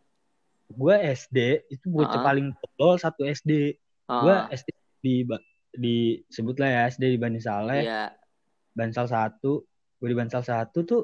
gue 0.71 0.95
SD 1.13 1.39
itu 1.69 1.87
bocah 1.89 2.17
Ah. 2.17 2.25
paling 2.25 2.47
tolol 2.55 2.95
satu 2.97 3.27
SD. 3.27 3.75
Gue 4.07 4.35
Heeh. 4.35 4.55
SD 4.55 4.69
di 5.01 5.15
disebut 5.75 6.57
lah 6.57 6.71
ya 6.71 6.81
SD 6.89 7.13
di 7.13 7.19
Bani 7.19 7.43
Saleh. 7.43 7.83
iya 7.83 8.15
Bansal 8.71 9.07
satu, 9.07 9.67
gue 9.99 10.09
di 10.09 10.17
Bansal 10.17 10.43
satu 10.43 10.83
tuh 10.83 11.03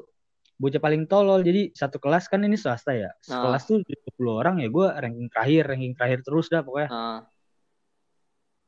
bocah 0.61 0.77
paling 0.77 1.09
tolol. 1.09 1.41
Jadi 1.41 1.73
satu 1.73 1.97
kelas 1.97 2.29
kan 2.29 2.45
ini 2.45 2.53
swasta 2.53 2.93
ya. 2.93 3.09
Sekelas 3.25 3.65
tuh 3.65 3.81
20 3.81 4.37
orang 4.37 4.61
ya 4.61 4.69
gue 4.69 4.87
ranking 4.93 5.27
terakhir, 5.33 5.63
ranking 5.73 5.93
terakhir 5.97 6.19
terus 6.21 6.45
dah 6.53 6.61
pokoknya. 6.61 6.89
Heeh. 6.93 7.19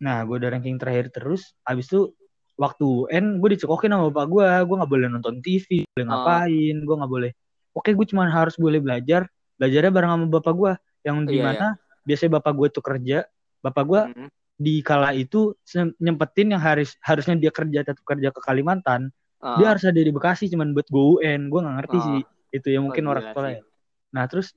Nah, 0.03 0.17
gue 0.27 0.35
udah 0.41 0.49
ranking 0.51 0.75
terakhir 0.81 1.13
terus. 1.13 1.53
Abis 1.63 1.87
itu 1.93 2.11
waktu 2.57 2.85
UN 3.07 3.37
gue 3.39 3.49
dicekokin 3.55 3.93
sama 3.93 4.09
bapak 4.09 4.25
gue. 4.27 4.47
Gue 4.65 4.75
nggak 4.81 4.91
boleh 4.91 5.07
nonton 5.07 5.35
TV, 5.39 5.85
boleh 5.93 6.05
Ah. 6.05 6.09
ngapain, 6.09 6.75
gue 6.81 6.95
nggak 6.97 7.11
boleh. 7.11 7.31
Oke, 7.77 7.89
gue 7.93 8.05
cuma 8.09 8.25
harus 8.27 8.57
boleh 8.57 8.81
belajar. 8.81 9.29
Belajarnya 9.61 9.91
bareng 9.93 10.11
sama 10.17 10.25
bapak 10.27 10.53
gue. 10.57 10.71
Yang 11.05 11.17
Iya, 11.21 11.29
di 11.29 11.37
mana 11.39 11.67
biasanya 12.03 12.31
bapak 12.41 12.53
gue 12.57 12.67
tuh 12.73 12.83
kerja. 12.83 13.17
Bapak 13.63 13.83
gue 13.87 14.01
Mm. 14.11 14.29
di 14.53 14.75
kala 14.85 15.15
itu 15.17 15.55
nyempetin 15.97 16.53
yang 16.53 16.61
harus 16.61 16.93
harusnya 17.01 17.33
dia 17.39 17.49
kerja 17.49 17.79
tetap 17.81 18.03
kerja 18.05 18.29
ke 18.29 18.39
Kalimantan 18.43 19.09
Ah. 19.43 19.59
dia 19.59 19.67
harus 19.69 19.83
ada 19.83 19.99
di 19.99 20.07
Bekasi 20.07 20.47
cuman 20.47 20.71
buat 20.71 20.87
gue 20.87 21.03
UN 21.19 21.51
gue 21.51 21.59
nggak 21.59 21.75
ngerti 21.77 21.97
Ah. 21.99 22.03
sih 22.05 22.19
itu 22.53 22.67
ya 22.69 22.79
mungkin 22.79 23.03
Oh, 23.03 23.11
orang 23.11 23.25
sih. 23.27 23.53
ya 23.53 23.61
nah 24.09 24.23
terus 24.25 24.55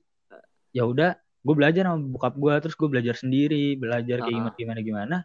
ya 0.71 0.83
udah 0.83 1.11
gue 1.17 1.53
belajar 1.53 1.83
sama 1.83 1.99
bokap 1.99 2.33
gue 2.33 2.53
terus 2.61 2.75
gue 2.75 2.87
belajar 2.87 3.15
sendiri 3.15 3.75
belajar 3.75 4.23
kayak 4.23 4.47
Ah. 4.47 4.55
gimana 4.55 4.79
gimana 4.79 5.17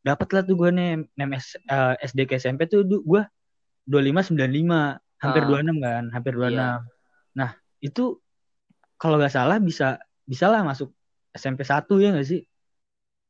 dapat 0.00 0.28
lah 0.30 0.42
tuh 0.42 0.56
gue 0.56 0.70
nem 0.70 1.04
nem 1.12 1.30
S- 1.36 1.60
eh, 1.60 1.94
SD 2.00 2.24
ke 2.24 2.34
SMP 2.34 2.64
tuh 2.64 2.80
gue 2.82 3.22
25 3.84 4.24
95 4.24 4.96
hampir 5.18 5.42
Ah. 5.42 5.48
26 5.48 5.76
kan 5.78 6.04
hampir 6.10 6.32
26 6.32 6.80
nah 7.30 7.50
itu 7.78 8.16
kalau 8.96 9.16
nggak 9.16 9.30
salah 9.30 9.56
bisa 9.58 9.96
bisa 10.22 10.46
lah 10.46 10.62
masuk 10.62 10.88
SMP 11.30 11.60
1 11.60 11.84
ya 11.98 12.10
nggak 12.10 12.24
sih 12.26 12.40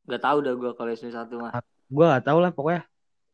Gak 0.02 0.22
tau 0.22 0.38
dah 0.38 0.52
gue 0.52 0.70
kalau 0.72 0.90
SMP 0.90 1.10
satu 1.10 1.38
mah. 1.38 1.50
gue 1.86 2.04
gak 2.04 2.24
tahu 2.24 2.38
lah 2.38 2.50
pokoknya 2.50 2.82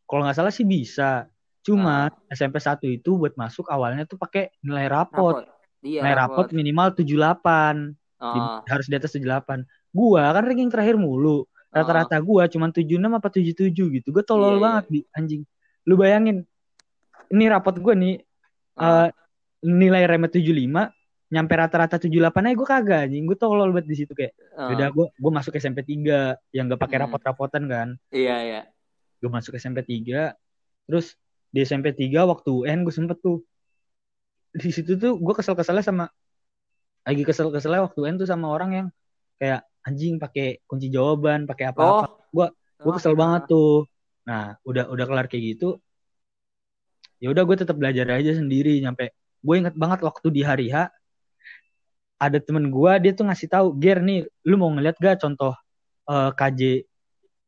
kalau 0.05 0.25
nggak 0.25 0.37
salah 0.37 0.51
sih 0.51 0.65
bisa 0.65 1.25
cuma 1.67 1.97
SMP 2.31 2.57
1 2.57 2.79
itu 2.87 3.11
buat 3.19 3.35
masuk 3.35 3.67
awalnya 3.67 4.07
tuh 4.07 4.15
pakai 4.15 4.55
nilai 4.63 4.87
rapot 4.87 5.43
Rapot. 5.43 5.51
Iya, 5.83 6.01
nilai 6.01 6.15
rapot 6.15 6.47
minimal 6.51 6.95
78 6.95 7.91
Di- 8.17 8.41
Ah. 8.41 8.65
harus 8.65 8.87
di 8.87 8.95
atas 8.95 9.13
78 9.13 9.61
gua 9.91 10.31
kan 10.31 10.41
ranking 10.43 10.71
terakhir 10.71 10.97
mulu 10.97 11.45
rata-rata 11.69 12.17
gua 12.19 12.49
cuma 12.49 12.71
76 12.71 13.13
apa 13.13 13.29
77 13.29 13.93
gitu 13.93 14.09
gua 14.09 14.23
tolol 14.23 14.47
Iya, 14.47 14.57
iya. 14.57 14.65
banget 14.65 14.85
di 14.89 15.01
anjing 15.13 15.43
lu 15.85 15.95
bayangin 15.95 16.37
ini 17.29 17.45
rapot 17.47 17.77
gua 17.77 17.93
nih 17.93 18.23
Ah. 18.73 19.05
eh, 19.05 19.09
nilai 19.63 20.07
remet 20.07 20.31
75 20.31 20.89
nyampe 21.27 21.53
rata-rata 21.53 21.99
78 21.99 22.15
aja 22.41 22.55
gue 22.55 22.65
kagak 22.65 23.01
anjing 23.05 23.27
gue 23.27 23.35
tolol 23.35 23.75
banget 23.75 23.91
di 23.91 23.97
situ 23.99 24.15
kayak 24.15 24.33
Ah. 24.55 24.71
udah 24.71 24.89
gue 24.89 25.07
gue 25.13 25.33
masuk 25.35 25.53
SMP 25.53 25.83
3 25.83 26.39
yang 26.55 26.71
gak 26.71 26.79
pakai 26.79 26.97
Hmm. 26.97 27.05
rapot-rapotan 27.11 27.67
kan 27.67 27.89
Iya, 28.09 28.37
iya. 28.41 28.61
gue 29.19 29.27
masuk 29.27 29.53
SMP 29.55 29.83
3 29.83 30.33
terus 30.87 31.19
di 31.57 31.65
SMP 31.65 31.97
3 31.97 32.29
waktu 32.29 32.51
UN 32.53 32.85
gue 32.85 32.93
sempet 32.93 33.17
tuh. 33.25 33.41
Di 34.53 34.69
situ 34.69 35.01
tuh 35.01 35.17
gue 35.17 35.33
kesel-keselnya 35.33 35.81
sama 35.81 36.05
lagi 37.09 37.25
kesel-keselnya 37.25 37.89
waktu 37.89 37.99
UN 38.05 38.21
tuh 38.21 38.29
sama 38.29 38.53
orang 38.53 38.71
yang 38.77 38.87
kayak 39.41 39.65
anjing 39.89 40.21
pakai 40.21 40.61
kunci 40.69 40.93
jawaban 40.93 41.49
pakai 41.49 41.73
apa-apa. 41.73 42.13
Oh. 42.37 42.53
gue 42.85 42.93
kesel 43.01 43.17
banget 43.17 43.49
tuh. 43.49 43.89
Nah 44.29 44.61
udah 44.69 44.93
udah 44.93 45.05
kelar 45.09 45.33
kayak 45.33 45.57
gitu 45.57 45.81
ya 47.17 47.33
udah 47.33 47.43
gue 47.49 47.57
tetap 47.57 47.77
belajar 47.81 48.05
aja 48.13 48.37
sendiri. 48.37 48.77
Nyampe 48.85 49.17
gue 49.41 49.55
inget 49.57 49.75
banget 49.79 50.05
waktu 50.05 50.29
di 50.29 50.43
hari 50.45 50.69
H 50.69 50.93
ada 52.17 52.39
temen 52.41 52.73
gue 52.73 52.93
dia 53.01 53.13
tuh 53.13 53.29
ngasih 53.29 53.49
tahu 53.49 53.67
Ger 53.77 54.01
nih 54.01 54.25
lu 54.49 54.57
mau 54.57 54.73
ngeliat 54.73 54.97
gak 54.97 55.21
contoh 55.21 55.53
eh, 56.09 56.31
KJ 56.33 56.61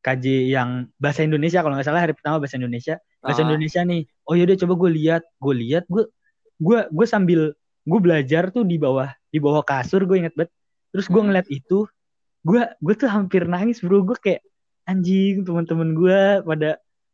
KJ 0.05 0.25
yang 0.55 0.71
bahasa 0.97 1.25
Indonesia? 1.27 1.61
Kalau 1.61 1.75
nggak 1.77 1.89
salah 1.89 2.03
hari 2.05 2.15
pertama 2.17 2.41
bahasa 2.41 2.57
Indonesia 2.57 2.97
bahasa 3.19 3.43
Ah. 3.43 3.47
Indonesia 3.47 3.83
nih. 3.83 4.03
Oh 4.25 4.35
yaudah 4.35 4.57
coba 4.57 4.75
gue 4.77 4.91
lihat. 4.95 5.23
Gue 5.37 5.55
lihat 5.57 5.85
gue 5.87 6.05
gue 6.59 6.79
gue 6.89 7.07
sambil 7.07 7.41
gue 7.83 8.01
belajar 8.01 8.51
tuh 8.51 8.63
di 8.63 8.77
bawah 8.77 9.09
di 9.29 9.39
bawah 9.39 9.63
kasur 9.63 10.05
gue 10.05 10.19
inget 10.19 10.35
banget. 10.35 10.53
Terus 10.91 11.07
gue 11.07 11.17
Hmm. 11.17 11.29
ngeliat 11.29 11.49
itu 11.49 11.85
gue 12.43 12.63
gue 12.79 12.95
tuh 12.95 13.09
hampir 13.09 13.45
nangis 13.45 13.81
bro. 13.81 14.03
Gue 14.03 14.17
kayak 14.17 14.43
anjing 14.85 15.45
teman-teman 15.45 15.93
gue 15.93 16.21
pada 16.43 16.71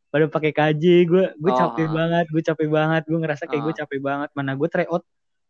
pada 0.09 0.24
pakai 0.28 0.52
KJ 0.52 0.84
gue 1.05 1.24
gue 1.34 1.50
Oh, 1.50 1.59
capek 1.59 1.88
banget 1.88 2.26
gue 2.28 2.42
capek 2.42 2.68
banget. 2.68 3.02
Gue 3.05 3.18
ngerasa 3.18 3.44
kayak 3.46 3.62
gue 3.62 3.74
Ah. 3.74 3.78
capek 3.82 4.00
banget. 4.00 4.28
Mana 4.32 4.55
gue 4.55 4.68
tryout 4.68 5.02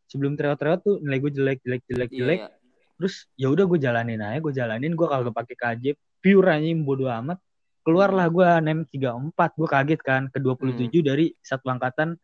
sebelum 0.06 0.34
tryout 0.34 0.56
tryout 0.56 0.80
tuh 0.80 1.00
nilai 1.00 1.18
gue 1.18 1.32
jelek 1.32 1.58
jelek 1.60 1.82
jelek 1.84 2.10
Iya, 2.10 2.18
jelek. 2.20 2.40
iya. 2.40 2.48
terus 2.94 3.14
ya 3.34 3.50
udah 3.50 3.64
gue 3.66 3.78
jalanin 3.78 4.20
aja. 4.20 4.38
Gue 4.38 4.52
jalanin 4.52 4.92
gue 4.92 5.06
kalau 5.06 5.26
pakai 5.28 5.56
KJ 5.56 5.84
pure 6.22 6.46
anjing 6.48 6.80
bodo 6.82 7.10
amat 7.10 7.36
keluarlah 7.84 8.26
gue 8.32 8.48
nem 8.64 8.78
34 8.88 9.60
gue 9.60 9.68
kaget 9.68 10.00
kan 10.00 10.22
ke 10.32 10.40
27 10.40 10.88
dari 11.04 11.30
satu 11.44 11.68
angkatan 11.68 12.16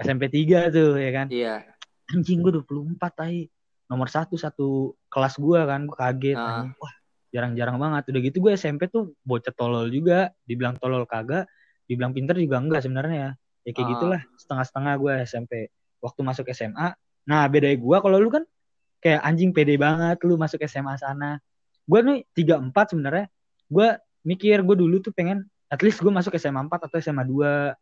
SMP 0.00 0.32
3 0.32 0.72
tuh 0.74 0.96
ya 0.98 1.10
kan? 1.12 1.26
Iya. 1.30 1.56
anjing 2.04 2.44
gue 2.44 2.52
24 2.52 3.00
tai 3.16 3.48
nomor 3.88 4.12
satu 4.12 4.36
satu 4.36 4.92
kelas 5.08 5.40
gue 5.40 5.60
kan 5.64 5.88
gue 5.88 5.96
kaget 5.96 6.36
anjing. 6.36 6.72
wah 6.76 6.94
jarang-jarang 7.32 7.76
banget. 7.80 8.02
Udah 8.12 8.20
gitu 8.20 8.36
gue 8.44 8.52
SMP 8.56 8.88
tuh 8.88 9.12
bocah 9.24 9.52
tolol 9.56 9.88
juga. 9.88 10.32
Dibilang 10.44 10.76
tolol 10.80 11.04
kagak 11.04 11.48
dibilang 11.84 12.16
pinter 12.16 12.36
juga 12.40 12.60
enggak 12.60 12.84
sebenarnya. 12.84 13.36
Ya 13.64 13.70
kayak 13.72 13.86
Ah. 13.86 13.90
gitulah 13.96 14.20
setengah-setengah 14.40 14.94
gue 15.00 15.14
SMP 15.24 15.52
waktu 16.00 16.20
masuk 16.20 16.48
SMA 16.52 16.92
nah 17.24 17.48
beda 17.48 17.72
gue 17.72 17.96
kalau 18.04 18.20
lu 18.20 18.28
kan 18.28 18.44
kayak 19.00 19.24
anjing 19.24 19.48
pede 19.56 19.80
banget 19.80 20.20
lu 20.24 20.36
masuk 20.36 20.60
SMA 20.64 20.96
sana. 20.96 21.40
Gue 21.84 22.00
nih 22.04 22.24
tiga 22.36 22.56
empat 22.60 22.92
sebenarnya. 22.92 23.28
Gue 23.68 23.96
mikir 24.24 24.64
gue 24.64 24.76
dulu 24.76 24.98
tuh 24.98 25.12
pengen 25.12 25.44
at 25.68 25.80
least 25.80 26.00
gue 26.00 26.10
masuk 26.10 26.32
SMA 26.34 26.64
4 26.66 26.88
atau 26.88 26.96
SMA 26.98 27.24
2 27.24 27.76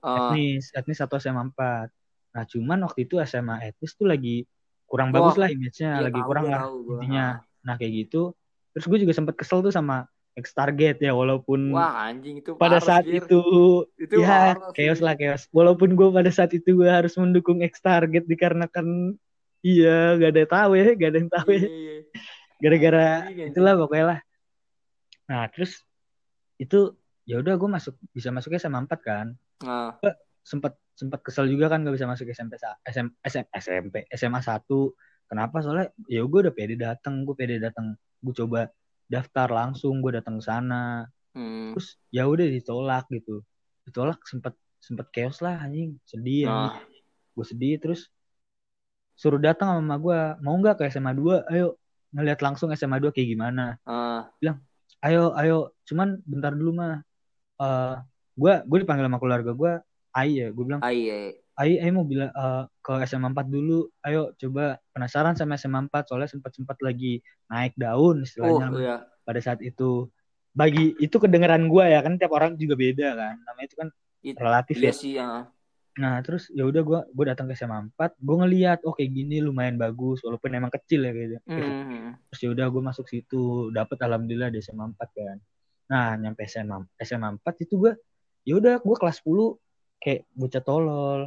Ah, 0.00 0.32
etnis 0.32 0.72
etnis 0.72 1.04
atau 1.04 1.20
SMA 1.20 1.52
4 1.52 1.92
nah 2.32 2.48
cuman 2.48 2.80
waktu 2.88 3.04
itu 3.04 3.20
SMA 3.22 3.60
etnis 3.68 3.92
tuh 3.92 4.08
lagi 4.08 4.48
kurang 4.88 5.12
Wah, 5.12 5.20
bagus 5.20 5.36
lah 5.36 5.48
image-nya 5.52 6.00
iya 6.00 6.04
lagi 6.08 6.16
tahu 6.16 6.28
kurang 6.32 6.44
lah 6.48 6.60
intinya. 6.96 7.26
Nah 7.60 7.74
kayak 7.76 7.92
gitu 8.08 8.32
terus 8.72 8.88
gue 8.88 8.98
juga 9.04 9.12
sempet 9.12 9.36
kesel 9.36 9.60
tuh 9.60 9.68
sama 9.68 10.08
X 10.32 10.56
Target 10.56 10.96
ya 11.04 11.12
walaupun 11.12 11.76
Wah 11.76 12.08
anjing 12.08 12.40
itu 12.40 12.56
pada 12.56 12.80
saat 12.80 13.04
itu 13.04 13.84
itu 14.00 14.16
ya 14.24 14.56
chaos 14.72 15.04
lah 15.04 15.12
chaos. 15.12 15.44
Walaupun 15.52 15.92
gue 15.92 16.08
pada 16.08 16.32
saat 16.32 16.56
itu 16.56 16.72
gue 16.72 16.88
harus 16.88 17.12
mendukung 17.20 17.60
X 17.60 17.84
Target 17.84 18.24
dikarenakan 18.24 19.12
iya 19.60 20.16
gak 20.16 20.30
ada 20.32 20.40
yang 20.40 20.52
tahu 20.56 20.70
ya 20.72 20.86
gak 20.96 21.08
ada 21.12 21.18
yang 21.20 21.30
tahu 21.30 21.48
Iya, 21.52 21.60
ya 21.60 21.68
iya. 21.68 21.96
gara-gara 22.64 23.04
Anjing, 23.04 23.28
anjing. 23.28 23.48
itulah 23.52 23.72
pokoknya 23.76 24.06
lah 24.08 24.18
nah 25.32 25.48
terus 25.48 25.80
itu 26.60 26.92
ya 27.24 27.40
udah 27.40 27.56
gue 27.56 27.70
masuk 27.70 27.94
bisa 28.12 28.28
masuknya 28.28 28.60
SMA 28.60 28.84
4 28.84 29.00
kan. 29.00 29.26
Nah, 29.64 29.94
sempat 30.44 30.76
sempat 30.92 31.24
kesel 31.24 31.48
juga 31.48 31.72
kan 31.72 31.80
gak 31.86 31.94
bisa 31.96 32.04
masuk 32.04 32.28
SMP 32.28 32.58
SM, 32.84 33.08
SM, 33.24 33.46
SMP 33.56 33.94
SMA 34.12 34.44
1 34.44 34.68
kenapa? 35.24 35.64
Soalnya 35.64 35.88
ya 36.04 36.20
gue 36.20 36.40
udah 36.44 36.52
pede 36.52 36.76
datang 36.76 37.24
gue 37.24 37.32
pede 37.32 37.56
datang 37.56 37.96
gue 38.20 38.34
coba 38.36 38.68
daftar 39.08 39.48
langsung 39.48 40.04
gue 40.04 40.12
datang 40.12 40.36
ke 40.38 40.44
sana. 40.44 41.08
Hmm. 41.32 41.72
terus 41.72 41.96
ya 42.12 42.28
udah 42.28 42.44
ditolak 42.44 43.08
gitu. 43.08 43.40
Ditolak 43.88 44.20
sempat 44.28 44.52
sempat 44.84 45.08
chaos 45.14 45.40
lah 45.40 45.56
anjing. 45.64 45.96
Sedih 46.04 46.44
Nah. 46.44 46.76
anjing. 46.76 46.92
gue 47.32 47.46
sedih 47.48 47.80
terus 47.80 48.12
suruh 49.16 49.40
datang 49.40 49.72
sama 49.72 49.80
mama 49.80 49.96
gue 49.96 50.20
mau 50.44 50.52
nggak 50.60 50.76
ke 50.76 50.84
SMA 50.92 51.16
2 51.16 51.48
ayo 51.48 51.80
ngeliat 52.12 52.44
langsung 52.44 52.68
SMA 52.76 53.00
2 53.00 53.08
kayak 53.14 53.28
gimana? 53.32 53.80
Ah, 53.88 54.28
ayo 55.02 55.34
ayo. 55.34 55.56
Cuman 55.84 56.18
bentar 56.24 56.54
dulu 56.54 56.70
mah 56.74 57.02
eh 57.60 57.94
gue 58.32 58.52
gue 58.64 58.78
dipanggil 58.82 59.06
sama 59.06 59.18
keluarga 59.20 59.52
gue 59.52 59.72
Ai 60.12 60.44
ya. 60.44 60.48
Gue 60.52 60.64
bilang 60.68 60.80
ah, 60.84 60.92
iya. 60.92 61.32
Ai 61.56 61.80
Ai 61.80 61.90
mau 61.92 62.04
bilang 62.04 62.28
eh, 62.32 62.64
ke 62.80 62.92
SMA 63.04 63.32
4 63.32 63.48
dulu. 63.48 63.88
Ayo 64.04 64.32
coba. 64.36 64.76
Penasaran 64.92 65.34
sama 65.36 65.56
SMA 65.56 65.88
4 65.88 66.08
soalnya 66.08 66.28
sempat 66.28 66.52
sempat 66.52 66.76
lagi 66.84 67.20
naik 67.48 67.76
daun 67.76 68.20
Oh, 68.20 68.24
istilahnya 68.24 68.66
iya. 68.76 68.96
pada 69.24 69.40
saat 69.40 69.60
itu. 69.64 70.08
Bagi 70.52 70.92
itu 71.00 71.16
kedengeran 71.16 71.64
gue 71.64 71.84
ya 71.88 72.04
kan 72.04 72.20
tiap 72.20 72.32
orang 72.36 72.60
juga 72.60 72.76
beda 72.76 73.08
kan. 73.16 73.34
Namanya 73.40 73.66
itu 73.66 73.76
kan 73.80 73.88
It- 74.22 74.38
relatif 74.38 74.76
Iya 74.78 74.86
ya. 74.86 74.92
sih, 74.94 75.12
ah. 75.18 75.42
Nah 75.92 76.24
terus 76.24 76.48
ya 76.48 76.64
udah 76.64 76.80
gue 76.80 77.00
gue 77.12 77.24
datang 77.26 77.44
ke 77.44 77.52
SMA 77.52 77.92
4 77.92 78.16
gue 78.16 78.36
ngeliat 78.38 78.80
oh 78.82 78.96
kayak 78.96 79.12
gini 79.12 79.44
lumayan 79.44 79.76
bagus 79.76 80.24
walaupun 80.24 80.48
emang 80.50 80.72
kecil 80.72 81.04
ya 81.04 81.12
gitu 81.12 81.36
Hmm. 81.44 82.16
terus 82.28 82.40
ya 82.40 82.48
udah 82.48 82.66
gue 82.66 82.82
masuk 82.82 83.04
situ 83.06 83.68
dapet 83.68 84.00
alhamdulillah 84.00 84.48
di 84.48 84.58
SMA 84.58 84.88
4 84.88 84.96
kan 84.96 85.38
nah 85.86 86.16
nyampe 86.16 86.48
SMA 86.48 86.80
SMA 86.98 87.36
4 87.36 87.44
itu 87.60 87.76
gue 87.76 87.92
ya 88.42 88.56
udah 88.56 88.80
gue 88.80 88.96
kelas 88.96 89.20
10 89.20 89.60
kayak 90.00 90.24
bocah 90.32 90.62
tolol 90.62 91.20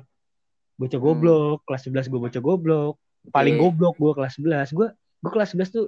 bocah 0.75 0.97
Hmm. 0.97 1.05
goblok 1.05 1.57
kelas 1.63 1.81
11 1.85 2.09
gue 2.09 2.19
bocah 2.19 2.41
goblok 2.41 2.95
paling 3.29 3.55
Oke. 3.55 3.61
goblok 3.63 3.95
gue 3.95 4.11
kelas 4.13 4.33
11 4.41 4.73
gue 4.73 4.87
gue 4.95 5.31
kelas 5.31 5.49
11 5.53 5.69
tuh 5.71 5.85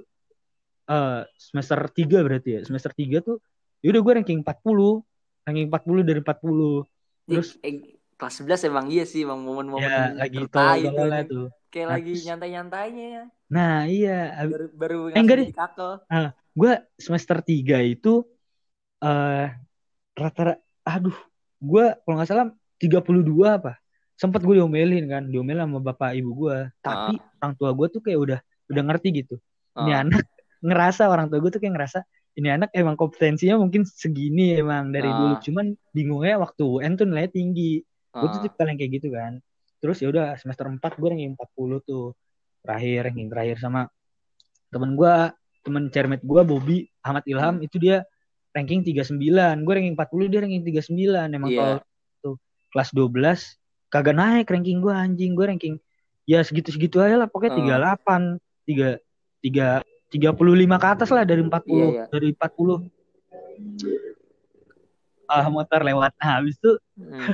eh 0.86 1.22
semester 1.34 1.78
3 1.82 2.22
berarti 2.22 2.48
ya 2.48 2.60
semester 2.62 2.94
3 2.94 3.20
tuh 3.20 3.42
ya 3.82 3.90
udah 3.90 4.00
gue 4.00 4.12
ranking 4.22 4.40
40 4.40 5.02
ranking 5.44 5.66
40 5.66 6.06
dari 6.06 6.20
40 6.22 6.86
terus 7.26 7.58
eh, 7.60 7.97
kelas 8.18 8.34
11 8.42 8.60
emang 8.68 8.86
iya 8.90 9.04
sih, 9.06 9.20
emang 9.26 9.40
momen-momen 9.46 9.86
ya 9.86 9.98
lagi 10.18 10.36
tertai 10.42 10.78
itu, 10.82 10.88
tolol-tololnya 10.90 11.22
anjing. 11.22 11.32
tuh 11.32 11.46
Kayak 11.72 11.86
Nah, 11.86 11.92
lagi 11.94 12.12
nyantai-nyantainya 12.26 13.04
ya. 13.16 13.22
nah 13.48 13.74
iya 13.88 14.10
Baru 14.52 14.66
baru 14.80 14.96
Eh, 15.12 15.20
enggak 15.22 15.36
deh. 15.40 15.48
kakel. 15.54 15.90
gue 16.58 16.72
semester 16.98 17.36
3 17.40 17.76
itu 17.86 18.12
eh 18.98 19.46
rata-rata 20.18 20.58
aduh 20.82 21.14
gue 21.62 21.84
kalau 22.02 22.14
nggak 22.18 22.28
salah 22.30 22.46
32 22.82 23.48
apa 23.58 23.72
sempat 24.18 24.42
gue 24.42 24.58
diomelin 24.58 25.04
kan 25.06 25.22
diomelin 25.30 25.62
sama 25.66 25.78
bapak 25.78 26.10
ibu 26.18 26.30
gue 26.46 26.56
tapi 26.82 27.14
orang 27.38 27.54
tua 27.58 27.70
gue 27.78 27.86
tuh 27.94 28.00
kayak 28.02 28.18
udah 28.18 28.38
udah 28.70 28.82
ngerti 28.90 29.08
gitu 29.22 29.34
ini 29.78 29.90
Ah, 29.94 30.02
anak 30.02 30.22
ngerasa 30.66 31.06
orang 31.06 31.30
tua 31.30 31.38
gue 31.38 31.50
tuh 31.54 31.60
kayak 31.62 31.74
ngerasa 31.78 31.98
ini 32.38 32.48
anak 32.50 32.70
emang 32.74 32.98
kompetensinya 32.98 33.54
mungkin 33.62 33.86
segini 33.86 34.58
emang 34.58 34.90
dari 34.90 35.10
Ah. 35.10 35.14
dulu 35.14 35.34
cuman 35.38 35.66
bingungnya 35.94 36.34
waktu 36.42 36.62
UN 36.66 36.92
tuh 36.98 37.06
nilainya 37.06 37.30
tinggi 37.30 37.82
gue 38.10 38.28
tuh 38.28 38.38
ah. 38.38 38.44
tipe 38.44 38.58
yang 38.58 38.78
kayak 38.78 38.92
gitu 38.96 39.08
kan 39.10 39.32
terus 39.78 40.00
ya 40.00 40.08
udah 40.08 40.34
semester 40.34 40.66
4 40.66 40.78
gue 40.80 41.08
ranking 41.08 41.32
40 41.34 41.82
tuh 41.84 42.16
terakhir 42.60 42.98
ranking 43.06 43.28
terakhir 43.28 43.56
sama 43.58 43.86
temen 44.68 44.92
gue 44.92 45.14
temen 45.62 45.84
cermet 45.88 46.20
gue 46.20 46.40
Bobby 46.42 46.78
Ahmad 47.00 47.24
Ilham 47.24 47.58
Hmm. 47.58 47.66
itu 47.66 47.76
dia 47.76 48.02
ranking 48.50 48.82
39 48.82 49.20
gue 49.62 49.72
ranking 49.72 49.94
40 49.94 50.26
dia 50.26 50.40
ranking 50.40 50.64
39 50.64 50.96
emang 51.30 51.50
Iya. 51.50 51.58
kalau 51.58 51.76
tuh 52.18 52.34
kelas 52.72 52.90
12 52.90 53.40
kagak 53.88 54.16
naik 54.16 54.46
ranking 54.48 54.80
gue 54.80 54.90
anjing 54.90 55.32
gue 55.32 55.46
ranking 55.46 55.74
ya 56.24 56.42
segitu-segitu 56.42 56.98
aja 56.98 57.16
lah 57.16 57.28
pokoknya 57.28 57.54
Ah. 57.54 57.96
38 58.02 58.36
tiga 58.64 58.88
tiga 59.38 59.68
tiga 60.08 60.30
puluh 60.32 60.52
lima 60.52 60.76
ke 60.76 60.88
atas 60.88 61.08
lah 61.08 61.22
dari 61.22 61.40
40 61.40 61.52
Iya, 61.70 61.86
iya. 61.86 62.04
dari 62.08 62.28
40 62.32 62.80
ah 65.28 65.46
motor 65.48 65.80
lewat 65.84 66.12
nah, 66.16 66.40
habis 66.40 66.56
itu 66.56 66.72
Hmm. 66.98 67.30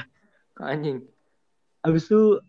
Anjing. 0.57 1.03
habis 1.81 2.07
itu 2.07 2.41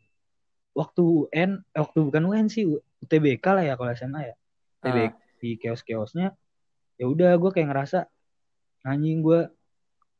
waktu 0.71 1.01
UN 1.27 1.51
eh, 1.65 1.79
waktu 1.79 1.99
bukan 2.01 2.23
UN 2.25 2.47
sih 2.47 2.63
UTBK 2.99 3.45
lah 3.51 3.63
ya 3.63 3.73
kalau 3.73 3.91
SMA 3.91 4.21
ya 4.23 4.35
UTBK 4.79 5.05
Ah. 5.05 5.11
di 5.35 5.49
kios-kiosnya 5.55 6.27
ya 6.95 7.05
udah 7.05 7.35
gue 7.35 7.49
kayak 7.49 7.67
ngerasa 7.67 8.07
anjing 8.81 9.19
gue 9.19 9.49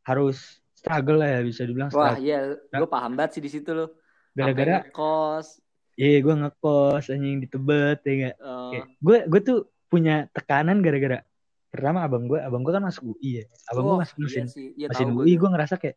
harus 0.04 0.38
struggle 0.74 1.18
lah 1.18 1.30
ya 1.30 1.42
bisa 1.42 1.64
dibilang 1.64 1.90
Wah, 1.90 2.14
struggle 2.14 2.22
iya, 2.22 2.40
gue 2.60 2.90
paham 2.90 3.14
banget 3.14 3.32
sih 3.32 3.42
di 3.42 3.50
situ 3.50 3.72
lo. 3.72 3.96
gara-gara 4.32 4.84
kos. 4.90 5.64
iya 5.96 6.20
gue 6.20 6.36
ngekos 6.36 7.08
anjing 7.08 7.40
di 7.40 7.48
Tebet 7.48 8.00
ya 8.02 8.12
nggak 8.14 8.36
Oh, 8.38 8.70
Kayak, 8.70 8.86
gue 9.00 9.18
gue 9.26 9.42
tuh 9.42 9.58
punya 9.88 10.28
tekanan 10.30 10.82
gara-gara 10.82 11.24
pertama 11.70 12.04
abang 12.04 12.26
gue 12.26 12.38
abang 12.38 12.62
gue 12.62 12.70
kan 12.70 12.84
masuk 12.84 13.16
UI 13.16 13.40
ya 13.40 13.44
abang 13.68 13.84
gue 13.86 13.94
wah, 13.94 14.02
masuk 14.04 14.18
mesin 14.20 14.44
iya 14.44 14.52
sih. 14.52 14.68
Iya, 14.76 14.88
mesin 14.90 15.08
tahu 15.10 15.20
UI 15.22 15.34
gue 15.34 15.50
ngerasa 15.50 15.76
kayak 15.78 15.96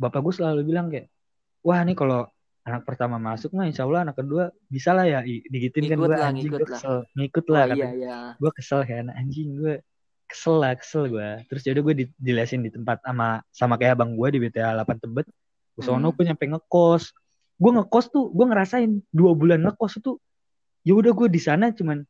bapak 0.00 0.20
gue 0.24 0.34
selalu 0.34 0.60
bilang 0.66 0.86
kayak 0.92 1.08
wah 1.62 1.80
nih 1.84 1.96
kalau 1.96 2.26
anak 2.62 2.86
pertama 2.86 3.18
masuk 3.18 3.50
mah 3.58 3.66
insya 3.66 3.82
Allah 3.82 4.06
anak 4.06 4.16
kedua 4.22 4.54
bisa 4.70 4.94
lah 4.94 5.02
ya 5.02 5.20
digituin 5.26 5.90
kan 5.90 5.98
gue 5.98 6.14
anjing 6.14 6.46
ngikut 6.46 6.60
gue 6.62 6.68
lah. 6.70 6.78
kesel 6.78 6.96
ngikut 7.18 7.44
tuh. 7.44 7.52
lah 7.54 7.64
Wah, 7.66 7.76
iya, 7.76 7.88
iya. 7.98 8.18
gue 8.38 8.50
kesel 8.54 8.80
kan 8.86 9.06
anjing 9.10 9.48
gue 9.58 9.74
kesel 10.30 10.54
lah 10.62 10.72
kesel 10.78 11.10
gue 11.10 11.28
terus 11.50 11.62
jadi 11.66 11.78
gue 11.82 11.94
di, 11.94 12.04
dilesin 12.16 12.62
di 12.62 12.70
tempat 12.70 13.02
sama 13.02 13.42
sama 13.50 13.74
kayak 13.76 13.98
abang 13.98 14.14
gue 14.14 14.28
di 14.30 14.38
BTA 14.38 14.78
8 14.78 15.02
Tebet 15.02 15.26
gue 15.74 15.82
sono 15.82 16.08
Hmm. 16.08 16.14
gue 16.14 16.24
nyampe 16.30 16.44
ngekos 16.54 17.04
gue 17.58 17.70
ngekos 17.78 18.06
tuh 18.14 18.30
gue 18.30 18.46
ngerasain 18.46 18.90
dua 19.10 19.32
bulan 19.34 19.58
ngekos 19.66 19.98
itu 19.98 20.16
ya 20.86 20.94
udah 20.94 21.12
gue 21.14 21.28
di 21.30 21.40
sana 21.42 21.74
cuman 21.74 22.02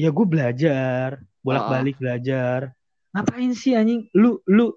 ya 0.00 0.08
gue 0.08 0.26
belajar 0.28 1.20
bolak 1.44 1.68
balik 1.68 1.96
belajar 2.00 2.72
ngapain 3.12 3.52
sih 3.52 3.76
anjing 3.76 4.08
lu 4.16 4.40
lu 4.48 4.72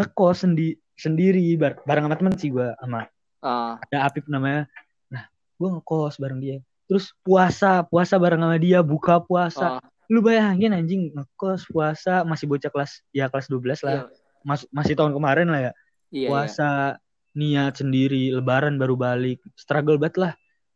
ngekos 0.00 0.48
sendi 0.48 0.72
sendiri 0.98 1.54
bar- 1.54 1.80
bareng 1.86 2.10
sama 2.10 2.16
temen 2.18 2.34
sih 2.36 2.50
gue 2.50 2.68
sama 2.82 3.06
Ah, 3.38 3.78
ada 3.86 4.10
Apip 4.10 4.26
namanya. 4.26 4.66
Nah 5.06 5.30
gue 5.30 5.68
ngekos 5.70 6.18
bareng 6.18 6.42
dia. 6.42 6.58
Terus 6.90 7.14
puasa 7.22 7.86
puasa 7.86 8.18
bareng 8.18 8.42
sama 8.42 8.58
dia 8.58 8.82
buka 8.82 9.22
puasa. 9.22 9.78
Ah, 9.78 9.80
lu 10.10 10.18
bayangin 10.18 10.74
anjing 10.74 11.14
ngekos 11.14 11.70
puasa 11.70 12.26
masih 12.26 12.50
bocah 12.50 12.66
kelas 12.66 12.98
ya 13.14 13.30
kelas 13.30 13.46
12 13.46 13.78
lah. 13.86 13.94
Iya, 13.94 14.02
Mas, 14.42 14.66
masih 14.74 14.98
tahun 14.98 15.14
kemarin 15.14 15.54
lah 15.54 15.70
ya. 15.70 15.72
Iya, 16.10 16.10
iya. 16.10 16.26
puasa 16.26 16.70
niat 17.38 17.78
sendiri 17.78 18.34
lebaran 18.34 18.74
baru 18.74 18.98
balik. 18.98 19.38
Struggle 19.54 20.02
banget 20.02 20.18
lah. 20.18 20.32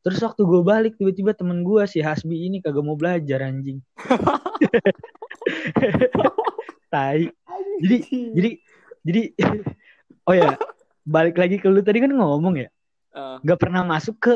Terus 0.07 0.23
waktu 0.23 0.47
gue 0.47 0.63
balik 0.63 0.95
tiba-tiba 0.99 1.35
temen 1.35 1.67
gue 1.67 1.83
si 1.91 1.99
Hasbi 1.99 2.47
ini 2.47 2.63
kagak 2.63 2.87
mau 2.87 2.95
belajar 2.95 3.43
anjing. 3.43 3.83
Tai. 6.95 7.27
Jadi 7.83 7.97
jadi 8.39 8.51
jadi 9.03 9.23
oh 10.29 10.35
ya 10.35 10.55
balik 11.03 11.37
lagi 11.39 11.59
ke 11.59 11.67
lu 11.67 11.83
tadi 11.83 11.99
kan 12.03 12.11
ngomong 12.15 12.63
ya. 12.63 12.69
Nggak 13.43 13.59
pernah 13.59 13.83
masuk 13.85 14.17
ke 14.23 14.35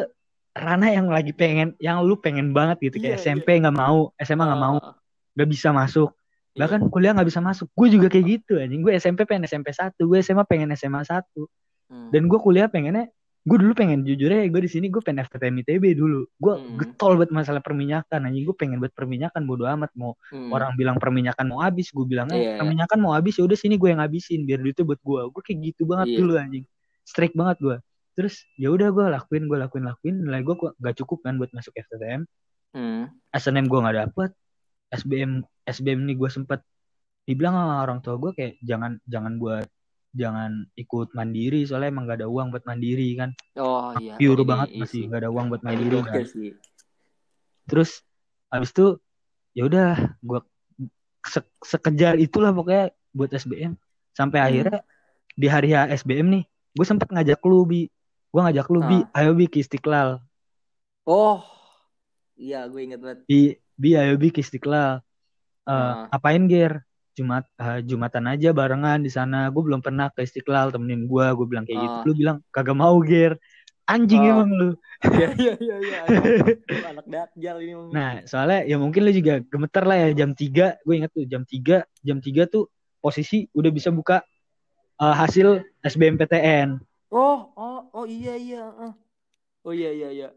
ranah 0.56 0.88
yang 0.88 1.08
lagi 1.12 1.36
pengen 1.36 1.76
yang 1.76 2.00
lu 2.00 2.16
pengen 2.16 2.56
banget 2.56 2.80
gitu 2.92 2.96
kayak 3.04 3.20
Iya, 3.20 3.36
SMP 3.36 3.60
nggak 3.60 3.76
mau 3.76 4.10
SMA 4.16 4.44
nggak 4.44 4.62
mau 4.62 4.76
ah, 4.80 4.96
nggak 5.36 5.48
bisa 5.48 5.70
masuk. 5.70 6.10
Iya. 6.56 6.64
bahkan 6.64 6.80
kuliah 6.88 7.12
nggak 7.12 7.28
bisa 7.28 7.40
masuk. 7.44 7.68
Gue 7.76 7.92
juga 7.92 8.08
kayak 8.08 8.26
gitu 8.40 8.56
anjing. 8.56 8.80
Gue 8.80 8.96
SMP 8.96 9.28
pengen 9.28 9.44
SMP 9.44 9.76
1 9.76 9.92
gue 10.00 10.18
SMA 10.24 10.44
pengen 10.48 10.72
SMA 10.72 11.04
1 11.04 11.22
Hmm. 11.86 12.10
dan 12.10 12.26
gue 12.26 12.38
kuliah 12.42 12.66
pengennya 12.66 13.06
gue 13.46 13.56
dulu 13.56 13.72
pengen 13.72 14.02
jujur 14.02 14.26
ya 14.26 14.42
gue 14.44 14.58
di 14.58 14.66
sini 14.66 14.90
gue 14.90 14.98
pengen 14.98 15.22
FTM 15.22 15.62
ITB 15.62 15.94
dulu 15.94 16.26
gue 16.26 16.54
Hmm. 16.56 16.74
getol 16.76 17.14
buat 17.14 17.30
masalah 17.30 17.62
perminyakan 17.62 18.26
anjing 18.26 18.42
gue 18.42 18.52
pengen 18.52 18.76
buat 18.76 18.90
perminyakan 18.90 19.46
bodo 19.46 19.64
amat 19.68 19.94
mau 19.94 20.18
Hmm. 20.28 20.50
orang 20.50 20.74
bilang 20.74 20.98
perminyakan 20.98 21.46
mau 21.46 21.62
habis 21.62 21.88
gue 21.88 22.02
bilang 22.02 22.26
eh 22.28 22.42
Iya. 22.42 22.58
perminyakan 22.58 22.98
mau 22.98 23.14
habis 23.14 23.38
ya 23.38 23.46
udah 23.46 23.54
sini 23.54 23.78
gue 23.78 23.88
yang 23.88 24.02
habisin 24.02 24.42
biar 24.42 24.58
duitnya 24.58 24.82
buat 24.82 24.98
gue 24.98 25.20
gue 25.30 25.42
kayak 25.42 25.58
gitu 25.64 25.82
banget 25.84 26.06
Iya. 26.10 26.18
dulu 26.18 26.32
anjing 26.36 26.64
strict 27.02 27.34
banget 27.34 27.56
gue 27.60 27.76
terus 28.12 28.34
ya 28.54 28.68
udah 28.68 28.88
gue 28.90 29.06
lakuin 29.06 29.46
gue 29.46 29.58
lakuin 29.60 29.84
lakuin 29.84 30.14
nilai 30.18 30.42
gue 30.42 30.54
kok 30.54 30.74
gak 30.76 30.94
cukup 30.96 31.18
kan 31.22 31.38
buat 31.38 31.50
masuk 31.52 31.70
FTM 31.72 32.26
Hmm. 32.74 33.08
SNM 33.30 33.70
gue 33.70 33.78
nggak 33.78 33.96
dapet 34.02 34.30
SBM 34.90 35.32
SBM 35.64 36.02
ini 36.02 36.12
gue 36.12 36.26
sempet 36.26 36.60
dibilang 37.22 37.54
sama 37.54 37.80
orang 37.80 37.98
tua 38.00 38.16
gue 38.16 38.30
kayak 38.32 38.54
jangan 38.60 38.98
jangan 39.02 39.34
buat 39.36 39.66
jangan 40.12 40.68
ikut 40.74 41.10
mandiri 41.12 41.64
soalnya 41.64 41.90
emang 41.90 42.04
gak 42.04 42.20
ada 42.20 42.28
uang 42.28 42.48
buat 42.48 42.62
mandiri 42.62 43.08
kan 43.14 43.30
Oh 43.56 43.90
iya. 43.96 44.14
pure 44.14 44.38
ini 44.38 44.46
banget 44.46 44.68
isi. 44.70 44.78
masih 44.78 45.00
gak 45.08 45.20
ada 45.20 45.30
uang 45.30 45.46
buat 45.48 45.62
mandiri 45.62 45.96
kan 46.00 46.22
sih. 46.22 46.52
terus 47.64 48.06
habis 48.46 48.70
itu 48.70 48.96
ya 49.52 49.64
udah 49.64 49.90
gue 50.20 50.40
se- 51.24 51.56
sekejar 51.60 52.14
itulah 52.16 52.50
pokoknya 52.50 52.84
buat 53.10 53.30
SBM 53.30 53.74
sampai 54.12 54.38
Hmm. 54.38 54.46
akhirnya 54.46 54.78
di 55.28 55.46
hari 55.46 55.68
SBM 55.74 56.26
nih 56.30 56.44
gue 56.46 56.86
sempet 56.86 57.08
ngajak 57.08 57.40
lu 57.42 57.64
bi 57.64 57.88
gue 58.26 58.40
ngajak 58.42 58.66
lu 58.68 58.80
bi 58.82 58.98
Ah. 59.06 59.18
ayo 59.18 59.32
bi 59.32 59.46
ke 59.46 59.58
Istiqlal 59.58 60.20
Oh. 61.02 61.38
Iya, 62.34 62.66
gue 62.66 62.80
inget 62.82 62.98
banget. 62.98 63.18
bi 63.24 63.40
bi 63.72 63.94
ayo 63.94 64.14
bi 64.14 64.28
ke 64.28 64.40
Istiqlal 64.40 65.00
Eh, 65.62 65.72
Ah. 65.72 66.06
apain 66.10 66.46
ger 66.46 66.86
Jumat 67.16 67.48
eh, 67.56 67.80
Jumatan 67.82 68.28
aja 68.28 68.52
barengan 68.52 69.00
di 69.00 69.08
sana 69.08 69.48
gue 69.48 69.62
belum 69.64 69.80
pernah 69.80 70.12
ke 70.12 70.20
Istiqlal 70.20 70.68
temenin 70.68 71.08
gue 71.08 71.26
gue 71.32 71.46
bilang 71.48 71.64
kayak 71.64 71.80
gitu 71.80 71.96
Ah. 71.96 72.04
lu 72.04 72.12
bilang 72.12 72.36
kagak 72.52 72.76
mau 72.76 72.96
ger 73.00 73.40
anjing 73.88 74.20
Oh. 74.20 74.30
emang 74.36 74.50
lu 74.52 74.70
Iya, 75.16 75.28
iya, 75.36 75.54
iya, 75.60 75.76
iya. 75.76 76.00
Anak, 76.88 77.04
dakjal 77.04 77.56
ini. 77.60 77.72
Bang. 77.76 77.92
Nah, 77.92 78.10
soalnya 78.24 78.64
ya 78.64 78.76
mungkin 78.80 79.04
lu 79.04 79.12
juga 79.12 79.44
gemeter 79.44 79.84
lah 79.84 79.96
ya 80.00 80.08
jam 80.16 80.32
3, 80.32 80.80
gue 80.80 80.94
ingat 80.96 81.12
tuh 81.12 81.24
jam 81.28 81.44
3, 81.44 81.84
jam 82.00 82.16
3 82.16 82.48
tuh 82.48 82.64
posisi 82.98 83.44
udah 83.52 83.68
bisa 83.68 83.92
buka 83.92 84.24
eh, 84.96 85.14
hasil 85.20 85.60
SBMPTN. 85.84 86.80
Oh, 87.12 87.52
oh, 87.54 87.78
oh 87.92 88.06
iya, 88.08 88.40
iya. 88.40 88.64
Oh 89.60 89.72
iya, 89.76 89.92
iya, 89.92 90.08
iya. 90.10 90.28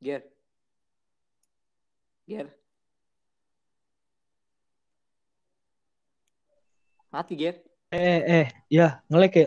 Ger. 0.00 0.22
Ger. 2.26 2.48
Mati, 7.10 7.34
Ger. 7.36 7.54
Eh, 7.90 8.20
eh, 8.22 8.46
ya 8.70 9.02
ngelek 9.10 9.34
ya. 9.34 9.46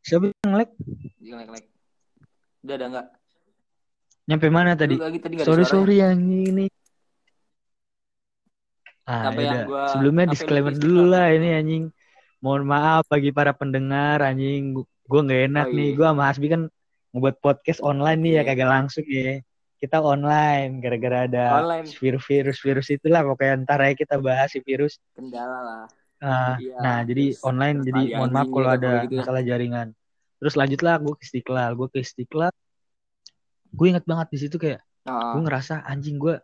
Siapa 0.00 0.32
yang 0.32 0.48
ngelek? 0.48 0.70
Jelek-jelek. 1.20 1.64
Udah 2.64 2.74
ada 2.74 2.86
enggak? 2.88 3.06
Nyampe 4.26 4.46
mana 4.48 4.72
tadi? 4.74 4.96
Lagi 4.96 5.18
tadi 5.20 5.34
Sorry, 5.44 5.62
sorry 5.68 6.00
yang 6.00 6.18
ini. 6.24 6.66
Ah, 9.06 9.30
Sampai 9.30 9.44
yang 9.46 9.54
yaudah. 9.62 9.66
gua- 9.70 9.88
Sebelumnya 9.92 10.24
disclaimer 10.32 10.74
dulu 10.74 11.02
lah 11.06 11.30
ini 11.30 11.48
anjing. 11.54 11.84
Mohon 12.42 12.62
maaf 12.66 13.04
bagi 13.06 13.30
para 13.30 13.54
pendengar 13.54 14.18
anjing. 14.18 14.74
Gue 15.06 15.20
nggak 15.22 15.40
enak 15.52 15.66
Oh, 15.70 15.74
nih. 15.76 15.86
iya. 15.86 15.94
Gue 15.94 16.06
sama 16.10 16.22
Hasbi 16.26 16.46
kan 16.50 16.62
ngebuat 17.10 17.36
podcast 17.38 17.80
online 17.80 18.18
nih 18.20 18.32
ya 18.32 18.42
Iya. 18.42 18.48
kagak 18.48 18.70
langsung 18.70 19.04
ya. 19.04 19.40
Kita 19.76 20.00
online 20.00 20.80
gara-gara 20.80 21.28
ada 21.28 21.44
virus-virus 21.92 22.58
virus 22.58 22.88
itulah 22.88 23.20
pokoknya 23.22 23.54
ntar 23.62 23.80
ya 23.82 23.92
kita 23.92 24.16
bahas 24.16 24.48
si 24.48 24.60
virus. 24.60 24.96
Kendala 25.12 25.58
lah. 25.60 25.84
Ah, 26.16 26.56
Iya, 26.56 26.80
nah 26.80 26.98
jadi 27.02 27.36
online 27.42 27.84
jadi 27.84 28.00
mohon 28.16 28.32
maaf 28.32 28.48
kalau 28.48 28.70
ada 28.70 29.04
gitu 29.04 29.14
ya. 29.14 29.20
masalah 29.20 29.42
jaringan. 29.42 29.88
Terus 30.36 30.54
lanjutlah 30.54 30.94
gue 30.98 31.14
ke 31.14 31.22
Istiqlal. 31.22 31.70
Gue 31.74 31.88
ke 31.88 31.98
Istiqlal. 32.00 32.52
Gue 33.68 33.86
inget 33.90 34.04
banget 34.04 34.28
di 34.30 34.38
situ 34.38 34.56
kayak 34.56 34.80
Ah, 35.04 35.36
gue 35.36 35.40
ngerasa 35.40 35.84
anjing 35.84 36.18
gue 36.18 36.34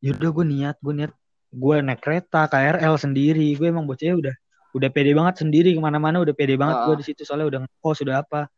yaudah 0.00 0.30
gue 0.30 0.44
niat 0.46 0.76
gue 0.78 0.94
niat 0.94 1.12
gue 1.50 1.76
naik 1.78 2.00
kereta 2.00 2.46
KRL 2.46 2.96
sendiri 2.96 3.52
gue 3.52 3.66
emang 3.66 3.84
bocahnya 3.84 4.16
udah 4.16 4.34
udah 4.72 4.88
pede 4.88 5.12
banget 5.12 5.44
sendiri 5.44 5.72
ke 5.72 5.80
mana-mana 5.80 6.16
udah 6.16 6.32
pede 6.32 6.56
banget 6.56 6.72
Ah. 6.72 6.84
gue 6.86 6.94
di 7.00 7.04
situ 7.04 7.20
soalnya 7.20 7.44
udah 7.46 7.60
ngekos 7.64 8.00
udah 8.00 8.24
apa 8.24 8.48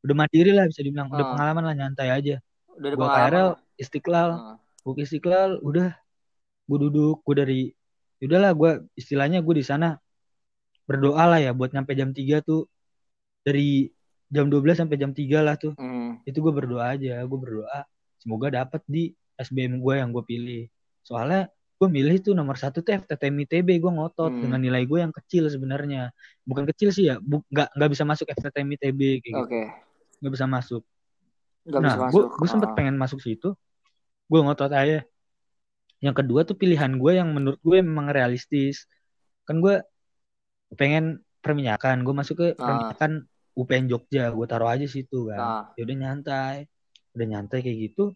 udah 0.00 0.14
mandiri 0.16 0.50
lah 0.50 0.64
bisa 0.64 0.80
dibilang 0.80 1.08
udah 1.08 1.20
Ah. 1.20 1.30
pengalaman 1.32 1.64
lah 1.64 1.74
nyantai 1.76 2.08
aja 2.08 2.36
udah 2.70 2.88
pengalaman. 2.92 3.28
KRL. 3.28 3.48
Istiqlal 3.76 4.30
gue 4.80 4.92
ke 4.92 5.02
Istiqlal 5.02 5.50
udah 5.60 5.88
gue 6.64 6.78
duduk 6.80 7.22
gue 7.22 7.34
dari 7.36 7.60
udahlah 8.18 8.52
gue 8.52 8.70
istilahnya 8.94 9.38
gue 9.38 9.54
di 9.54 9.62
sana 9.62 9.94
berdoa 10.84 11.24
lah 11.26 11.38
ya 11.38 11.52
buat 11.52 11.70
nyampe 11.70 11.92
jam 11.92 12.10
3 12.10 12.18
tuh 12.40 12.66
dari 13.40 13.86
jam 14.26 14.46
12 14.46 14.76
sampai 14.76 14.96
jam 14.96 15.10
3 15.10 15.40
lah 15.40 15.54
tuh 15.54 15.72
Hmm. 15.74 16.20
itu 16.22 16.36
gue 16.36 16.50
berdoa 16.50 16.90
aja 16.90 17.20
gue 17.20 17.38
berdoa 17.38 17.84
semoga 18.16 18.50
dapet 18.54 18.82
di 18.84 19.02
SBM 19.36 19.78
gue 19.78 19.94
yang 19.94 20.10
gue 20.10 20.22
pilih 20.22 20.66
soalnya 21.00 21.46
gue 21.74 21.88
milih 21.88 22.18
tuh 22.20 22.34
nomor 22.34 22.54
satu 22.54 22.82
tuh 22.82 22.90
FTTM 22.92 23.38
ITB 23.40 23.78
gue 23.78 23.88
ngotot 23.88 24.28
Hmm. 24.28 24.42
dengan 24.42 24.60
nilai 24.60 24.82
gue 24.82 24.98
yang 24.98 25.14
kecil 25.14 25.46
sebenarnya 25.46 26.10
bukan 26.42 26.66
kecil 26.66 26.90
sih 26.90 27.06
ya 27.06 27.20
nggak 27.20 27.68
nggak 27.72 27.90
bisa 27.90 28.02
masuk 28.02 28.26
FTTM 28.28 28.68
ITB 28.74 29.00
kayak 29.20 29.34
gitu 29.36 29.38
Oke. 29.40 29.62
Nggak 30.18 30.32
bisa 30.32 30.46
masuk. 30.46 30.82
Nggak 31.62 31.80
nah 31.80 31.88
bisa 31.88 31.98
gue 32.08 32.22
masuk. 32.24 32.28
gue 32.34 32.48
sempet 32.48 32.68
Ah. 32.68 32.74
pengen 32.74 32.96
masuk 32.96 33.18
situ. 33.18 33.54
Gue 34.24 34.40
ngotot 34.40 34.68
aja. 34.68 35.04
Yang 35.98 36.14
kedua 36.16 36.40
tuh 36.42 36.54
pilihan 36.54 36.94
gue 36.94 37.12
yang 37.12 37.28
menurut 37.28 37.58
gue 37.58 37.78
memang 37.78 38.08
realistis. 38.08 38.86
Kan 39.42 39.58
gue 39.58 39.82
pengen 40.74 41.20
perminyakan. 41.38 42.02
Gue 42.02 42.12
masuk 42.12 42.34
ke 42.36 42.46
Ah. 42.52 42.56
perminyakan 42.56 43.12
UPN 43.54 43.86
Jogja. 43.86 44.30
Gue 44.30 44.46
taruh 44.46 44.68
aja 44.68 44.84
situ 44.84 45.26
kan. 45.26 45.38
Ah. 45.38 45.64
ya 45.74 45.82
udah 45.82 45.96
nyantai. 45.98 46.56
Udah 47.12 47.26
nyantai 47.26 47.58
kayak 47.60 47.78
gitu. 47.88 48.14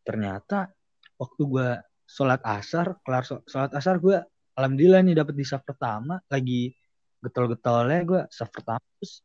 Ternyata 0.00 0.72
waktu 1.16 1.42
gue 1.42 1.68
sholat 2.04 2.40
asar 2.42 2.98
kelar 3.00 3.22
sho- 3.22 3.44
sholat 3.44 3.70
asar 3.70 3.98
gue 3.98 4.16
alhamdulillah 4.52 5.00
nih 5.00 5.14
dapet 5.14 5.34
di 5.34 5.44
saf 5.44 5.62
pertama. 5.62 6.18
Lagi 6.26 6.72
getol-getolnya 7.20 8.00
gue 8.02 8.20
saf 8.28 8.48
pertama 8.48 8.80
terus 8.96 9.20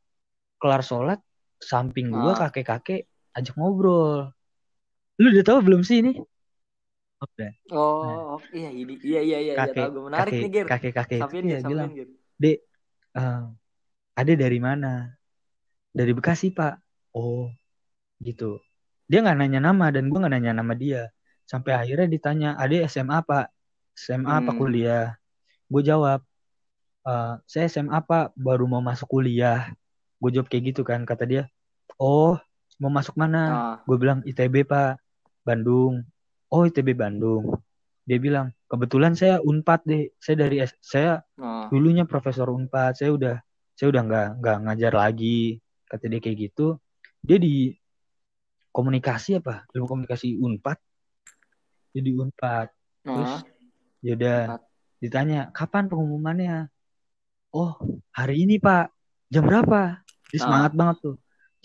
kelar 0.58 0.82
sholat 0.82 1.20
samping 1.72 2.08
gue 2.14 2.32
Ah. 2.34 2.38
kakek-kakek 2.48 3.02
ajak 3.38 3.56
ngobrol. 3.58 4.30
Lu 5.22 5.28
udah 5.34 5.46
tahu 5.48 5.60
belum 5.66 5.82
sih 5.88 5.98
ini? 6.04 6.12
Udah 7.24 7.52
Oh, 7.74 8.38
iya, 8.54 8.70
ini, 8.70 8.94
iya, 9.02 9.20
iya, 9.26 9.38
iya, 9.42 9.54
iya, 9.58 9.66
kakek 9.66 9.82
tahu. 9.90 9.90
Gue 9.98 10.04
menarik 10.06 10.32
kakek 10.32 10.42
nih, 10.46 10.52
Ger. 10.54 10.66
kakek 10.70 10.94
kakek 10.94 11.20
itu 11.26 11.48
ya 11.50 11.60
bilang 11.66 11.90
dek 12.38 12.58
eh, 13.18 13.42
ada 14.22 14.34
dari 14.44 14.60
mana? 14.62 14.92
Dari 15.98 16.12
Bekasi 16.18 16.48
pak. 16.54 16.74
Oh 17.18 17.50
gitu. 18.22 18.62
Dia 19.10 19.20
nggak 19.26 19.38
nanya 19.42 19.60
nama 19.68 19.86
dan 19.96 20.04
gue 20.12 20.18
nggak 20.22 20.34
nanya 20.36 20.52
nama 20.62 20.74
dia. 20.78 21.10
Sampai 21.50 21.72
akhirnya 21.78 22.08
ditanya 22.10 22.50
ada 22.62 22.76
SMA 22.86 23.20
pak. 23.26 23.46
SMA 23.98 24.44
apa 24.44 24.52
Hmm. 24.54 24.60
kuliah? 24.62 25.06
Gue 25.72 25.82
jawab 25.82 26.20
"Eh, 27.08 27.34
saya 27.50 27.66
SMA 27.74 28.00
pak. 28.06 28.34
Baru 28.38 28.66
mau 28.70 28.82
masuk 28.84 29.08
kuliah. 29.10 29.72
Gue 30.22 30.30
jawab 30.36 30.48
kayak 30.52 30.64
gitu 30.76 30.82
kan 30.86 31.02
kata 31.10 31.24
dia 31.32 31.44
oh 31.98 32.36
mau 32.76 32.92
masuk 32.92 33.16
mana? 33.16 33.42
Ah. 33.42 33.76
gue 33.82 33.96
bilang 33.96 34.20
ITB 34.22 34.64
pak. 34.64 35.00
Bandung. 35.42 36.04
Oh 36.48 36.64
ITB 36.64 36.92
Bandung. 36.92 37.56
Dia 38.04 38.18
bilang 38.18 38.50
kebetulan 38.66 39.14
saya 39.14 39.40
Unpad 39.40 39.82
deh. 39.84 40.12
Saya 40.18 40.36
dari 40.42 40.60
S- 40.60 40.78
saya 40.80 41.24
Ah. 41.36 41.68
dulunya 41.68 42.04
profesor 42.04 42.50
Unpad. 42.50 42.96
Saya 42.96 43.12
udah 43.12 43.36
saya 43.72 43.88
udah 43.90 44.02
nggak 44.04 44.28
nggak 44.40 44.58
ngajar 44.62 44.94
lagi. 44.94 45.60
Kata 45.86 46.06
dia 46.06 46.20
kayak 46.20 46.38
gitu. 46.50 46.76
Dia 47.20 47.38
di 47.38 47.72
komunikasi 48.70 49.40
apa? 49.40 49.64
Ilmu 49.72 49.86
komunikasi 49.86 50.36
Unpad. 50.36 50.78
Jadi 51.92 52.10
Unpad. 52.14 52.68
Terus 53.02 53.32
Ah. 53.32 53.42
yaudah 54.02 54.40
Unpad. 54.50 54.62
ditanya 55.00 55.40
kapan 55.50 55.88
pengumumannya? 55.88 56.68
Oh 57.50 57.78
hari 58.12 58.44
ini 58.44 58.60
pak. 58.60 58.92
Jam 59.26 59.46
berapa? 59.46 60.04
Dia 60.28 60.40
semangat 60.40 60.74
banget 60.74 60.98
tuh 61.02 61.16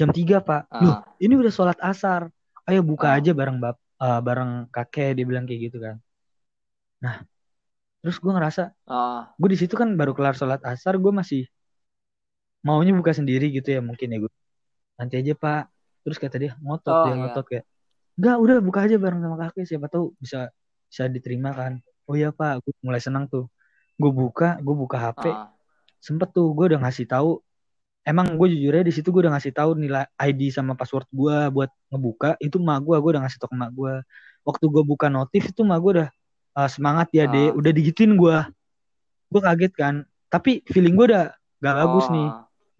jam 0.00 0.08
3 0.08 0.40
pak 0.40 0.64
loh 0.80 0.96
Ah. 0.96 1.00
ini 1.20 1.36
udah 1.36 1.52
sholat 1.52 1.76
asar 1.78 2.32
ayo 2.64 2.80
buka 2.80 3.12
Ah. 3.12 3.20
aja 3.20 3.30
bareng 3.30 3.60
bap 3.60 3.76
eh, 3.76 4.20
bareng 4.20 4.72
kakek 4.72 5.12
dia 5.12 5.24
bilang 5.24 5.44
kayak 5.44 5.60
gitu 5.68 5.78
kan 5.78 6.00
nah 6.98 7.20
terus 8.00 8.16
gue 8.16 8.32
ngerasa 8.32 8.72
Ah. 8.88 9.28
gue 9.36 9.48
di 9.50 9.58
situ 9.60 9.76
kan 9.76 9.92
baru 9.92 10.16
kelar 10.16 10.32
sholat 10.32 10.64
asar 10.64 10.96
gue 10.96 11.12
masih 11.12 11.44
maunya 12.60 12.92
buka 12.92 13.12
sendiri 13.12 13.48
gitu 13.50 13.68
ya 13.70 13.80
mungkin 13.80 14.08
ya 14.08 14.18
gue 14.20 14.32
nanti 14.96 15.14
aja 15.16 15.32
pak 15.34 15.68
terus 16.00 16.16
kata 16.16 16.36
dia 16.36 16.52
ngotot 16.58 16.92
Oh, 16.92 17.04
dia 17.04 17.12
iya. 17.12 17.18
ngotot 17.18 17.44
kayak 17.46 17.64
enggak 18.16 18.36
udah 18.36 18.56
buka 18.60 18.78
aja 18.84 18.96
bareng 18.96 19.20
sama 19.20 19.36
kakek 19.38 19.64
siapa 19.64 19.86
tahu 19.88 20.12
bisa 20.16 20.48
bisa 20.86 21.08
diterima 21.08 21.52
kan 21.52 21.72
oh 22.04 22.16
iya 22.16 22.28
pak 22.30 22.60
gue 22.60 22.72
mulai 22.80 23.00
senang 23.00 23.24
tuh 23.26 23.48
gue 23.96 24.10
buka 24.10 24.60
gue 24.60 24.74
buka 24.74 24.96
HP 24.98 25.24
Ah. 25.28 25.48
sempet 25.98 26.28
tuh 26.30 26.52
gue 26.52 26.64
udah 26.68 26.80
ngasih 26.80 27.04
tahu 27.04 27.40
emang 28.02 28.34
gue 28.36 28.48
jujur 28.50 28.72
aja 28.74 28.84
di 28.84 28.94
situ 28.94 29.08
gue 29.08 29.22
udah 29.28 29.36
ngasih 29.36 29.52
tahu 29.52 29.76
nilai 29.76 30.08
ID 30.16 30.50
sama 30.50 30.72
password 30.74 31.06
gue 31.12 31.36
buat 31.52 31.70
ngebuka 31.88 32.40
itu 32.40 32.56
emak 32.56 32.80
gue 32.82 32.96
gue 32.96 33.10
udah 33.12 33.22
ngasih 33.24 33.38
tau 33.38 33.48
ke 33.48 33.56
emak 33.56 33.70
gue 33.72 33.94
waktu 34.42 34.64
gue 34.66 34.82
buka 34.82 35.06
notif 35.08 35.52
itu 35.52 35.60
emak 35.62 35.78
gue 35.80 35.92
udah 36.00 36.08
"Ah, 36.50 36.66
semangat 36.66 37.12
ya 37.12 37.28
deh 37.28 37.52
Ah. 37.52 37.56
udah 37.56 37.70
digituin 37.70 38.16
gue 38.16 38.36
gue 39.30 39.40
kaget 39.40 39.72
kan 39.76 39.94
tapi 40.26 40.64
feeling 40.66 40.96
gue 40.96 41.06
udah 41.12 41.30
gak 41.60 41.74
bagus 41.76 42.06
Oh. 42.08 42.14
nih 42.14 42.28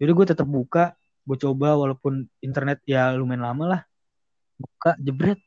Yaudah 0.01 0.15
gue 0.17 0.27
tetap 0.33 0.49
buka, 0.49 0.97
gue 1.29 1.37
coba 1.37 1.77
walaupun 1.77 2.25
internet 2.41 2.81
ya 2.89 3.13
lumayan 3.13 3.45
lama 3.45 3.63
lah. 3.69 3.81
Buka, 4.57 4.97
jebret. 4.97 5.37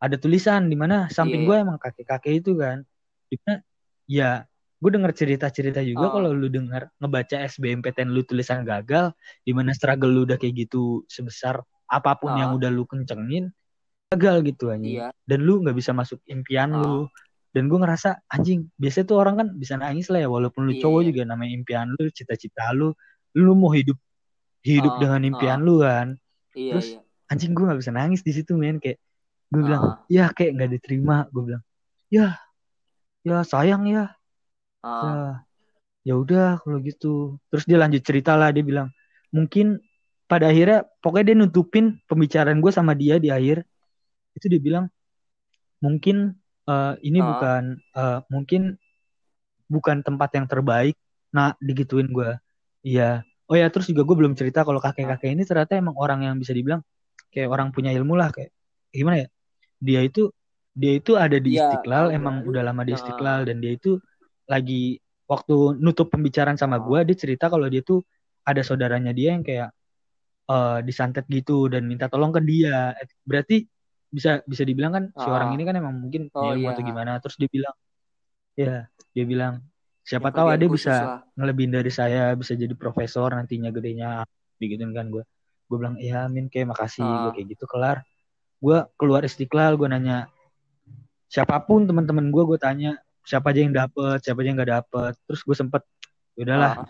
Ada 0.00 0.16
tulisan 0.16 0.72
di 0.72 0.76
mana 0.80 1.04
samping 1.12 1.44
Iya. 1.44 1.48
gue 1.52 1.56
emang 1.68 1.76
kakek-kakek 1.76 2.40
itu 2.40 2.56
kan. 2.56 2.80
Di 3.28 3.36
mana 3.44 3.60
ya 4.08 4.48
gue 4.80 4.90
denger 4.90 5.12
cerita-cerita 5.12 5.84
juga 5.84 6.08
Oh. 6.08 6.12
kalau 6.16 6.30
lu 6.32 6.48
denger 6.48 6.88
ngebaca 6.96 7.36
SBMPTN 7.44 8.08
lu 8.10 8.24
tulisan 8.24 8.64
gagal 8.64 9.12
di 9.44 9.52
mana 9.52 9.76
struggle 9.76 10.08
lu 10.08 10.24
udah 10.24 10.40
kayak 10.40 10.66
gitu 10.66 11.04
sebesar 11.04 11.60
apa 11.84 12.16
pun 12.16 12.32
yang 12.34 12.52
Ah. 12.52 12.56
udah 12.56 12.70
lu 12.72 12.88
kencengin 12.88 13.52
gagal 14.08 14.40
gitu 14.42 14.72
anjing 14.72 14.96
Iya. 14.98 15.12
dan 15.22 15.38
lu 15.44 15.60
nggak 15.60 15.76
bisa 15.76 15.92
masuk 15.92 16.18
impian 16.26 16.72
Ah. 16.72 16.80
lu 16.80 16.94
dan 17.52 17.68
gue 17.68 17.76
ngerasa 17.76 18.24
anjing 18.26 18.70
biasanya 18.74 19.06
tuh 19.06 19.18
orang 19.20 19.34
kan 19.36 19.48
bisa 19.52 19.74
nangis 19.76 20.06
lah 20.08 20.22
ya 20.22 20.28
walaupun 20.28 20.64
lu 20.64 20.72
Iya, 20.72 20.82
cowok 20.82 21.00
juga 21.12 21.22
namanya 21.26 21.52
impian 21.52 21.86
lu 21.92 22.08
cita-cita 22.08 22.72
lu 22.72 22.94
lu 23.36 23.52
mau 23.54 23.70
hidup 23.70 23.98
hidup 24.64 24.96
Ah, 24.96 24.98
dengan 24.98 25.20
impian 25.24 25.60
lu 25.60 25.80
kan 25.80 26.16
Iya, 26.56 26.72
Terus, 26.74 26.86
iya. 26.94 27.00
anjing 27.28 27.52
gue 27.52 27.62
nggak 27.62 27.80
bisa 27.84 27.92
nangis 27.92 28.20
di 28.24 28.32
situ 28.32 28.56
men 28.56 28.80
kayak 28.80 28.96
gue 29.50 29.60
bilang 29.60 29.82
Ah. 29.82 29.96
ya 30.08 30.32
kayak 30.32 30.56
nggak 30.56 30.70
diterima 30.74 31.26
gue 31.28 31.42
bilang 31.44 31.62
ya 32.08 32.38
ya 33.20 33.44
sayang 33.44 33.84
ya 33.84 34.14
Ah. 34.80 35.02
ya 35.04 35.14
ya 36.00 36.14
udah 36.16 36.46
kalau 36.64 36.80
gitu 36.80 37.36
terus 37.52 37.68
dia 37.68 37.76
lanjut 37.76 38.00
cerita 38.00 38.32
lah 38.32 38.48
dia 38.50 38.64
bilang 38.64 38.88
mungkin 39.28 39.76
pada 40.24 40.48
akhirnya 40.48 40.88
pokoknya 41.04 41.24
dia 41.32 41.36
nutupin 41.36 42.00
pembicaraan 42.08 42.58
gue 42.58 42.72
sama 42.72 42.96
dia 42.96 43.20
di 43.20 43.28
akhir 43.28 43.62
itu 44.32 44.46
dia 44.48 44.60
bilang 44.62 44.84
mungkin 45.80 46.36
eh, 46.64 46.94
ini 47.04 47.18
Ah. 47.20 47.26
bukan 47.28 47.62
eh, 47.76 48.18
mungkin 48.32 48.62
bukan 49.68 50.02
tempat 50.02 50.30
yang 50.34 50.46
terbaik 50.48 50.96
nah 51.30 51.54
digituin 51.62 52.10
gue 52.10 52.34
iya 52.82 53.22
oh 53.46 53.54
ya 53.54 53.68
terus 53.70 53.86
juga 53.86 54.02
gue 54.02 54.16
belum 54.18 54.34
cerita 54.34 54.66
kalau 54.66 54.80
kakek 54.82 55.06
kakek 55.14 55.30
ini 55.36 55.42
ternyata 55.46 55.78
emang 55.78 55.94
orang 55.94 56.26
yang 56.26 56.34
bisa 56.40 56.50
dibilang 56.50 56.82
kayak 57.30 57.46
orang 57.52 57.70
punya 57.70 57.94
ilmu 57.94 58.18
lah 58.18 58.32
kayak 58.34 58.50
gimana 58.90 59.26
ya 59.26 59.28
dia 59.78 60.00
itu 60.02 60.32
dia 60.74 60.92
itu 60.98 61.14
ada 61.14 61.36
di 61.38 61.54
Iya, 61.58 61.66
Istiqlal 61.70 62.14
emang 62.14 62.42
gua. 62.42 62.48
udah 62.54 62.62
lama 62.70 62.82
di. 62.86 62.94
Istiqlal 62.94 63.40
dan 63.46 63.58
dia 63.58 63.74
itu 63.74 63.98
lagi 64.50 64.98
waktu 65.24 65.78
nutup 65.78 66.10
pembicaraan 66.10 66.58
sama 66.58 66.76
Ah. 66.76 66.82
gue 66.82 66.98
dia 67.06 67.16
cerita 67.16 67.46
kalau 67.46 67.70
dia 67.70 67.80
tuh 67.80 68.02
ada 68.42 68.60
saudaranya 68.60 69.14
dia 69.14 69.30
yang 69.32 69.46
kayak 69.46 69.70
eh, 70.46 70.78
disantet 70.82 71.30
gitu 71.30 71.70
dan 71.70 71.86
minta 71.86 72.10
tolong 72.10 72.34
ke 72.34 72.42
dia 72.42 72.90
Eh, 72.92 73.06
berarti 73.22 73.62
bisa 74.10 74.42
bisa 74.42 74.66
dibilang 74.66 74.90
kan 74.90 75.04
si 75.14 75.22
Ah. 75.22 75.38
orang 75.38 75.54
ini 75.54 75.62
kan 75.62 75.78
emang 75.78 75.94
mungkin 75.96 76.26
Oh, 76.34 76.50
iya. 76.50 76.74
atau 76.74 76.82
gimana 76.82 77.22
terus 77.22 77.38
dia 77.38 77.46
bilang 77.46 77.76
ya 78.52 78.74
dia 79.08 79.24
bilang 79.24 79.62
siapa 80.02 80.28
Yang 80.28 80.36
tahu 80.36 80.48
ada 80.50 80.64
bisa 80.66 80.90
lah. 80.92 81.20
ngelebihin 81.38 81.70
dari 81.70 81.90
saya 81.90 82.34
bisa 82.34 82.58
jadi 82.58 82.74
profesor 82.74 83.30
nantinya 83.30 83.70
gedenya 83.70 84.26
begituin 84.58 84.90
kan 84.90 85.06
gue 85.08 85.22
gue 85.70 85.76
bilang 85.78 85.94
iya 85.96 86.26
amin 86.26 86.50
kayak 86.50 86.74
makasih 86.74 87.06
Ah. 87.06 87.30
gue 87.30 87.38
kayak 87.38 87.48
gitu 87.54 87.64
kelar 87.64 88.02
gue 88.58 88.78
keluar 88.98 89.22
istiqlal 89.22 89.78
gue 89.78 89.86
nanya 89.86 90.26
siapa 91.26 91.62
pun 91.62 91.86
teman-teman 91.86 92.28
gue 92.28 92.42
gue 92.44 92.58
tanya 92.58 92.98
siapa 93.22 93.50
aja 93.50 93.60
yang 93.60 93.74
dapet 93.74 94.18
siapa 94.20 94.38
aja 94.40 94.48
yang 94.48 94.58
gak 94.58 94.72
dapet 94.72 95.12
terus 95.24 95.40
gue 95.40 95.52
sempet 95.52 95.82
"Ya 96.34 96.42
udahlah 96.44 96.72
Ah. 96.74 96.88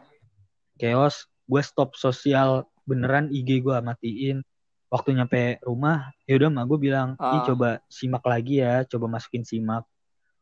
chaos 0.77 1.27
gue 1.45 1.61
stop 1.61 1.95
sosial 1.95 2.65
beneran 2.85 3.29
IG 3.29 3.61
gue 3.61 3.77
matiin 3.77 4.43
waktu 4.89 5.15
nyampe 5.15 5.41
rumah 5.63 6.11
ya 6.25 6.35
udah 6.35 6.49
mah 6.49 6.65
gue 6.65 6.79
bilang 6.81 7.09
ih 7.15 7.39
Ah. 7.39 7.45
coba 7.45 7.69
simak 7.87 8.23
lagi 8.23 8.59
ya 8.59 8.83
coba 8.85 9.07
masukin 9.09 9.43
simak 9.43 9.87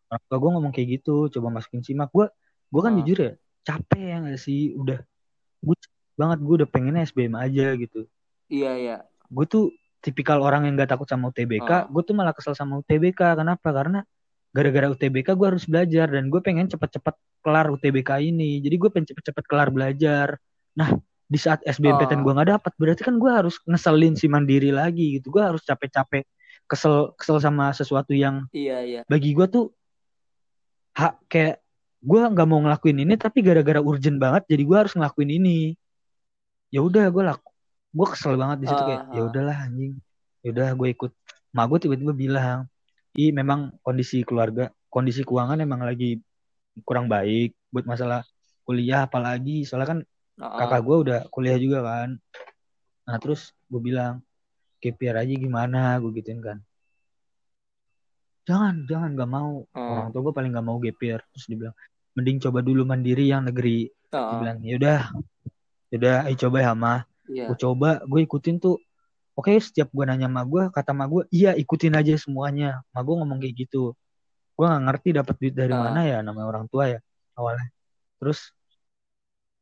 orang 0.09 0.23
tua 0.25 0.37
gue 0.39 0.51
ngomong 0.51 0.73
kayak 0.73 0.89
gitu 1.01 1.29
coba 1.31 1.49
masukin 1.51 1.81
simak 1.81 2.09
gue 2.11 2.27
gue 2.69 2.81
kan 2.81 2.93
Ah. 2.93 2.97
jujur 2.99 3.19
ya 3.19 3.33
capek 3.65 4.03
ya 4.03 4.17
gak 4.25 4.41
sih 4.41 4.73
udah 4.75 4.99
gue 5.61 5.77
banget 6.15 6.39
gue 6.41 6.55
udah 6.65 6.69
pengennya 6.69 7.05
SBM 7.05 7.35
aja 7.35 7.67
gitu 7.75 8.09
Iya, 8.49 8.73
iya. 8.75 8.97
gue 9.29 9.45
tuh 9.45 9.69
tipikal 9.99 10.41
orang 10.41 10.65
yang 10.65 10.75
gak 10.75 10.89
takut 10.91 11.05
sama 11.05 11.29
UTBK 11.29 11.69
Ah. 11.69 11.85
gue 11.85 12.03
tuh 12.03 12.15
malah 12.15 12.33
kesel 12.33 12.53
sama 12.53 12.81
UTBK 12.81 13.37
kenapa 13.37 13.69
karena 13.69 14.01
gara-gara 14.49 14.87
UTBK 14.89 15.37
gue 15.37 15.47
harus 15.47 15.65
belajar 15.65 16.09
dan 16.09 16.29
gue 16.29 16.41
pengen 16.41 16.67
cepet-cepet 16.67 17.15
kelar 17.41 17.69
UTBK 17.69 18.11
ini 18.25 18.59
jadi 18.59 18.77
gue 18.77 18.91
pengen 18.91 19.07
cepet-cepet 19.13 19.45
kelar 19.45 19.69
belajar 19.69 20.41
nah 20.73 20.95
di 21.29 21.37
saat 21.37 21.61
SBMPTN 21.63 22.21
Ah. 22.21 22.25
gue 22.25 22.33
nggak 22.33 22.51
dapat 22.57 22.73
berarti 22.81 23.03
kan 23.05 23.21
gue 23.21 23.29
harus 23.29 23.61
ngeselin 23.63 24.17
si 24.17 24.27
mandiri 24.27 24.73
lagi 24.73 25.21
gitu 25.21 25.29
gue 25.29 25.43
harus 25.45 25.61
capek-capek 25.61 26.25
kesel 26.65 27.13
kesel 27.17 27.37
sama 27.39 27.69
sesuatu 27.73 28.17
yang 28.17 28.49
Iya, 28.51 28.79
iya. 28.85 29.01
bagi 29.05 29.37
gue 29.37 29.45
tuh 29.47 29.69
hak 30.97 31.15
kayak 31.29 31.61
gue 32.01 32.21
nggak 32.25 32.49
mau 32.49 32.61
ngelakuin 32.65 33.05
ini 33.05 33.15
tapi 33.15 33.45
gara-gara 33.45 33.79
urgent 33.79 34.17
banget 34.17 34.49
jadi 34.49 34.63
gue 34.65 34.77
harus 34.77 34.93
ngelakuin 34.97 35.31
ini 35.31 35.77
ya 36.69 36.81
udah 36.81 37.09
gue 37.09 37.23
laku 37.25 37.51
gue 37.89 38.07
kesel 38.09 38.35
banget 38.37 38.65
di 38.65 38.67
situ 38.69 38.83
kayak 38.83 39.03
Ah, 39.05 39.15
ya 39.15 39.21
ah. 39.21 39.29
udahlah 39.29 39.57
anjing 39.69 39.95
ya 40.41 40.49
udah 40.55 40.69
gue 40.73 40.89
ikut 40.93 41.13
mak 41.53 41.65
gue 41.69 41.79
tiba-tiba 41.85 42.13
bilang 42.15 42.59
ih 43.19 43.35
memang 43.35 43.75
kondisi 43.83 44.23
keluarga 44.23 44.71
kondisi 44.87 45.27
keuangan 45.27 45.59
emang 45.59 45.83
lagi 45.83 46.23
kurang 46.87 47.11
baik 47.11 47.53
buat 47.69 47.85
masalah 47.85 48.23
kuliah 48.63 49.05
apalagi. 49.05 49.67
Soalnya 49.67 49.89
kan 49.89 50.01
Ah, 50.39 50.55
kakak 50.63 50.87
gue 50.87 50.97
udah 51.03 51.21
kuliah 51.35 51.59
juga 51.59 51.83
kan. 51.83 52.15
Nah 53.11 53.17
terus 53.19 53.51
gue 53.67 53.83
bilang 53.83 54.23
KPR 54.79 55.27
aja 55.27 55.35
gimana? 55.35 55.99
Gue 55.99 56.15
gituin 56.15 56.39
kan. 56.39 56.63
Jangan 58.47 58.87
jangan 58.87 59.11
gak 59.13 59.29
mau. 59.29 59.67
Ah. 59.75 59.99
orang 59.99 60.09
tua 60.15 60.21
gue 60.25 60.35
paling 60.35 60.53
gak 60.55 60.63
mau 60.63 60.79
GPR 60.79 61.21
terus 61.35 61.45
dia 61.51 61.59
bilang 61.59 61.77
mending 62.15 62.39
coba 62.39 62.59
dulu 62.63 62.87
mandiri 62.87 63.27
yang 63.27 63.45
negeri. 63.45 63.91
Dia 64.09 64.15
Ah, 64.17 64.39
bilang 64.41 64.59
ya 64.63 64.75
udah 64.79 65.01
ya 65.91 65.97
udah 65.99 66.17
ayo 66.31 66.37
coba 66.39 66.59
ya 66.63 66.73
mah 66.73 67.01
Iya. 67.29 67.45
gue 67.53 67.57
coba 67.61 68.01
gue 68.09 68.21
ikutin 68.25 68.57
tuh 68.57 68.81
oke 69.39 69.53
setiap 69.59 69.89
gue 69.89 70.05
nanya 70.05 70.27
sama 70.27 70.43
gue 70.43 70.63
kata 70.69 70.91
sama 70.91 71.05
gue 71.07 71.23
iya 71.31 71.55
ikutin 71.55 71.95
aja 71.95 72.19
semuanya 72.19 72.83
ma 72.91 73.01
gue 73.01 73.15
ngomong 73.15 73.39
kayak 73.39 73.55
gitu 73.57 73.95
gue 74.53 74.65
nggak 74.67 74.83
ngerti 74.85 75.09
dapat 75.15 75.35
duit 75.39 75.55
dari 75.55 75.71
Ah. 75.71 75.81
mana 75.81 76.01
ya 76.03 76.19
namanya 76.21 76.47
orang 76.49 76.67
tua 76.67 76.85
ya 76.89 76.99
awalnya 77.33 77.71
terus 78.19 78.51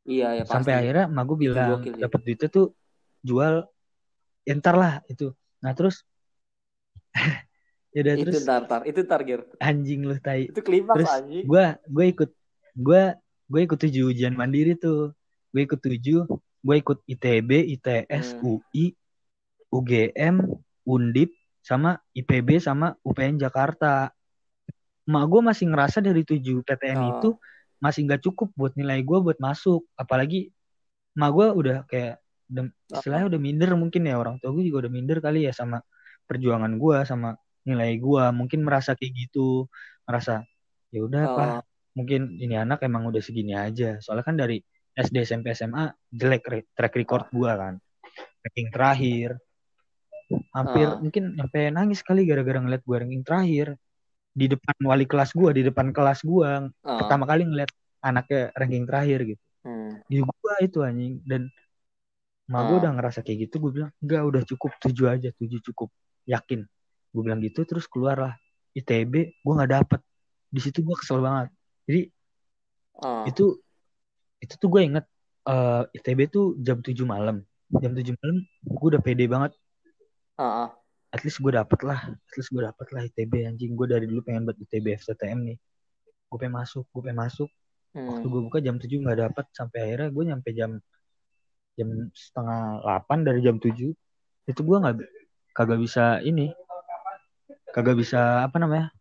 Iya, 0.03 0.27
ya 0.33 0.43
pasti. 0.43 0.53
sampai 0.55 0.73
akhirnya 0.73 1.05
ma 1.05 1.21
gue 1.21 1.37
bilang 1.37 1.83
ya. 1.83 2.07
dapat 2.07 2.19
duitnya 2.23 2.47
tuh 2.47 2.67
jual 3.21 3.53
ya 4.41 4.53
ntar 4.55 4.73
lah 4.73 4.93
itu 5.05 5.29
nah 5.59 5.71
terus 5.71 6.01
ya 7.93 7.99
udah 8.01 8.13
Itu 8.15 8.23
terus 8.25 8.41
ntar, 8.43 8.61
ntar. 8.65 8.81
Itu 8.83 9.01
target. 9.03 9.41
anjing 9.59 10.01
lu 10.03 10.15
tai 10.17 10.47
Itu 10.47 10.61
klimaks 10.61 10.95
terus 10.95 11.11
anjing. 11.11 11.43
gue 11.43 11.65
gue 11.85 12.05
ikut 12.07 12.29
gue 12.77 13.01
gue 13.47 13.61
ikut 13.63 13.79
tujuh 13.79 14.03
ujian 14.07 14.31
mandiri 14.31 14.73
tuh 14.73 15.11
gue 15.51 15.61
ikut 15.61 15.77
tujuh 15.77 16.23
gue 16.57 16.75
ikut 16.77 16.97
ITB 17.05 17.49
ITS 17.75 18.25
Hmm. 18.33 18.41
UI 18.47 18.95
UGM 19.69 20.41
Undip 20.87 21.35
sama 21.59 21.99
IPB 22.15 22.63
sama 22.63 22.95
UPN 23.03 23.35
Jakarta. 23.35 24.11
Mak 25.07 25.23
gue 25.27 25.41
masih 25.43 25.65
ngerasa 25.67 25.99
dari 25.99 26.23
tujuh 26.23 26.63
PTN 26.63 26.99
Oh. 26.99 27.07
itu 27.11 27.29
masih 27.77 28.07
nggak 28.07 28.23
cukup 28.23 28.51
buat 28.55 28.73
nilai 28.75 29.03
gue 29.03 29.19
buat 29.19 29.39
masuk. 29.39 29.83
Apalagi 29.95 30.51
mak 31.13 31.31
gue 31.31 31.47
udah 31.51 31.77
kayak 31.87 32.19
udah- 32.47 32.71
istilahnya 32.95 33.27
udah 33.27 33.39
minder 33.39 33.71
mungkin 33.75 34.07
ya. 34.07 34.15
Orang 34.15 34.39
tua 34.39 34.55
gue 34.55 34.63
juga 34.63 34.87
udah 34.87 34.91
minder 34.91 35.19
kali 35.19 35.43
ya 35.43 35.51
sama 35.51 35.83
perjuangan 36.27 36.75
gue 36.75 36.97
sama 37.03 37.35
nilai 37.67 37.99
gue 37.99 38.23
mungkin 38.31 38.63
merasa 38.63 38.95
kayak 38.95 39.11
gitu 39.27 39.67
merasa 40.07 40.43
ya 40.87 41.03
udah 41.03 41.23
Oh. 41.27 41.35
pak 41.35 41.49
mungkin 41.97 42.37
ini 42.37 42.55
anak 42.55 42.79
emang 42.83 43.07
udah 43.07 43.19
segini 43.19 43.51
aja. 43.55 43.99
Soalnya 43.99 44.23
kan 44.23 44.35
dari 44.39 44.59
SD 44.95 45.23
SMP 45.23 45.51
SMA 45.51 45.91
jelek 46.09 46.47
track 46.71 46.93
record 46.95 47.27
gue 47.29 47.51
kan. 47.51 47.75
Ranking 48.43 48.69
terakhir 48.71 49.29
hampir 50.51 50.87
Ah. 50.87 50.99
mungkin 50.99 51.23
sampai 51.35 51.71
nangis 51.71 52.03
kali 52.03 52.27
gara-gara 52.27 52.59
ngeliat 52.59 52.83
gue 52.83 52.95
ranking 52.97 53.23
terakhir. 53.23 53.67
Di 54.37 54.45
depan 54.45 54.75
wali 54.85 55.05
kelas 55.07 55.33
gue 55.33 55.49
di 55.51 55.63
depan 55.63 55.89
kelas 55.89 56.21
gue 56.21 56.49
Ah. 56.83 56.97
pertama 56.99 57.25
kali 57.25 57.43
ngeliat 57.43 57.71
anaknya 58.01 58.51
ranking 58.53 58.85
terakhir 58.85 59.19
gitu. 59.25 59.43
Hmm. 59.67 59.99
di 60.07 60.23
gua 60.23 60.53
itu 60.63 60.79
anjing. 60.79 61.19
Dan 61.27 61.51
mak 62.47 62.71
gue 62.71 62.75
Ah. 62.75 62.81
udah 62.87 62.91
ngerasa 62.95 63.19
kayak 63.19 63.47
gitu 63.47 63.59
gue 63.59 63.71
bilang 63.73 63.91
enggak 63.99 64.23
udah 64.23 64.41
cukup. 64.45 64.71
Tujuh 64.79 65.07
aja 65.07 65.29
tujuh 65.33 65.59
cukup. 65.61 65.89
Yakin. 66.23 66.63
Gue 67.11 67.21
bilang 67.23 67.39
gitu 67.39 67.63
terus 67.63 67.83
keluar 67.85 68.15
lah. 68.15 68.33
ITB 68.71 69.13
gue 69.35 69.53
nggak 69.53 69.71
dapet. 69.73 69.99
Di 70.47 70.59
situ 70.61 70.79
gue 70.79 70.95
kesel 70.95 71.19
banget. 71.19 71.51
Jadi 71.83 72.01
Ah. 72.97 73.23
itu 73.25 73.59
itu 74.37 74.53
tuh 74.55 74.69
gue 74.69 74.81
inget 74.83 75.05
eh, 75.43 75.83
ITB 75.95 76.27
tuh 76.27 76.55
jam 76.59 76.79
7 76.79 77.03
malam. 77.03 77.39
Jam 77.79 77.91
7 77.91 78.15
malam 78.19 78.37
gue 78.63 78.87
udah 78.87 79.01
pede 79.01 79.27
banget 79.27 79.51
Ah, 80.37 80.65
ah. 80.65 80.69
at 81.09 81.21
least 81.25 81.41
gue 81.41 81.49
dapet 81.49 81.79
lah 81.81 82.13
at 82.13 82.33
least 82.37 82.53
gue 82.53 82.61
dapet 82.61 82.87
lah 82.93 83.01
ITB 83.03 83.33
anjing 83.43 83.73
gue 83.73 83.87
dari 83.89 84.05
dulu 84.05 84.21
pengen 84.21 84.45
buat 84.45 84.55
ITB 84.55 84.93
FCTM 84.95 85.39
nih 85.43 85.57
gue 86.27 86.37
pengen 86.37 86.55
masuk 86.55 86.85
gue 86.89 87.01
pengen 87.03 87.21
masuk 87.21 87.49
Hmm. 87.95 88.13
waktu 88.13 88.27
gue 88.29 88.41
buka 88.45 88.59
jam 88.61 88.77
7 88.77 88.93
nggak 88.93 89.17
dapet 89.17 89.45
sampai 89.55 89.79
akhirnya 89.81 90.09
gue 90.13 90.23
nyampe 90.27 90.49
jam 90.53 90.71
jam 91.73 91.89
setengah 92.13 92.83
8 92.85 93.25
dari 93.25 93.39
jam 93.41 93.57
7 93.57 93.73
itu 94.45 94.61
gue 94.61 94.77
nggak 94.77 94.95
kagak 95.55 95.79
bisa 95.81 96.21
ini 96.21 96.53
kagak 97.73 97.97
bisa 97.97 98.45
apa 98.45 98.59
namanya 98.61 98.93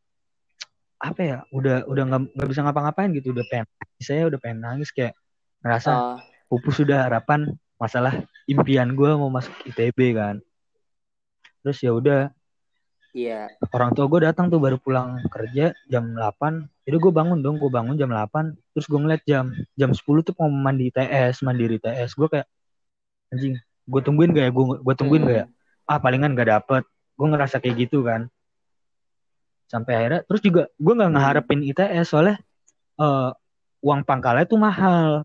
apa 0.96 1.20
ya 1.20 1.36
udah 1.52 1.84
udah 1.84 2.02
nggak 2.08 2.22
nggak 2.40 2.48
bisa 2.48 2.60
ngapa-ngapain 2.64 3.10
gitu 3.12 3.36
udah 3.36 3.44
pengen 3.52 3.66
saya 4.00 4.32
udah 4.32 4.38
pengen 4.40 4.64
nangis 4.64 4.88
kayak 4.94 5.12
ngerasa 5.60 5.90
Ah. 5.92 6.16
pupus 6.48 6.80
sudah 6.80 7.04
harapan 7.04 7.52
masalah 7.76 8.24
impian 8.48 8.96
gue 8.96 9.10
mau 9.12 9.28
masuk 9.28 9.52
ITB 9.66 10.16
kan 10.16 10.40
terus 11.66 11.82
ya 11.82 11.90
udah. 11.90 12.30
Iya. 13.16 13.48
orang 13.72 13.96
tua 13.96 14.12
gue 14.12 14.28
datang 14.28 14.52
tuh 14.52 14.60
baru 14.60 14.76
pulang 14.76 15.24
kerja 15.32 15.72
jam 15.88 16.12
8 16.12 16.68
jadi 16.84 17.00
gue 17.00 17.08
bangun 17.08 17.40
dong 17.40 17.56
gue 17.56 17.72
bangun 17.72 17.96
jam 17.96 18.12
8 18.12 18.52
terus 18.76 18.84
gue 18.84 19.00
ngeliat 19.00 19.24
jam 19.24 19.56
jam 19.72 19.88
10 19.88 20.04
tuh 20.20 20.36
mau 20.36 20.52
mandi 20.52 20.92
TS 20.92 21.40
mandiri 21.40 21.80
TS 21.80 22.12
gue 22.12 22.28
kayak 22.28 22.44
anjing 23.32 23.56
gue 23.88 24.00
tungguin 24.04 24.36
gak 24.36 24.44
ya? 24.46 24.52
Gue 24.52 24.64
gue 24.84 24.94
tungguin 25.00 25.22
Hmm. 25.24 25.30
gak 25.32 25.38
ya 25.40 25.46
ah 25.88 25.98
palingan 26.02 26.36
gak 26.36 26.50
dapet. 26.60 26.82
Gue 27.16 27.26
ngerasa 27.32 27.56
kayak 27.62 27.88
gitu 27.88 28.04
kan. 28.04 28.28
Sampai 29.66 29.96
akhirnya 29.96 30.20
terus 30.28 30.44
juga 30.44 30.68
gue 30.76 30.92
nggak 30.92 31.10
ngeharapin 31.16 31.64
ITS 31.64 32.06
soalnya 32.12 32.36
eh, 33.00 33.30
uang 33.80 34.04
pangkalnya 34.04 34.44
tuh 34.44 34.60
mahal 34.60 35.24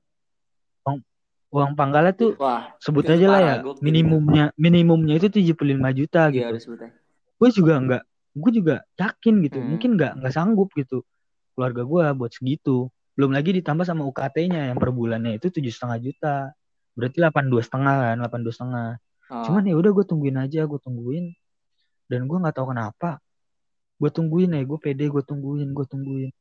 uang 1.52 1.76
pangkalnya 1.76 2.14
tuh 2.16 2.32
Wah, 2.40 2.72
sebut 2.80 3.04
aja 3.06 3.28
lah 3.28 3.42
ya 3.42 3.56
gokil. 3.60 3.84
minimumnya 3.84 4.44
minimumnya 4.56 5.20
itu 5.20 5.28
75 5.28 5.92
juta 5.92 6.32
iya 6.32 6.48
gitu 6.52 6.72
sebutnya. 6.72 6.90
gue 7.40 7.50
juga 7.52 7.74
nggak 7.84 8.04
gue 8.32 8.52
juga 8.56 8.76
yakin 8.96 9.34
gitu 9.44 9.58
Hmm. 9.60 9.68
mungkin 9.76 9.90
nggak 10.00 10.12
nggak 10.24 10.34
sanggup 10.34 10.72
gitu 10.74 11.04
keluarga 11.54 11.84
gue 11.84 12.04
buat 12.16 12.32
segitu 12.32 12.88
belum 13.20 13.36
lagi 13.36 13.52
ditambah 13.52 13.84
sama 13.84 14.08
UKT-nya 14.08 14.72
yang 14.72 14.80
per 14.80 14.96
bulannya 14.96 15.36
itu 15.36 15.52
tujuh 15.52 15.68
setengah 15.70 16.00
juta 16.00 16.36
berarti 16.96 17.20
delapan 17.20 17.46
dua 17.52 17.62
setengah 17.62 17.96
kan 18.00 18.16
delapan 18.24 18.40
dua 18.42 18.54
setengah 18.56 18.90
cuman 19.44 19.64
ya 19.68 19.76
udah 19.76 19.92
gue 19.92 20.06
tungguin 20.08 20.38
aja 20.40 20.64
gue 20.64 20.80
tungguin 20.80 21.26
dan 22.08 22.28
gue 22.28 22.38
nggak 22.40 22.56
tahu 22.56 22.72
kenapa 22.72 23.20
gue 24.00 24.10
tungguin 24.10 24.56
ya 24.56 24.64
gue 24.64 24.80
pede 24.80 25.12
gue 25.12 25.24
tungguin 25.24 25.68
gue 25.72 25.86
tungguin 25.86 26.32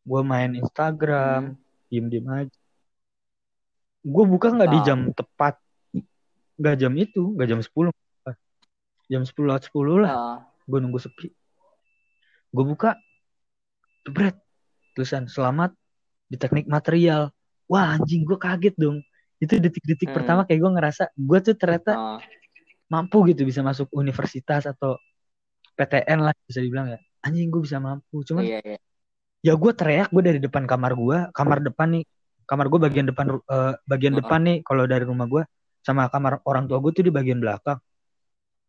gue 0.00 0.20
main 0.22 0.50
Instagram 0.54 1.42
Hmm. 1.52 1.56
diem 1.88 2.06
diem 2.08 2.26
aja 2.28 2.59
gue 4.00 4.24
buka 4.24 4.48
nggak 4.50 4.70
di 4.70 4.78
jam 4.82 4.98
tepat. 5.12 5.60
Nggak 6.56 6.76
jam 6.76 6.92
itu 6.96 7.22
nggak 7.36 7.48
jam 7.48 7.60
10 7.60 7.92
jam 9.10 9.22
10 9.26 9.48
lewat 9.48 9.62
10 9.68 10.04
lah. 10.04 10.10
Ah. 10.10 10.38
gue 10.70 10.78
nunggu 10.78 11.02
sepi. 11.02 11.34
Gue 12.54 12.64
buka 12.64 12.94
jebret 14.06 14.38
tulisan 14.94 15.26
selamat 15.26 15.74
di 16.30 16.38
teknik 16.38 16.70
material. 16.70 17.34
Wah 17.66 17.98
anjing 17.98 18.22
gue 18.22 18.38
kaget 18.38 18.78
dong. 18.78 19.02
Itu 19.42 19.58
detik-detik 19.58 20.10
Hmm. 20.10 20.16
pertama 20.16 20.40
kayak 20.46 20.60
gue 20.62 20.72
ngerasa 20.78 21.04
gue 21.10 21.38
tuh 21.42 21.54
ternyata 21.58 21.92
Ah. 21.92 22.18
mampu 22.86 23.22
gitu 23.30 23.42
bisa 23.42 23.66
masuk 23.66 23.90
universitas 23.90 24.62
atau 24.62 24.94
PTN 25.74 26.22
lah 26.22 26.34
bisa 26.46 26.62
dibilang 26.62 26.94
ya. 26.94 26.98
Anjing 27.26 27.50
gue 27.50 27.66
bisa 27.66 27.82
mampu. 27.82 28.22
Cuman 28.22 28.46
Iya, 28.46 28.62
iya. 28.62 28.78
ya 29.42 29.52
gue 29.58 29.72
teriak 29.74 30.14
gue 30.14 30.22
dari 30.22 30.38
depan 30.38 30.70
kamar 30.70 30.94
gue 30.94 31.18
kamar 31.34 31.58
depan 31.66 31.98
nih 31.98 32.04
kamar 32.50 32.66
gue 32.66 32.80
bagian 32.82 33.06
depan 33.06 33.38
eh, 33.38 33.74
bagian 33.86 34.12
Heeh. 34.12 34.26
depan 34.26 34.40
nih 34.42 34.56
kalau 34.66 34.82
dari 34.84 35.06
rumah 35.06 35.24
gue 35.24 35.46
sama 35.80 36.10
kamar 36.10 36.42
orang 36.42 36.66
tua 36.66 36.82
gue 36.82 36.90
tuh 36.90 37.06
di 37.06 37.14
bagian 37.14 37.38
belakang. 37.38 37.78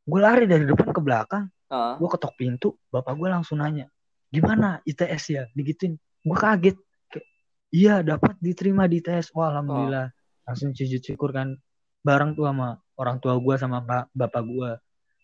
Gue 0.02 0.20
lari 0.20 0.46
dari 0.46 0.64
depan 0.64 0.94
ke 0.94 1.02
belakang 1.02 1.50
Ah. 1.66 1.96
gue 1.96 2.04
ketok 2.06 2.36
pintu 2.36 2.70
bapak 2.88 3.16
gue 3.16 3.28
langsung 3.28 3.58
nanya 3.58 3.88
gimana 4.28 4.84
ITS 4.84 5.24
ya? 5.26 5.44
Digituin. 5.52 5.96
Gue 6.22 6.36
kaget. 6.36 6.76
Kayak, 7.08 7.26
iya 7.72 7.96
dapat 8.02 8.36
diterima 8.38 8.86
di 8.86 9.00
ITS 9.00 9.32
wah 9.32 9.50
alhamdulillah. 9.50 10.12
Langsung 10.44 10.72
sujud 10.72 11.00
syukur 11.00 11.32
kan 11.32 11.56
bareng 12.00 12.34
tuh 12.34 12.46
sama 12.46 12.76
orang 12.96 13.18
tua 13.18 13.34
gue 13.36 13.56
sama 13.56 13.80
ba- 13.80 14.10
bapak 14.12 14.44
gue 14.44 14.72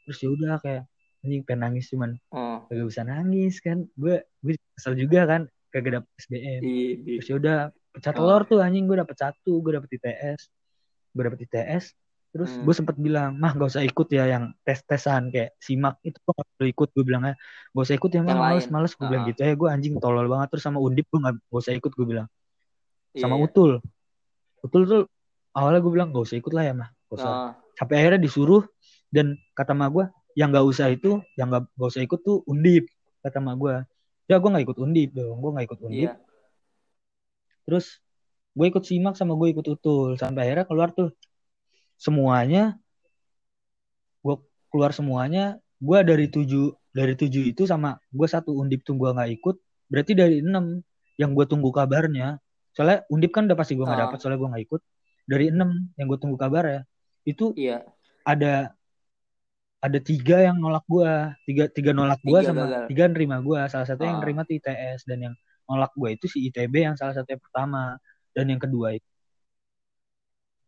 terus 0.04 0.18
ya 0.18 0.30
udah 0.30 0.54
kayak 0.58 0.84
anjing 1.20 1.44
pengen 1.44 1.60
nangis 1.62 1.86
cuman 1.88 2.16
Oh. 2.32 2.64
kagak 2.66 2.88
bisa 2.88 3.02
nangis 3.04 3.60
kan. 3.60 3.84
Gue 3.94 4.24
gue 4.40 4.56
kesel 4.74 4.96
juga 4.96 5.24
kan 5.24 5.42
kagak 5.68 6.00
dapet 6.00 6.10
SBM 6.18 6.62
Iya. 6.64 6.92
terus 7.20 7.28
ya 7.28 7.36
udah 7.36 7.58
pecah 7.98 8.14
Oh. 8.14 8.18
telur 8.18 8.42
tuh 8.44 8.60
anjing. 8.60 8.86
Gue 8.86 8.96
dapet 8.96 9.18
satu 9.18 9.58
gue 9.58 9.72
dapet 9.74 9.90
ITS 9.92 10.42
gue 11.10 11.24
dapet 11.24 11.40
ITS 11.44 11.98
terus 12.28 12.54
Hmm. 12.54 12.70
gue 12.70 12.76
sempet 12.76 12.94
bilang 12.96 13.34
mah 13.34 13.50
gak 13.52 13.72
usah 13.72 13.82
ikut 13.82 14.06
ya 14.08 14.30
yang 14.30 14.54
tes 14.62 14.84
tesan 14.84 15.28
kayak 15.28 15.58
simak. 15.58 15.98
Itu 16.02 16.20
gue 16.20 16.32
gak 16.32 16.48
perlu 16.54 16.68
ikut 16.70 16.90
gue 16.92 17.04
bilangnya 17.04 17.34
gak 17.72 17.82
usah 17.82 17.96
ikut 17.96 18.10
ya 18.10 18.22
mah 18.22 18.30
Yang 18.30 18.40
males 18.40 18.66
males. 18.70 18.92
Gue 18.94 19.08
bilang 19.08 19.24
Ah. 19.24 19.30
gitu. 19.30 19.40
Ya 19.42 19.54
gue 19.54 19.68
anjing 19.68 19.94
tolol 19.98 20.28
banget. 20.28 20.48
Terus 20.54 20.64
sama 20.64 20.78
undip 20.78 21.10
gue 21.10 21.20
gak, 21.20 21.36
gak 21.36 21.58
usah 21.58 21.74
ikut 21.74 21.92
gue 21.92 22.06
bilang. 22.06 22.28
Sama 23.14 23.36
Iya. 23.36 23.44
utul. 23.44 23.72
Utul 24.60 24.82
tuh 24.86 25.02
awalnya 25.52 25.80
gue 25.80 25.92
bilang 25.92 26.10
gak 26.12 26.24
usah 26.24 26.38
ikut 26.38 26.54
lah 26.54 26.64
ya 26.64 26.74
mah. 26.76 26.90
Gak 27.10 27.18
usah. 27.18 27.32
Ah. 27.32 27.52
sampai 27.74 27.96
akhirnya 27.96 28.18
disuruh 28.20 28.66
dan 29.08 29.38
kata 29.54 29.72
mak 29.72 29.90
gue 29.90 30.06
yang 30.34 30.50
gak 30.50 30.66
usah 30.66 30.90
itu 30.90 31.22
yang 31.34 31.48
gak, 31.48 31.70
gak 31.72 31.88
usah 31.88 32.02
ikut 32.02 32.20
tuh 32.20 32.42
undip 32.44 32.90
kata 33.22 33.38
mak 33.38 33.54
gue 33.56 33.74
ya 34.26 34.36
gue 34.36 34.50
gak 34.50 34.66
ikut 34.66 34.78
undip 34.78 35.10
dong 35.14 35.38
gue 35.38 35.52
gak 35.56 35.66
ikut 35.66 35.80
undip. 35.82 36.10
Iya. 36.10 36.14
Terus 37.68 38.00
gue 38.56 38.66
ikut 38.66 38.82
simak 38.82 39.14
sama 39.14 39.36
gue 39.36 39.52
ikut 39.52 39.68
utul 39.68 40.16
sampai 40.16 40.48
akhirnya 40.48 40.66
keluar 40.66 40.90
tuh 40.90 41.12
semuanya 42.00 42.80
gue 44.24 44.36
keluar 44.72 44.92
semuanya 44.96 45.60
gue 45.78 46.00
dari 46.02 46.26
tujuh 46.28 46.74
dari 46.90 47.14
tujuh 47.14 47.44
itu 47.46 47.68
sama 47.70 48.00
gue 48.10 48.26
satu 48.26 48.56
undip 48.56 48.82
tuh 48.82 48.98
gue 48.98 49.10
nggak 49.12 49.32
ikut 49.38 49.56
berarti 49.88 50.12
dari 50.16 50.42
enam 50.42 50.82
yang 51.20 51.36
gue 51.36 51.46
tunggu 51.46 51.70
kabarnya 51.70 52.40
soalnya 52.74 53.06
undip 53.10 53.30
kan 53.34 53.46
udah 53.46 53.58
pasti 53.58 53.78
gue 53.78 53.86
nggak 53.86 54.00
Ah. 54.00 54.04
dapet 54.10 54.18
soalnya 54.18 54.40
gue 54.40 54.50
nggak 54.50 54.64
ikut 54.66 54.82
dari 55.28 55.46
enam 55.52 55.70
yang 56.00 56.08
gue 56.08 56.18
tunggu 56.18 56.38
kabar 56.40 56.64
ya 56.66 56.82
itu 57.28 57.52
Iya. 57.54 57.84
ada 58.24 58.72
ada 59.78 60.00
tiga 60.02 60.42
yang 60.42 60.58
nolak 60.58 60.82
gue 60.90 61.12
tiga 61.46 61.64
tiga 61.70 61.92
nolak 61.94 62.18
gue 62.26 62.40
sama 62.42 62.66
gagal. 62.66 62.86
tiga 62.90 63.04
nerima 63.14 63.38
gue 63.46 63.60
salah 63.70 63.86
satu 63.86 64.02
yang 64.02 64.18
Ah. 64.18 64.22
nerima 64.26 64.42
tuh 64.42 64.58
ITS 64.58 65.06
dan 65.06 65.20
yang 65.30 65.36
nolak 65.68 65.92
gue 65.94 66.10
itu 66.16 66.26
si 66.26 66.48
ITB 66.48 66.74
yang 66.84 66.96
salah 66.96 67.12
satu 67.12 67.28
yang 67.28 67.44
pertama 67.44 68.00
dan 68.32 68.46
yang 68.48 68.60
kedua 68.60 68.96
itu 68.96 69.10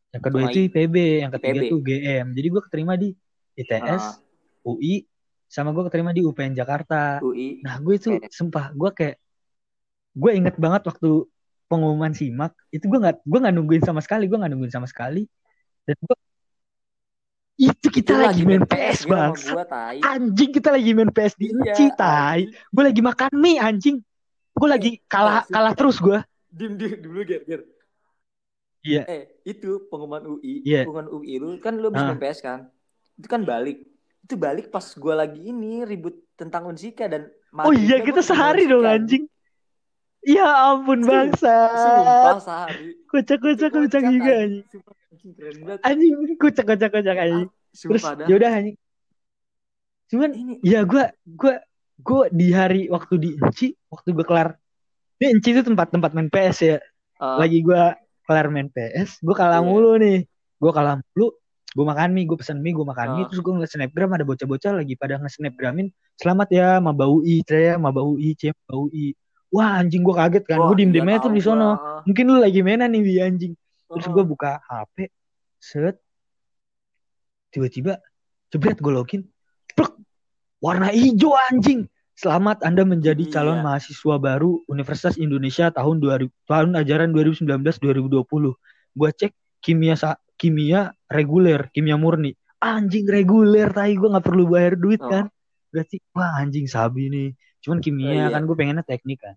yang 0.09 0.23
kedua 0.23 0.41
itu 0.49 0.59
IPB 0.67 0.95
yang 1.21 1.31
ketiga 1.31 1.61
IPB. 1.61 1.69
tuh 1.69 1.79
GM 1.81 2.25
jadi 2.33 2.47
gue 2.49 2.61
keterima 2.65 2.93
di 2.95 3.09
ITS 3.55 4.03
Ah. 4.03 4.15
UI 4.65 5.05
sama 5.45 5.71
gue 5.71 5.83
keterima 5.85 6.11
di 6.11 6.21
UPN 6.21 6.53
Jakarta 6.53 7.21
UI. 7.21 7.61
nah 7.61 7.77
gue 7.79 7.95
tuh 7.97 8.17
Oke. 8.17 8.29
sumpah 8.29 8.73
gue 8.73 8.89
kayak 8.91 9.15
gue 10.13 10.31
inget 10.33 10.55
banget 10.57 10.83
waktu 10.85 11.25
pengumuman 11.69 12.11
simak 12.11 12.53
itu 12.69 12.85
gue 12.85 12.99
nggak 12.99 13.21
gue 13.21 13.39
nggak 13.39 13.55
nungguin 13.55 13.83
sama 13.85 14.01
sekali 14.01 14.25
gue 14.25 14.35
nggak 14.35 14.51
nungguin 14.51 14.73
sama 14.73 14.89
sekali 14.89 15.29
dan 15.85 15.95
gue 15.95 16.17
itu 17.59 17.87
kita 17.91 18.15
Itu 18.15 18.23
lagi 18.23 18.41
main 18.47 18.63
PS 18.63 19.03
sama 19.03 19.35
bang 19.35 19.99
anjing 20.01 20.49
kita 20.49 20.69
lagi 20.71 20.89
main 20.95 21.11
PS 21.11 21.33
di 21.35 21.51
Iya, 21.51 21.91
tai 21.93 22.47
anjing. 22.47 22.49
gue 22.71 22.83
lagi 22.87 23.01
makan 23.03 23.31
mie 23.35 23.59
anjing 23.59 23.97
gue 24.59 24.69
lagi 24.69 24.91
kalah 25.07 25.41
Maksud- 25.41 25.53
kalah 25.55 25.73
terus 25.73 25.97
gue 25.97 26.19
Dim 26.49 26.75
dim 26.75 26.97
dulu 26.97 27.21
Ger, 27.23 27.45
Ger. 27.45 27.61
Iya. 28.81 29.03
Eh, 29.05 29.23
itu 29.45 29.85
pengumuman 29.85 30.23
UI, 30.25 30.63
Iya. 30.65 30.87
pengumuman 30.87 31.07
UI 31.13 31.35
lu 31.37 31.49
kan 31.59 31.77
lu 31.77 31.91
habis 31.91 32.01
main 32.01 32.17
PS 32.17 32.39
kan. 32.41 32.59
Itu 33.19 33.27
kan 33.27 33.43
balik. 33.43 33.83
Itu 34.23 34.33
balik 34.33 34.71
pas 34.71 34.81
gua 34.95 35.19
lagi 35.19 35.45
ini 35.45 35.83
ribut 35.83 36.15
tentang 36.33 36.65
Unsika 36.65 37.05
dan 37.05 37.27
oh 37.53 37.69
iya 37.69 37.99
maghribnya 38.01 38.07
kita 38.07 38.21
sehari 38.23 38.65
dong 38.65 38.87
anjing. 38.87 39.27
Ya 40.23 40.47
ampun 40.47 41.03
bangsa. 41.03 41.55
Sumpah 41.69 42.39
sehari. 42.41 42.97
kocak 43.05 43.37
kocak 43.39 43.69
kocak 43.69 44.01
juga 44.09 44.31
anjing. 44.41 44.65
anjing. 45.83 46.13
Kocak 46.39 46.65
kocak 46.65 46.89
kocak 46.89 47.17
anjing. 47.19 47.49
Terus 47.75 48.03
yaudah 48.25 48.51
anjing. 48.57 48.77
Cuman 50.09 50.29
Ini 50.33 50.53
ya 50.65 50.81
gue 50.81 51.03
gue 51.29 51.53
gue 51.99 52.21
di 52.31 52.47
hari 52.49 52.87
waktu 52.87 53.13
di 53.19 53.29
Enci 53.35 53.75
waktu 53.91 54.15
gue 54.15 54.25
kelar. 54.25 54.55
Ini 55.19 55.35
Enci 55.35 55.51
itu 55.51 55.61
tempat 55.61 55.91
tempat 55.91 56.15
main 56.15 56.31
PS 56.31 56.57
ya. 56.63 56.77
Eh, 57.19 57.35
lagi 57.37 57.59
gue 57.59 57.81
kelar 58.23 58.47
main 58.47 58.71
PS 58.71 59.19
gue 59.19 59.35
kalah 59.35 59.59
Iya. 59.59 59.67
mulu 59.67 59.91
nih. 59.99 60.23
Gue 60.59 60.71
kalah 60.71 60.97
mulu 60.99 61.35
gue 61.69 61.85
makan 61.85 62.17
mie 62.17 62.25
gue 62.25 62.33
pesan 62.33 62.65
mie 62.65 62.73
gue 62.73 62.81
makan 62.81 63.07
mie 63.13 63.23
Ah. 63.23 63.27
terus 63.29 63.45
gue 63.45 63.53
ngeliat 63.53 63.69
snapgram 63.69 64.09
ada 64.17 64.25
bocah-bocah 64.25 64.73
lagi 64.73 64.97
pada 64.97 65.21
nge-snapgramin 65.21 65.93
selamat 66.17 66.47
ya 66.49 66.67
Maba 66.81 67.05
UI 67.05 67.45
saya 67.45 67.77
Maba 67.77 68.01
UI 68.01 68.33
C 68.33 68.49
Maba 68.49 68.89
UI 68.89 69.13
wah 69.53 69.77
anjing 69.77 70.01
gue 70.01 70.15
kaget 70.17 70.43
kan. 70.49 70.57
Gue 70.65 70.75
diem 70.81 71.05
aja 71.05 71.29
tuh 71.29 71.29
di 71.29 71.41
sono. 71.45 71.77
mungkin 72.09 72.25
lu 72.25 72.41
lagi 72.41 72.65
mainan 72.65 72.89
nih 72.89 73.01
Wi 73.05 73.15
anjing. 73.21 73.53
Terus 73.85 74.01
Heeh. 74.01 74.13
gue 74.17 74.23
buka 74.25 74.57
HP 74.65 75.13
set. 75.61 76.01
Tiba-tiba 77.49 77.97
jebret 78.49 78.77
gue 78.77 78.93
login 78.93 79.21
warna 80.59 80.91
hijau 80.91 81.33
anjing. 81.49 81.87
Selamat 82.13 82.59
anda 82.67 82.83
menjadi 82.83 83.23
Iya. 83.23 83.31
calon 83.31 83.63
mahasiswa 83.63 84.15
baru 84.19 84.59
Universitas 84.67 85.15
Indonesia 85.15 85.71
tahun 85.71 86.03
2000 86.03 86.27
tahun 86.43 86.75
ajaran 86.75 87.15
2019-2020 87.15 88.59
gue 88.91 89.09
cek 89.15 89.31
kimia 89.63 89.95
sa- 89.95 90.19
kimia 90.35 90.91
reguler 91.07 91.71
kimia 91.71 91.95
murni. 91.95 92.35
Anjing 92.59 93.07
reguler 93.07 93.71
tai. 93.71 93.95
Gue 93.95 94.11
nggak 94.11 94.25
perlu 94.27 94.51
bayar 94.51 94.75
duit 94.75 94.99
Oh. 94.99 95.07
kan? 95.07 95.31
Berarti 95.71 96.03
wah 96.11 96.43
anjing 96.43 96.67
sabi 96.67 97.07
nih. 97.07 97.29
Cuman 97.63 97.79
kimia 97.79 98.07
Oh, 98.07 98.15
iya. 98.15 98.27
kan 98.27 98.43
gue 98.43 98.55
pengennya 98.55 98.83
teknik 98.83 99.23
kan. 99.23 99.35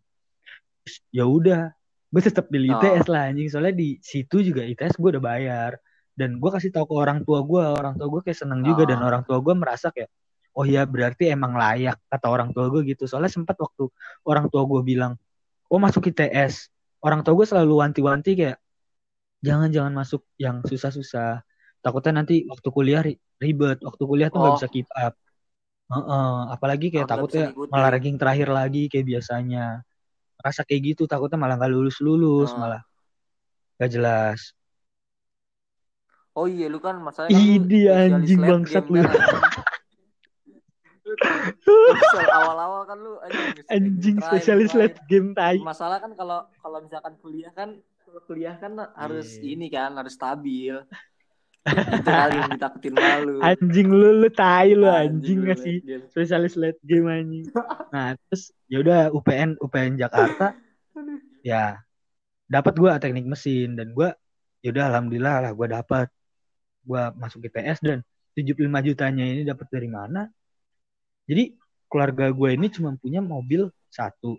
Ya 1.15 1.23
udah. 1.23 1.71
Gue 2.11 2.19
tetap 2.21 2.51
pilih 2.51 2.75
Oh. 2.75 2.83
ITS 2.83 3.07
lah 3.07 3.31
anjing. 3.31 3.47
Soalnya 3.47 3.79
di 3.79 4.03
situ 4.03 4.43
juga 4.43 4.67
ITS 4.67 4.99
gue 4.99 5.11
udah 5.15 5.23
bayar. 5.23 5.79
Dan 6.13 6.43
gue 6.43 6.51
kasih 6.51 6.75
tahu 6.75 6.91
ke 6.91 6.95
orang 6.99 7.23
tua 7.23 7.47
gue 7.47 7.63
orang 7.63 7.95
tua 7.95 8.11
gue 8.11 8.21
kayak 8.27 8.39
seneng 8.43 8.67
juga. 8.67 8.83
Oh. 8.83 8.89
dan 8.91 8.99
orang 9.01 9.23
tua 9.23 9.39
gue 9.39 9.55
merasa 9.55 9.95
kayak 9.95 10.11
oh 10.53 10.65
ya 10.65 10.85
berarti 10.85 11.29
emang 11.29 11.55
layak 11.55 11.97
kata 12.07 12.27
orang 12.29 12.53
tua 12.53 12.69
gue 12.69 12.85
gitu 12.87 13.05
soalnya 13.05 13.29
sempat 13.29 13.57
waktu 13.57 13.89
orang 14.23 14.47
tua 14.49 14.63
gue 14.65 14.81
bilang 14.83 15.17
oh 15.67 15.81
masuk 15.81 16.09
ITS 16.09 16.69
orang 17.01 17.21
tua 17.21 17.33
gue 17.33 17.47
selalu 17.47 17.73
wanti-wanti 17.81 18.37
kayak 18.37 18.59
jangan 19.41 19.73
jangan 19.73 19.93
masuk 19.97 20.23
yang 20.37 20.61
susah-susah 20.63 21.41
takutnya 21.81 22.21
nanti 22.21 22.45
waktu 22.47 22.69
kuliah 22.69 23.03
ri- 23.03 23.19
ribet 23.37 23.81
waktu 23.81 24.03
kuliah 24.05 24.29
tuh 24.29 24.39
nggak 24.39 24.53
Oh. 24.53 24.59
bisa 24.61 24.69
keep 24.69 24.89
up 24.93 25.17
Heeh, 25.93 26.37
apalagi 26.49 26.89
kayak 26.89 27.05
bisa 27.05 27.13
takutnya 27.13 27.45
ngikutin. 27.53 27.69
malah 27.69 27.89
ranking 27.93 28.17
terakhir 28.17 28.49
lagi 28.49 28.89
kayak 28.89 29.05
biasanya. 29.05 29.85
Rasa 30.41 30.65
kayak 30.65 30.97
gitu 30.97 31.05
takutnya 31.05 31.37
malah 31.37 31.61
nggak 31.61 31.69
lulus 31.69 32.01
lulus 32.01 32.49
Ah. 32.49 32.57
malah 32.57 32.83
gak 33.77 33.93
jelas. 33.93 34.57
Oh 36.33 36.49
iya 36.49 36.73
lu 36.73 36.81
kan 36.81 36.97
masalahnya 36.97 37.37
kan 37.37 37.45
Idi 37.45 37.81
spesialis 37.85 38.09
anjing 38.17 38.41
bangsat 38.41 38.85
game 38.89 38.95
lu. 38.95 39.01
kan, 39.05 39.13
anjing. 39.21 39.43
Lu 39.43 39.45
kan 39.45 40.97
misal 40.97 41.02
awal-awal 42.33 42.83
kan 42.89 42.99
lu 42.99 43.13
anjing, 43.23 43.65
Anjing 43.69 44.17
try, 44.19 44.27
spesialis 44.29 44.73
late 44.73 44.99
game 45.07 45.33
tai. 45.33 45.59
Masalah 45.61 45.99
kan 46.03 46.13
kalau 46.17 46.47
kalau 46.61 46.79
misalkan 46.83 47.15
kuliah 47.21 47.53
kan 47.53 47.79
kuliah 48.29 48.57
kan 48.61 48.77
harus 48.97 49.41
Iya. 49.41 49.49
ini 49.57 49.67
kan 49.73 49.97
harus 49.97 50.15
stabil. 50.17 50.77
Itu 51.63 52.03
kali 52.03 52.35
yang 52.43 52.51
ditakutin 52.59 52.95
malu. 52.99 53.39
Anjing 53.39 53.89
lu 53.89 54.09
lu 54.19 54.29
tai 54.35 54.75
lu 54.75 54.91
anjing 54.91 55.47
late 55.47 55.63
game. 55.87 56.05
spesialis 56.11 56.59
late 56.59 56.81
game 56.83 57.07
anjing. 57.07 57.47
Nah, 57.95 58.19
terus 58.29 58.51
ya 58.67 58.83
udah 58.83 59.01
UPN 59.15 59.57
UPN 59.63 59.95
Jakarta 59.95 60.59
ya 61.47 61.79
dapat 62.51 62.75
gua 62.77 62.99
teknik 62.99 63.25
mesin 63.25 63.79
dan 63.79 63.95
gua 63.95 64.13
ya 64.61 64.75
udah 64.75 64.91
alhamdulillah 64.91 65.37
lah 65.49 65.53
gua 65.55 65.69
dapat 65.71 66.07
gua 66.83 67.15
masuk 67.15 67.47
ITS 67.47 67.79
dan 67.81 67.99
75 68.35 68.65
jutanya 68.83 69.25
ini 69.29 69.43
dapat 69.45 69.69
dari 69.71 69.89
mana? 69.93 70.27
Jadi 71.27 71.55
keluarga 71.87 72.33
gue 72.33 72.49
ini 72.57 72.67
cuma 72.69 72.95
punya 72.97 73.21
mobil 73.21 73.69
satu. 73.89 74.37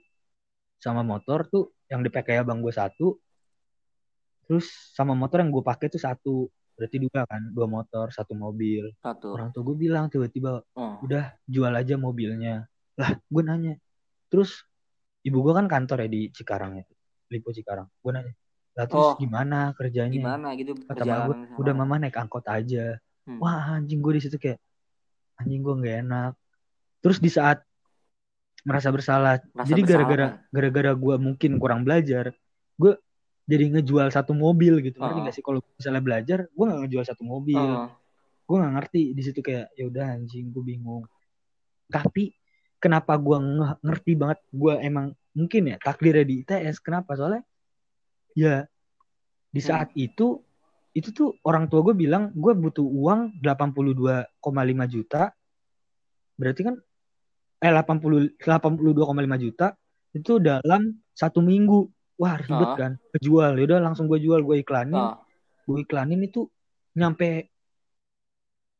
Sama 0.79 0.99
motor 1.01 1.47
tuh 1.47 1.71
yang 1.87 2.03
dipakai 2.03 2.41
abang 2.41 2.59
gue 2.59 2.73
satu. 2.73 3.15
Terus 4.43 4.67
sama 4.91 5.15
motor 5.15 5.39
yang 5.39 5.51
gue 5.53 5.63
pakai 5.63 5.87
tuh 5.87 6.01
satu. 6.01 6.35
Berarti 6.75 6.97
dua 6.99 7.23
kan? 7.23 7.41
Dua 7.53 7.67
motor 7.69 8.11
satu 8.11 8.33
mobil. 8.35 8.91
Satu. 8.99 9.37
orang 9.37 9.53
tua 9.53 9.63
gue 9.63 9.77
bilang 9.77 10.09
tiba-tiba 10.11 10.65
Oh. 10.75 10.99
udah 11.05 11.31
jual 11.47 11.71
aja 11.71 11.95
mobilnya. 11.95 12.67
Lah 12.99 13.15
gue 13.15 13.41
nanya. 13.45 13.73
Terus 14.27 14.65
ibu 15.23 15.39
gue 15.39 15.53
kan 15.55 15.69
kantor 15.71 16.03
ya 16.03 16.09
di 16.11 16.21
Cikarang 16.33 16.81
itu 16.81 16.93
Lipo 17.31 17.55
Cikarang. 17.55 17.87
Gue 18.03 18.11
nanya 18.11 18.33
lah 18.73 18.89
terus 18.89 19.13
Oh. 19.13 19.15
gimana 19.21 19.69
kerjanya? 19.77 20.09
Gimana 20.17 20.47
gitu 20.57 20.73
kata 20.73 21.05
mama 21.05 21.25
gue 21.29 21.35
udah 21.61 21.73
mama 21.77 21.95
naik 22.01 22.17
angkot 22.17 22.41
aja. 22.49 22.97
Hmm. 23.23 23.39
wah 23.39 23.79
anjing 23.79 24.03
gue 24.03 24.19
di 24.19 24.21
situ 24.27 24.35
kayak 24.35 24.59
anjing 25.39 25.63
gue 25.63 25.73
nggak 25.79 25.95
enak 26.03 26.33
terus 27.03 27.19
di 27.19 27.27
saat 27.27 27.59
merasa 28.63 28.87
bersalah 28.89 29.43
Merasa 29.51 29.69
jadi 29.69 29.81
gara-gara 29.83 30.27
gara-gara 30.47 30.91
gue 30.95 31.15
mungkin 31.19 31.59
kurang 31.59 31.83
belajar 31.83 32.31
gue 32.73 32.95
jadi 33.43 33.67
ngejual 33.69 34.07
satu 34.07 34.31
mobil 34.31 34.79
gitu. 34.79 34.97
Ngerti 34.97 35.19
Oh. 35.19 35.23
nggak 35.27 35.35
sih? 35.35 35.43
Kalau 35.43 35.59
misalnya 35.59 35.99
belajar 35.99 36.39
gue 36.47 36.63
nggak 36.63 36.79
ngejual 36.81 37.03
satu 37.05 37.23
mobil. 37.23 37.59
Oh. 37.59 37.91
gue 38.43 38.55
nggak 38.55 38.73
ngerti. 38.75 39.03
Di 39.11 39.21
situ 39.21 39.39
kayak 39.39 39.75
ya 39.75 39.83
udah 39.85 40.15
anjing 40.15 40.47
gue 40.47 40.63
bingung. 40.63 41.03
Tapi 41.85 42.31
kenapa 42.79 43.19
gue 43.19 43.35
nge- 43.35 43.79
ngerti 43.83 44.11
banget? 44.15 44.39
Gue 44.47 44.79
emang 44.79 45.11
mungkin 45.35 45.61
ya 45.67 45.75
takdirnya 45.75 46.23
di 46.23 46.35
ITS 46.39 46.79
kenapa? 46.79 47.19
Soalnya 47.19 47.43
ya 48.31 48.63
di 49.51 49.59
Hmm. 49.59 49.67
saat 49.67 49.89
itu 49.93 50.39
itu 50.93 51.11
tuh 51.11 51.35
orang 51.43 51.67
tua 51.67 51.83
gue 51.83 51.95
bilang 51.99 52.31
gue 52.31 52.53
butuh 52.53 52.85
uang 52.85 53.43
82,5 53.43 54.23
juta. 54.87 55.35
Berarti 56.39 56.61
kan 56.63 56.75
eh 57.63 57.71
80 57.71 58.35
82,5 58.37 59.39
juta 59.39 59.67
itu 60.11 60.37
dalam 60.37 60.91
satu 61.15 61.39
minggu. 61.39 61.87
Wah 62.19 62.35
ribet 62.37 62.69
Ah. 62.69 62.77
kan? 62.77 62.91
Kejual. 63.15 63.57
Ya 63.57 63.63
udah 63.65 63.79
langsung 63.81 64.05
gue 64.05 64.19
jual 64.19 64.43
gue 64.43 64.61
iklanin. 64.61 64.93
Oh. 64.93 65.15
gue 65.63 65.79
iklanin 65.87 66.19
itu 66.19 66.45
nyampe 66.93 67.47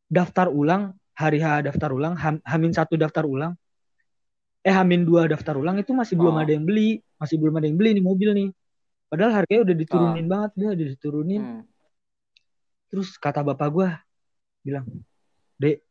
daftar 0.05 0.51
ulang 0.51 0.91
hari 1.15 1.39
H 1.39 1.63
daftar 1.63 1.95
ulang 1.95 2.13
ham, 2.19 2.43
hamin 2.43 2.75
satu 2.75 2.99
daftar 2.99 3.23
ulang. 3.23 3.55
Eh 4.63 4.71
hamin 4.71 5.03
dua 5.03 5.27
daftar 5.27 5.55
ulang 5.55 5.79
itu 5.79 5.91
masih 5.91 6.19
belum 6.19 6.36
Oh. 6.38 6.41
ada 6.43 6.51
yang 6.51 6.67
beli. 6.67 6.99
Masih 7.17 7.39
belum 7.39 7.55
ada 7.55 7.65
yang 7.71 7.79
beli 7.79 7.95
nih 7.95 8.03
mobil 8.03 8.29
nih. 8.36 8.49
Padahal 9.07 9.31
harganya 9.41 9.61
udah 9.63 9.75
diturunin 9.77 10.25
banget 10.27 10.51
dia 10.55 10.69
udah 10.75 10.88
diturunin. 10.91 11.41
Hmm. 11.41 11.63
terus 12.89 13.17
kata 13.17 13.41
bapak 13.41 13.69
gue 13.73 13.89
bilang 14.61 14.86
dek 15.57 15.81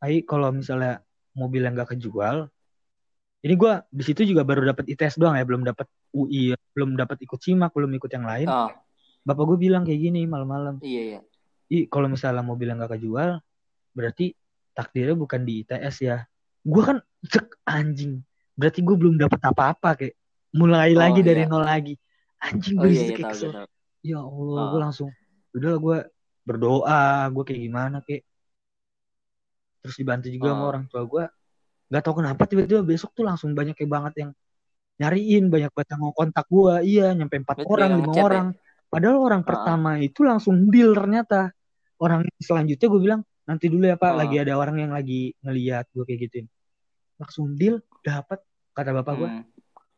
Ai 0.00 0.24
kalau 0.24 0.48
misalnya 0.48 1.04
mobil 1.32 1.60
yang 1.60 1.74
gak 1.74 1.92
kejual 1.92 2.48
ini 3.42 3.54
gue 3.54 3.72
di 3.90 4.02
situ 4.02 4.22
juga 4.24 4.42
baru 4.42 4.62
dapat 4.64 4.86
ITS 4.86 5.18
doang 5.18 5.34
ya 5.34 5.42
belum 5.42 5.62
dapat 5.62 5.84
UI 6.12 6.54
belum 6.70 6.94
dapat 6.94 7.18
ikut 7.20 7.38
simak 7.38 7.72
belum 7.72 7.90
ikut 7.92 8.10
yang 8.10 8.22
lain 8.22 8.46
Oh. 8.46 8.70
bapak 9.22 9.44
gue 9.48 9.58
bilang 9.60 9.82
kayak 9.82 10.00
gini 10.00 10.24
malam-malam 10.24 10.78
Iya 10.78 11.02
iya. 11.02 11.20
Ih, 11.66 11.88
kalau 11.88 12.04
misalnya 12.04 12.44
mobil 12.44 12.68
yang 12.68 12.76
gak 12.78 13.00
kejual, 13.00 13.40
berarti 13.90 14.36
takdirnya 14.72 15.16
bukan 15.16 15.40
di 15.40 15.64
ITS 15.64 15.96
ya. 16.04 16.20
Gue 16.60 16.84
kan 16.84 17.00
cek 17.24 17.64
anjing. 17.64 18.20
Berarti 18.52 18.84
gue 18.84 18.92
belum 18.92 19.16
dapat 19.16 19.40
apa-apa 19.40 19.96
kayak 19.96 20.12
mulai 20.52 20.92
Oh, 20.92 21.00
lagi 21.00 21.24
dari 21.24 21.42
iya. 21.42 21.48
nol 21.48 21.64
lagi. 21.64 21.96
Anjing 22.44 22.76
Oh 22.76 22.84
gue 22.84 22.92
iya 22.92 22.92
di 22.92 23.00
situ 23.00 23.12
iya 23.16 23.24
kayak 23.24 23.40
tahu. 23.40 23.52
Ya 24.04 24.18
Allah, 24.20 24.60
Ah. 24.60 24.68
gue 24.68 24.80
langsung 24.84 25.08
udah 25.56 25.74
gue 25.80 25.98
berdoa, 26.44 27.02
gue 27.32 27.42
kayak 27.48 27.60
gimana 27.64 27.96
kayak. 28.04 28.22
Terus 29.82 29.94
dibantu 29.98 30.26
juga 30.30 30.54
sama 30.54 30.64
Ah. 30.64 30.70
orang 30.72 30.84
tua 30.86 31.02
gue. 31.04 31.24
Gak 31.92 32.02
tau 32.06 32.14
kenapa 32.16 32.42
tiba-tiba 32.46 32.80
besok 32.80 33.12
tuh 33.12 33.26
langsung 33.26 33.52
banyak 33.52 33.74
kayak 33.76 33.90
banget 33.90 34.14
yang 34.24 34.30
nyariin, 34.96 35.50
banyak 35.50 35.70
banget 35.74 35.88
yang 35.92 36.00
mau 36.00 36.14
kontak 36.14 36.46
gue. 36.48 36.74
Iya, 36.86 37.12
nyampe 37.12 37.36
empat 37.42 37.56
orang, 37.66 37.90
lima 37.98 38.14
ya? 38.14 38.22
orang. 38.22 38.46
Padahal 38.88 39.16
orang 39.18 39.42
Ah. 39.42 39.46
pertama 39.48 39.90
itu 39.98 40.20
langsung 40.22 40.70
deal 40.70 40.94
ternyata. 40.94 41.50
Orang 41.98 42.26
selanjutnya 42.38 42.86
gue 42.88 43.00
bilang 43.02 43.20
nanti 43.42 43.66
dulu 43.66 43.84
ya 43.84 43.98
Pak, 43.98 44.12
Ah. 44.14 44.16
lagi 44.24 44.36
ada 44.38 44.54
orang 44.54 44.76
yang 44.78 44.92
lagi 44.94 45.34
ngeliat 45.42 45.90
gue 45.90 46.04
kayak 46.06 46.20
gituin. 46.26 46.46
Langsung 47.18 47.54
deal, 47.54 47.82
dapat 48.00 48.38
kata 48.72 48.90
bapak 48.94 49.14
gue. 49.18 49.28
Hmm. 49.28 49.44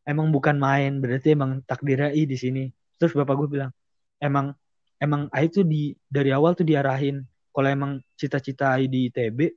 Emang 0.05 0.29
bukan 0.29 0.57
main, 0.57 1.01
berarti 1.01 1.33
emang 1.33 1.65
takdir 1.65 2.13
AI 2.13 2.25
di 2.25 2.37
sini. 2.37 2.65
Terus 2.97 3.13
bapak 3.13 3.35
gue 3.41 3.49
bilang, 3.51 3.73
emang 4.19 4.53
emang 5.01 5.29
AI 5.33 5.49
tuh 5.49 5.65
di 5.65 5.93
dari 6.05 6.29
awal 6.29 6.53
tuh 6.53 6.65
diarahin 6.65 7.21
kalau 7.51 7.69
emang 7.69 7.93
cita-cita 8.15 8.77
AI 8.77 8.89
di 8.89 9.09
ITB 9.09 9.49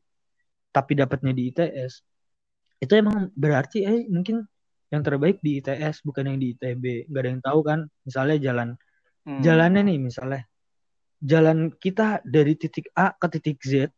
tapi 0.78 0.94
dapatnya 0.94 1.34
di 1.34 1.50
ITS 1.50 2.06
itu 2.78 2.94
emang 2.94 3.34
berarti 3.34 3.82
AI 3.82 4.06
mungkin 4.14 4.46
yang 4.94 5.02
terbaik 5.02 5.42
di 5.42 5.60
ITS 5.60 6.06
bukan 6.06 6.32
yang 6.32 6.38
di 6.38 6.54
ITB 6.54 7.10
gak 7.10 7.22
ada 7.26 7.30
yang 7.34 7.44
tahu 7.44 7.60
kan? 7.66 7.80
Misalnya 8.06 8.38
jalan. 8.40 8.70
Hmm. 9.28 9.44
jalannya 9.44 9.82
nih 9.92 10.00
misalnya. 10.00 10.48
Jalan 11.20 11.74
kita 11.76 12.22
dari 12.24 12.54
titik 12.56 12.88
A 12.96 13.12
ke 13.12 13.28
titik 13.28 13.60
Z 13.60 13.92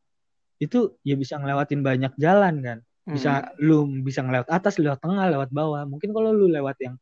itu 0.57 0.97
ya 1.05 1.13
bisa 1.19 1.37
ngelewatin 1.37 1.83
banyak 1.83 2.13
jalan 2.15 2.63
kan? 2.63 2.79
Hmm. 3.05 3.15
bisa 3.17 3.31
lu 3.57 3.89
bisa 4.05 4.21
ngelewat 4.21 4.49
atas 4.53 4.77
lewat 4.79 5.03
tengah 5.03 5.27
lewat 5.29 5.49
bawah. 5.51 5.83
Mungkin 5.85 6.09
kalau 6.15 6.33
lu 6.33 6.49
lewat 6.49 6.79
yang 6.81 6.95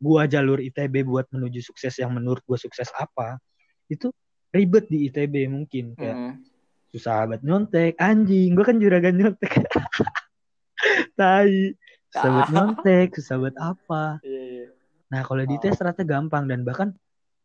gua 0.00 0.24
jalur 0.24 0.62
ITB 0.62 1.04
buat 1.04 1.28
menuju 1.28 1.60
sukses 1.60 1.98
yang 2.00 2.14
menurut 2.14 2.40
gua 2.46 2.56
sukses 2.56 2.88
apa 2.96 3.40
itu 3.88 4.08
ribet 4.54 4.88
di 4.88 5.10
ITB 5.10 5.50
mungkin 5.50 5.92
kayak 5.98 6.16
Hmm. 6.16 6.53
Susah 6.94 7.26
banget 7.26 7.42
nyontek 7.42 7.92
anjing 7.98 8.54
gua 8.54 8.64
kan 8.64 8.78
juragan 8.78 9.12
nyontek 9.12 9.50
tai 11.18 11.74
susah 12.08 12.22
banget 12.24 12.44
Ah. 12.44 12.52
nyontek 12.52 13.08
susah 13.12 13.36
banget 13.36 13.56
apa 13.58 14.02
Iya 14.22 14.42
iya. 14.44 14.66
Nah, 15.04 15.20
kalau 15.22 15.42
di 15.42 15.54
Oh. 15.54 15.60
tes 15.60 15.74
ternyata 15.74 16.02
gampang 16.02 16.44
dan 16.44 16.62
bahkan 16.62 16.88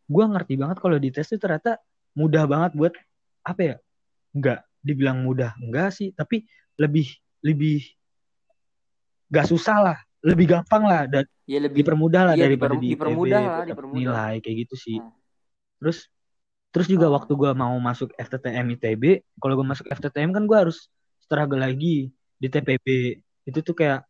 gua 0.06 0.26
ngerti 0.28 0.54
banget 0.56 0.78
kalau 0.78 0.98
di 0.98 1.10
tes 1.10 1.26
itu 1.26 1.38
ternyata 1.38 1.78
mudah 2.12 2.46
banget 2.46 2.72
buat 2.74 2.94
apa 3.42 3.62
ya? 3.64 3.76
Enggak 4.32 4.60
dibilang 4.80 5.22
mudah 5.22 5.54
enggak 5.58 5.90
sih, 5.92 6.10
tapi 6.12 6.46
lebih 6.76 7.06
lebih 7.42 7.84
gak 9.28 9.46
susah 9.46 9.78
lah, 9.80 9.98
lebih 10.22 10.50
gampang 10.50 10.84
lah 10.84 11.06
dan 11.06 11.24
Iya 11.44 11.60
lebih 11.64 11.82
dipermudah 11.82 12.22
lah 12.24 12.36
iya, 12.36 12.46
daripada 12.46 12.74
diper- 12.74 12.80
di 12.80 12.88
ITB 12.88 12.94
dipermudah 12.96 13.42
lah, 13.44 13.66
dipermudah. 13.66 13.98
nilai 14.00 14.34
kayak 14.40 14.58
gitu 14.64 14.76
sih. 14.76 14.98
Hmm. 14.98 15.14
Terus 15.78 15.98
terus 16.70 16.88
juga 16.88 17.10
Oh. 17.10 17.16
waktu 17.18 17.32
gua 17.34 17.52
mau 17.54 17.74
masuk 17.80 18.14
FTTM 18.16 18.78
ITB, 18.78 19.04
kalau 19.42 19.54
gua 19.58 19.68
masuk 19.74 19.90
FTTM 19.90 20.30
kan 20.36 20.44
gua 20.46 20.68
harus 20.68 20.88
struggle 21.22 21.62
lagi 21.62 22.10
di 22.38 22.48
TPB. 22.48 22.88
Itu 23.46 23.60
tuh 23.62 23.76
kayak 23.76 24.06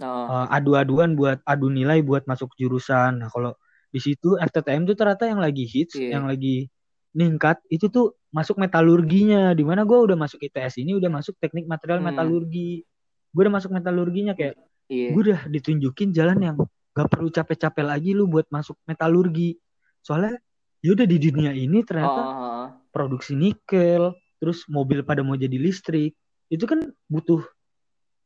Oh. 0.00 0.06
uh, 0.08 0.46
adu-aduan 0.48 1.14
buat 1.14 1.38
adu 1.44 1.68
nilai 1.68 2.00
buat 2.00 2.24
masuk 2.24 2.56
jurusan. 2.56 3.20
Nah, 3.22 3.28
kalau 3.28 3.52
di 3.92 4.00
situ 4.00 4.40
FTTM 4.40 4.88
tuh 4.88 4.96
ternyata 4.96 5.28
yang 5.28 5.38
lagi 5.38 5.68
hits, 5.68 5.94
Iya. 6.00 6.16
yang 6.18 6.24
lagi 6.26 6.72
ningkat 7.12 7.60
itu 7.68 7.92
tuh 7.92 8.16
masuk 8.32 8.56
metalurginya. 8.56 9.52
Di 9.52 9.60
mana 9.62 9.84
gue 9.84 9.94
udah 10.00 10.16
masuk 10.16 10.40
ITS 10.40 10.80
ini 10.80 10.96
udah 10.96 11.12
masuk 11.12 11.36
teknik 11.36 11.68
material 11.68 12.00
Hmm. 12.00 12.08
metalurgi. 12.08 12.82
Gue 13.30 13.40
udah 13.44 13.54
masuk 13.60 13.70
metalurginya 13.70 14.32
kayak 14.32 14.56
Iya. 14.88 15.12
gue 15.12 15.20
udah 15.28 15.40
ditunjukin 15.48 16.16
jalan 16.16 16.38
yang 16.40 16.56
gak 16.92 17.08
perlu 17.08 17.28
capek-capek 17.28 17.84
lagi 17.84 18.16
lu 18.16 18.24
buat 18.28 18.48
masuk 18.48 18.80
metalurgi. 18.88 19.60
Soalnya 20.00 20.40
yaudah 20.82 21.06
di 21.06 21.16
dunia 21.18 21.54
ini 21.54 21.86
ternyata 21.86 22.20
oh. 22.20 22.66
produksi 22.90 23.38
nikel, 23.38 24.12
terus 24.42 24.66
mobil 24.66 25.06
pada 25.06 25.22
mau 25.22 25.38
jadi 25.38 25.54
listrik, 25.54 26.12
itu 26.50 26.64
kan 26.66 26.90
butuh 27.06 27.40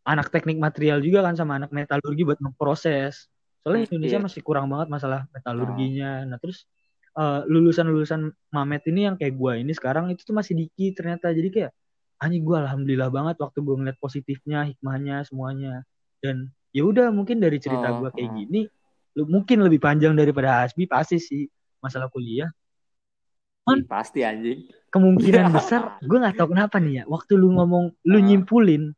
anak 0.09 0.32
teknik 0.32 0.57
material 0.57 1.04
juga 1.04 1.22
kan 1.26 1.36
sama 1.36 1.61
anak 1.61 1.70
metalurgi 1.70 2.24
buat 2.24 2.40
memproses. 2.40 3.28
Soalnya 3.61 3.86
Hmm, 3.86 3.92
Indonesia 3.98 4.18
iya. 4.22 4.26
masih 4.26 4.40
kurang 4.40 4.66
banget 4.72 4.88
masalah 4.88 5.28
metalurginya. 5.34 6.24
Nah 6.24 6.38
terus 6.40 6.64
eh, 7.18 7.40
lulusan-lulusan 7.50 8.30
Mamet 8.54 8.82
ini 8.88 9.11
yang 9.11 9.16
kayak 9.18 9.34
gua 9.36 9.59
ini 9.59 9.74
sekarang 9.74 10.09
itu 10.14 10.22
tuh 10.24 10.32
masih 10.32 10.54
dikit 10.57 11.02
ternyata. 11.02 11.34
Jadi 11.34 11.48
kayak 11.50 11.72
anjing 12.20 12.44
gue 12.44 12.57
alhamdulillah 12.57 13.12
banget 13.12 13.36
waktu 13.36 13.59
gue 13.61 13.76
ngeliat 13.76 13.98
positifnya 14.00 14.64
hikmahnya 14.64 15.28
semuanya 15.28 15.84
dan 16.24 16.48
ya 16.72 16.88
udah 16.88 17.12
mungkin 17.12 17.40
dari 17.40 17.61
cerita 17.61 17.92
Oh, 17.92 18.09
gue 18.09 18.11
kayak 18.16 18.30
oh. 18.32 18.36
gini 18.40 18.61
lu- 19.16 19.28
mungkin 19.28 19.61
lebih 19.61 19.80
panjang 19.80 20.16
daripada 20.16 20.64
Hasbi 20.64 20.88
pasti 20.88 21.20
sih 21.20 21.44
masalah 21.79 22.09
kuliah 22.09 22.51
Ih, 23.66 23.83
pasti 23.83 24.22
anjing. 24.22 24.70
kemungkinan 24.95 25.51
besar 25.57 25.99
gue 25.99 26.18
nggak 26.18 26.39
tahu 26.39 26.55
kenapa 26.55 26.79
nih 26.79 27.03
ya 27.03 27.05
waktu 27.07 27.35
lu 27.35 27.51
ngomong 27.53 27.91
lu 28.07 28.18
Ah. 28.18 28.22
nyimpulin 28.22 28.95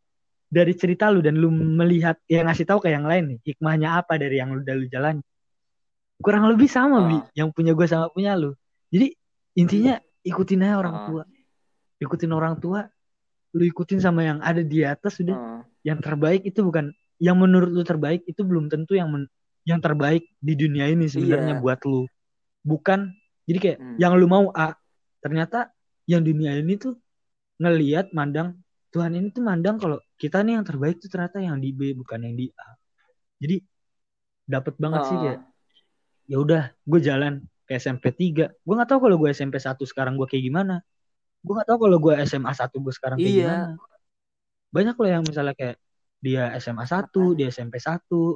dari 0.49 0.72
cerita 0.72 1.09
lu 1.09 1.20
dan 1.20 1.37
lu 1.37 1.49
melihat 1.49 2.16
ya 2.24 2.45
ngasih 2.45 2.64
tahu 2.64 2.85
ke 2.85 2.93
yang 2.93 3.05
lain 3.05 3.37
nih 3.37 3.39
hikmahnya 3.49 3.97
apa 3.97 4.16
dari 4.16 4.37
yang 4.37 4.53
lu 4.53 4.61
udah 4.61 4.76
lu 4.76 4.85
jalani 4.87 5.24
kurang 6.20 6.45
lebih 6.49 6.68
sama 6.68 7.09
bi 7.09 7.16
Ah. 7.16 7.24
yang 7.33 7.49
punya 7.49 7.72
gue 7.72 7.87
sama 7.89 8.12
punya 8.12 8.37
lu 8.37 8.53
jadi 8.93 9.12
intinya 9.55 9.97
ikutin 10.20 10.64
aja 10.64 10.76
orang 10.76 10.95
Ah. 10.95 11.05
tua 11.09 11.22
ikutin 11.99 12.31
orang 12.31 12.55
tua 12.61 12.85
lu 13.57 13.64
ikutin 13.64 13.99
sama 13.99 14.20
yang 14.22 14.39
ada 14.45 14.61
di 14.61 14.85
atas 14.85 15.16
udah 15.18 15.33
Heeh. 15.33 15.61
yang 15.89 15.99
terbaik 15.99 16.45
itu 16.45 16.61
bukan 16.61 16.93
yang 17.16 17.35
menurut 17.35 17.72
lu 17.72 17.81
terbaik 17.83 18.22
itu 18.24 18.45
belum 18.45 18.68
tentu 18.68 18.93
yang 18.95 19.09
men- 19.09 19.33
yang 19.64 19.81
terbaik 19.81 20.29
di 20.39 20.53
dunia 20.55 20.87
ini 20.87 21.09
sebenarnya 21.09 21.57
Iya. 21.57 21.62
buat 21.64 21.81
lu 21.85 22.05
bukan. 22.69 23.09
Jadi 23.49 23.59
kayak 23.59 23.79
Hmm. 23.81 23.97
yang 23.97 24.12
lu 24.14 24.29
mau 24.29 24.53
A. 24.53 24.77
Ternyata 25.25 25.73
yang 26.05 26.21
dunia 26.21 26.53
ini 26.55 26.77
tuh 26.77 26.93
ngelihat 27.57 28.12
mandang 28.12 28.61
Tuhan 28.89 29.12
ini 29.12 29.29
tuh 29.29 29.45
mandang 29.45 29.77
kalau 29.77 29.97
kita 30.16 30.41
nih 30.41 30.57
yang 30.57 30.64
terbaik 30.64 30.97
tuh 30.97 31.09
ternyata 31.09 31.41
yang 31.41 31.57
di 31.57 31.73
B 31.73 31.93
bukan 31.93 32.21
yang 32.23 32.37
di 32.37 32.49
A. 32.53 32.77
Jadi 33.41 33.61
dapet 34.45 34.77
banget 34.77 35.01
sih 35.05 35.16
Ah. 35.16 35.21
kayak 35.23 35.41
ya 36.25 36.37
udah 36.39 36.62
gue 36.75 37.01
jalan 37.01 37.33
ke 37.64 37.77
SMP 37.77 38.12
3 38.12 38.49
gue 38.53 38.75
nggak 38.75 38.89
tahu 38.89 39.01
kalau 39.05 39.16
gue 39.16 39.29
SMP 39.29 39.57
1 39.57 39.85
sekarang 39.85 40.16
gue 40.16 40.25
kayak 40.25 40.45
gimana. 40.45 40.81
Gue 41.41 41.53
nggak 41.53 41.69
tahu 41.69 41.79
kalau 41.85 41.97
gue 41.99 42.14
SMA 42.23 42.53
1 42.53 42.81
gue 42.81 42.93
sekarang 42.93 43.16
kayak 43.16 43.29
Iya. 43.29 43.45
gimana. 43.45 43.77
Banyak 44.69 44.95
loh 44.97 45.09
yang 45.11 45.23
misalnya 45.25 45.53
kayak 45.53 45.77
dia 46.19 46.53
SMA 46.57 46.85
1 46.85 47.33
dia 47.33 47.49
SMP 47.49 47.77
1 47.79 48.33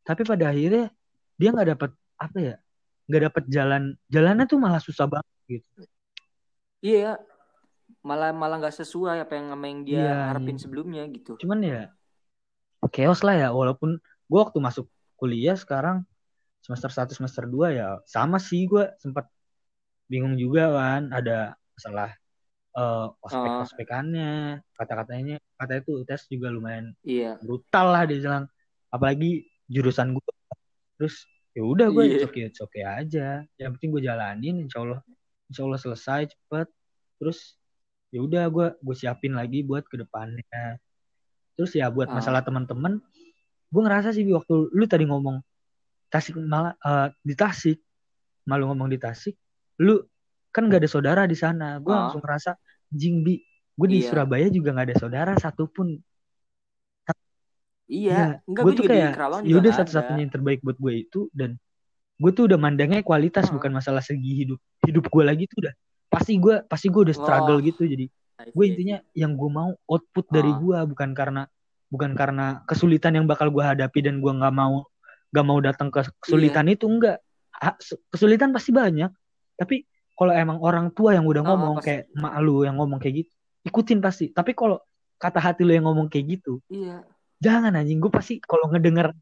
tapi 0.00 0.22
pada 0.24 0.48
akhirnya 0.48 0.88
dia 1.36 1.48
nggak 1.52 1.68
dapet 1.68 1.90
apa 2.16 2.38
ya 2.38 2.54
nggak 3.08 3.22
dapet 3.26 3.44
jalan 3.48 3.82
jalannya 4.06 4.44
tuh 4.44 4.58
malah 4.60 4.78
susah 4.78 5.08
banget 5.08 5.34
gitu 5.48 5.82
Iya. 6.78 7.18
Malah 8.04 8.30
malah 8.30 8.60
nggak 8.62 8.76
sesuai 8.78 9.24
apa 9.24 9.32
yang 9.34 9.50
sama 9.50 9.64
yang 9.66 9.80
dia 9.82 9.96
Iya, 9.98 10.14
harapin 10.30 10.54
iya. 10.54 10.62
sebelumnya 10.62 11.02
gitu. 11.10 11.34
cuman 11.40 11.58
ya 11.60 11.82
chaos 12.94 13.26
lah 13.26 13.34
ya 13.34 13.48
walaupun 13.50 13.98
gue 13.98 14.38
waktu 14.38 14.58
masuk 14.62 14.86
kuliah 15.18 15.58
sekarang 15.58 16.06
semester 16.62 16.92
1 16.92 17.10
semester 17.10 17.42
2 17.42 17.74
ya 17.74 17.98
sama 18.06 18.38
sih 18.38 18.68
gue 18.70 18.86
sempat 19.02 19.26
bingung 20.06 20.38
juga 20.38 20.70
kan 20.70 21.10
ada 21.10 21.58
masalah 21.74 22.14
eh 22.70 23.06
ospek 23.18 23.50
ospekannya 23.66 24.30
kata-katanya 24.78 25.36
katanya 25.58 25.82
tuh 25.82 26.06
tes 26.06 26.22
juga 26.30 26.52
lumayan 26.54 26.94
Iya. 27.02 27.40
brutal 27.42 27.86
lah 27.90 28.02
dia 28.06 28.22
bilang 28.22 28.44
apalagi 28.88 29.42
jurusan 29.66 30.14
gue 30.14 30.28
terus 30.96 31.26
ya 31.58 31.62
udah 31.66 31.90
gue 31.90 32.22
okay 32.22 32.46
it's 32.46 32.62
okay 32.62 32.86
aja 32.86 33.42
yang 33.58 33.74
penting 33.74 33.90
gue 33.90 34.02
jalanin 34.06 34.62
insya 34.62 34.86
Allah 34.86 35.02
insya 35.50 35.66
Allah 35.66 35.80
selesai 35.82 36.30
cepet 36.30 36.70
terus 37.18 37.58
ya 38.14 38.22
udah 38.22 38.46
gue 38.46 38.66
gue 38.78 38.94
siapin 38.94 39.34
lagi 39.34 39.66
buat 39.66 39.82
ke 39.84 39.98
depannya 39.98 40.78
terus 41.58 41.74
ya 41.74 41.90
buat 41.90 42.06
Ah. 42.06 42.22
masalah 42.22 42.46
teman-teman 42.46 43.02
gue 43.68 43.82
ngerasa 43.82 44.14
sih 44.14 44.22
waktu 44.30 44.70
lu 44.70 44.86
tadi 44.86 45.02
ngomong 45.04 45.42
Tasik 46.08 46.38
malah 46.38 46.78
eh, 46.78 47.10
di 47.20 47.34
Tasik 47.34 47.82
malu 48.46 48.70
ngomong 48.70 48.88
di 48.88 48.96
Tasik 48.96 49.34
lu 49.82 49.98
kan 50.48 50.70
gak 50.70 50.80
ada 50.80 50.88
saudara 50.88 51.22
di 51.26 51.34
sana 51.34 51.82
gue 51.82 51.90
Ah. 51.90 52.06
langsung 52.06 52.22
ngerasa 52.22 52.54
jing 52.88 53.26
bi 53.26 53.42
gue 53.74 53.88
di 53.90 53.98
Iya. 54.00 54.14
Surabaya 54.14 54.46
juga 54.48 54.72
gak 54.72 54.86
ada 54.88 54.96
saudara 54.96 55.32
satupun 55.36 55.98
Iya. 57.88 58.44
Enggak 58.44 58.62
gue 58.62 58.64
gue 58.64 58.72
tuh 58.72 58.84
juga 58.84 58.92
kayak 58.92 59.10
Kerawang 59.16 59.40
ya 59.40 59.46
juga 59.46 59.58
udah 59.58 59.64
nggak 59.64 59.78
satu-satunya 59.80 60.20
yang 60.22 60.32
terbaik 60.32 60.60
buat 60.60 60.76
gue 60.76 60.92
itu 60.98 61.20
dan 61.32 61.50
gue 62.18 62.30
tuh 62.30 62.44
udah 62.44 62.58
mandangnya 62.58 63.00
kualitas 63.00 63.48
Ah. 63.48 63.52
bukan 63.52 63.70
masalah 63.72 64.00
segi 64.00 64.32
hidup 64.38 64.58
hidup 64.82 65.04
gue 65.06 65.22
lagi 65.22 65.44
tuh 65.46 65.64
udah 65.64 65.74
pasti 66.08 66.36
gue 66.36 66.54
pasti 66.64 66.86
gue 66.86 67.02
udah 67.02 67.16
struggle 67.16 67.56
Oh. 67.56 67.64
gitu 67.64 67.82
jadi 67.82 68.06
gue 68.48 68.64
intinya 68.64 68.98
yang 69.12 69.32
gue 69.34 69.50
mau 69.50 69.72
output 69.84 70.28
dari 70.28 70.48
Ah. 70.48 70.56
gue 70.56 70.78
bukan 70.86 71.10
karena 71.12 71.42
bukan 71.88 72.12
karena 72.12 72.60
kesulitan 72.64 73.16
yang 73.16 73.24
bakal 73.24 73.48
gue 73.48 73.64
hadapi 73.64 73.98
dan 74.00 74.20
gue 74.20 74.28
nggak 74.30 74.52
mau 74.52 74.84
nggak 75.28 75.44
mau 75.44 75.58
datang 75.58 75.88
ke 75.88 76.04
kesulitan 76.20 76.64
Iya. 76.64 76.76
itu 76.76 76.84
enggak 76.84 77.16
kesulitan 78.08 78.50
pasti 78.50 78.70
banyak 78.70 79.10
tapi 79.54 79.82
kalau 80.12 80.30
emang 80.30 80.58
orang 80.58 80.90
tua 80.90 81.14
yang 81.14 81.24
udah 81.24 81.42
Ah, 81.42 81.48
ngomong 81.48 81.74
pasti. 81.78 81.86
kayak 81.88 82.02
mak 82.14 82.34
lu 82.38 82.62
yang 82.62 82.76
ngomong 82.76 82.98
kayak 82.98 83.24
gitu 83.24 83.30
ikutin 83.64 83.98
pasti 83.98 84.30
tapi 84.30 84.52
kalau 84.52 84.78
kata 85.16 85.38
hati 85.38 85.62
lu 85.62 85.72
yang 85.72 85.86
ngomong 85.86 86.06
kayak 86.06 86.38
gitu 86.38 86.60
Iya. 86.68 87.02
Jangan 87.38 87.72
anjing 87.74 87.98
gue 87.98 88.10
pasti 88.10 88.38
kalau 88.42 88.66
ngedenger 88.68 89.14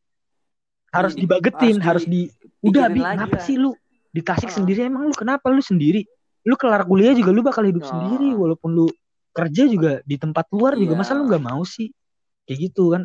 harus 0.90 1.12
Iya, 1.14 1.20
dibagetin 1.22 1.76
harus 1.80 2.04
di- 2.04 2.30
udah 2.64 2.88
bi 2.88 3.00
kenapa 3.00 3.36
sih 3.38 3.60
lu 3.60 3.76
di 4.08 4.24
Tasik 4.24 4.48
Ah. 4.48 4.54
sendiri 4.56 4.88
emang 4.88 5.08
lu 5.08 5.14
kenapa 5.14 5.52
lu 5.52 5.60
sendiri 5.60 6.00
lu 6.46 6.54
kelar 6.56 6.86
kuliah 6.86 7.12
juga 7.12 7.30
lu 7.34 7.44
bakal 7.44 7.68
hidup 7.68 7.84
Ah. 7.84 7.90
sendiri 7.92 8.32
walaupun 8.32 8.70
lu 8.72 8.86
kerja 9.30 9.68
juga 9.68 10.00
di 10.02 10.16
tempat 10.16 10.48
luar 10.48 10.74
juga 10.74 10.96
Iya. 10.96 11.00
masa 11.04 11.12
lu 11.12 11.28
nggak 11.28 11.44
mau 11.44 11.60
sih 11.62 11.92
kayak 12.48 12.58
gitu 12.72 12.96
kan 12.96 13.04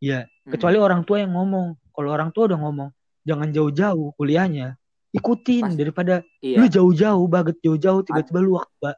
ya 0.00 0.24
Hmm. 0.24 0.50
kecuali 0.56 0.80
orang 0.80 1.04
tua 1.04 1.20
yang 1.20 1.36
ngomong 1.36 1.76
kalau 1.92 2.08
orang 2.08 2.32
tua 2.32 2.48
udah 2.48 2.56
ngomong 2.56 2.88
jangan 3.20 3.52
jauh-jauh 3.52 4.16
kuliahnya 4.16 4.80
ikutin 5.12 5.76
daripada 5.76 6.24
Iya. 6.40 6.56
lu 6.56 6.66
jauh-jauh 6.66 7.26
banget 7.28 7.60
jauh-jauh 7.60 8.00
tiba-tiba 8.00 8.38
lu 8.40 8.56
waktu 8.56 8.96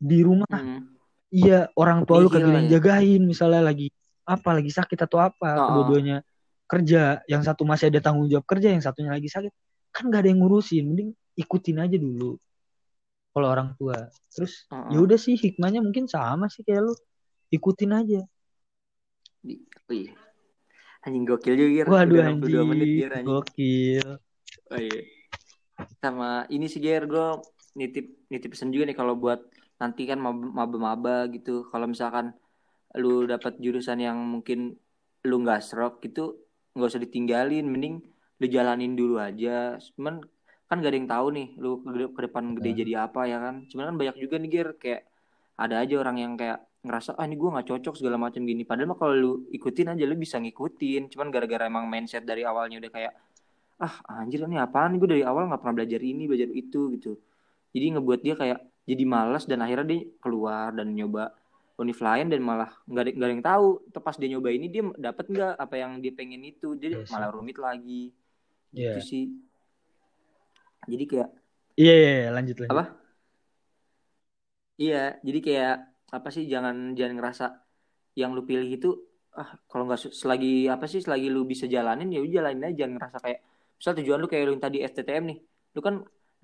di 0.00 0.18
rumah 0.24 0.48
Hmm. 0.50 0.90
iya 1.30 1.70
orang 1.78 2.02
tua 2.02 2.18
lu 2.18 2.26
kagak 2.26 2.66
jagain 2.66 3.22
misalnya 3.22 3.62
lagi 3.62 3.92
apa 4.30 4.50
lagi 4.54 4.70
sakit 4.70 4.98
atau 5.02 5.18
apa 5.18 5.50
Oh, 5.58 5.66
kedua-duanya 5.66 6.22
kerja 6.70 7.18
yang 7.26 7.42
satu 7.42 7.66
masih 7.66 7.90
ada 7.90 7.98
tanggung 7.98 8.30
jawab 8.30 8.46
kerja 8.46 8.70
yang 8.70 8.78
satunya 8.78 9.10
lagi 9.10 9.26
sakit. 9.26 9.50
Kan 9.90 10.06
gak 10.06 10.22
ada 10.22 10.30
yang 10.30 10.38
ngurusin 10.38 10.86
mending 10.86 11.10
ikutin 11.34 11.82
aja 11.82 11.98
dulu 11.98 12.38
kalau 13.34 13.46
orang 13.50 13.74
tua. 13.74 14.06
Terus 14.30 14.70
Oh, 14.70 14.86
ya 14.90 14.98
udah 15.02 15.18
sih 15.18 15.34
hikmahnya 15.34 15.82
mungkin 15.82 16.06
sama 16.06 16.46
sih 16.46 16.62
kayak 16.62 16.86
lu. 16.86 16.94
Ikutin 17.50 17.90
aja. 17.90 18.20
Di- 19.42 19.66
iya. 19.90 20.14
Anjing 21.02 21.24
gokil 21.26 21.54
juga 21.56 21.90
waduh 21.90 22.22
62 22.38 22.62
menit 22.70 22.86
anjing. 22.86 22.94
Gir 22.94 23.10
anjing. 23.10 23.26
gokil. 23.26 24.08
Oh 24.70 24.78
iya. 24.78 25.00
Sama 25.98 26.44
ini 26.52 26.68
sih 26.68 26.78
Ger, 26.78 27.08
gue 27.08 27.28
nitip 27.74 28.28
nitip 28.28 28.52
pesan 28.52 28.70
juga 28.70 28.86
nih 28.86 28.96
kalau 28.98 29.16
buat 29.16 29.40
nanti 29.80 30.04
kan 30.04 30.20
mab- 30.20 30.52
maba-maba 30.54 31.24
gitu. 31.32 31.64
Kalau 31.72 31.88
misalkan 31.88 32.36
lu 32.98 33.28
dapat 33.28 33.58
jurusan 33.62 33.98
yang 34.02 34.18
mungkin 34.18 34.74
lu 35.26 35.36
nggak 35.44 35.60
serok 35.62 36.02
gitu, 36.02 36.38
nggak 36.74 36.88
usah 36.90 37.02
ditinggalin, 37.02 37.66
mending 37.68 38.02
lu 38.40 38.46
jalanin 38.48 38.96
dulu 38.98 39.20
aja. 39.20 39.76
Cuman 39.94 40.24
kan 40.70 40.78
gak 40.78 40.90
ada 40.94 40.98
yang 41.02 41.10
tahu 41.10 41.26
nih 41.34 41.48
lu 41.58 41.82
ke, 42.14 42.20
depan 42.30 42.54
gede 42.56 42.70
jadi 42.86 42.92
apa 43.10 43.26
ya 43.26 43.38
kan. 43.42 43.66
Cuman 43.70 43.84
kan 43.92 43.96
banyak 44.00 44.16
juga 44.22 44.34
nih 44.38 44.50
Ger 44.50 44.68
kayak 44.78 45.02
ada 45.60 45.82
aja 45.82 45.94
orang 46.00 46.16
yang 46.18 46.32
kayak 46.40 46.58
ngerasa 46.80 47.18
ah 47.20 47.26
ini 47.28 47.36
gue 47.36 47.50
nggak 47.52 47.66
cocok 47.68 47.94
segala 47.98 48.16
macam 48.16 48.40
gini. 48.46 48.62
Padahal 48.64 48.88
mah 48.94 48.98
kalau 48.98 49.14
lu 49.14 49.32
ikutin 49.52 49.92
aja 49.92 50.04
lu 50.08 50.16
bisa 50.16 50.38
ngikutin. 50.40 51.10
Cuman 51.12 51.28
gara-gara 51.34 51.66
emang 51.68 51.84
mindset 51.90 52.24
dari 52.24 52.42
awalnya 52.46 52.80
udah 52.80 52.92
kayak 52.94 53.12
ah 53.80 53.94
anjir 54.20 54.44
ini 54.44 54.60
apaan 54.60 55.00
gue 55.00 55.08
dari 55.08 55.24
awal 55.24 55.48
nggak 55.48 55.60
pernah 55.64 55.74
belajar 55.80 56.00
ini 56.04 56.28
belajar 56.28 56.52
itu 56.52 56.92
gitu 56.92 57.16
jadi 57.72 57.96
ngebuat 57.96 58.20
dia 58.20 58.34
kayak 58.36 58.60
jadi 58.84 59.04
malas 59.08 59.48
dan 59.48 59.64
akhirnya 59.64 59.86
dia 59.88 60.00
keluar 60.20 60.68
dan 60.76 60.92
nyoba 60.92 61.32
univ 61.80 61.98
lain 61.98 62.26
dan 62.32 62.40
malah 62.44 62.70
nggak 62.84 63.02
ada 63.08 63.26
yang 63.32 63.44
tahu 63.44 63.66
pas 64.04 64.16
dia 64.20 64.28
nyoba 64.32 64.48
ini 64.52 64.66
dia 64.68 64.82
dapat 65.00 65.24
nggak 65.32 65.52
apa 65.64 65.74
yang 65.82 65.92
dia 66.04 66.12
pengen 66.18 66.42
itu? 66.44 66.76
Jadi 66.76 66.94
Iya 67.00 67.06
sih. 67.08 67.12
malah 67.16 67.30
rumit 67.32 67.56
lagi. 67.56 68.12
Iya. 68.76 68.94
gitu 68.94 69.00
sih. 69.10 69.24
Jadi 70.90 71.04
kayak 71.10 71.28
iya 71.80 71.92
iya 72.00 72.10
iya, 72.24 72.28
lanjut 72.36 72.56
lanjut. 72.60 72.72
Apa? 72.76 72.84
iya 74.80 74.96
jadi 75.26 75.38
kayak 75.46 75.72
apa 76.16 76.28
sih 76.34 76.44
jangan 76.52 76.76
jangan 76.98 77.14
ngerasa 77.20 77.44
yang 78.20 78.30
lu 78.36 78.42
pilih 78.48 78.68
itu 78.76 78.88
ah 79.40 79.50
kalau 79.70 79.86
nggak 79.86 80.00
se- 80.02 80.14
selagi 80.20 80.66
apa 80.74 80.84
sih 80.90 81.00
selagi 81.04 81.26
lu 81.34 81.40
bisa 81.52 81.64
jalanin 81.74 82.08
ya 82.14 82.18
udah 82.24 82.32
jalanin 82.36 82.62
aja. 82.66 82.76
Jangan 82.84 82.94
ngerasa 82.98 83.18
kayak 83.24 83.38
misal 83.78 83.92
tujuan 83.98 84.18
lu 84.22 84.26
kayak 84.32 84.42
lu 84.46 84.52
yang 84.56 84.64
tadi 84.66 84.78
STTM 84.90 85.24
nih. 85.30 85.38
Lu 85.76 85.80
kan 85.86 85.94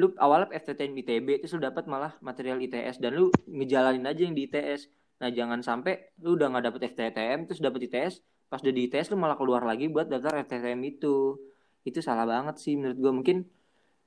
lu 0.01 0.07
awalnya 0.24 0.47
STTM 0.61 0.93
ITB 1.03 1.28
terus 1.41 1.53
lu 1.57 1.61
dapat 1.68 1.84
malah 1.89 2.12
material 2.20 2.59
ITS 2.61 2.97
dan 3.03 3.11
lu 3.18 3.32
ngejalanin 3.49 4.05
aja 4.11 4.20
yang 4.28 4.34
di 4.37 4.45
ITS 4.47 4.80
nah 5.21 5.31
jangan 5.39 5.61
sampai 5.69 5.93
lu 6.25 6.29
udah 6.37 6.47
nggak 6.51 6.64
dapet 6.69 6.81
STTM 6.93 7.39
terus 7.49 7.61
dapet 7.67 7.81
ITS 7.89 8.14
pas 8.51 8.61
udah 8.62 8.75
di 8.77 8.83
ITS 8.87 9.07
lu 9.12 9.17
malah 9.25 9.37
keluar 9.41 9.62
lagi 9.71 9.85
buat 9.95 10.07
daftar 10.12 10.33
STTM 10.47 10.81
itu. 10.93 11.09
Itu 11.89 11.99
salah 12.09 12.27
banget 12.33 12.55
sih 12.64 12.73
menurut 12.79 12.99
gua. 13.03 13.12
Mungkin 13.19 13.37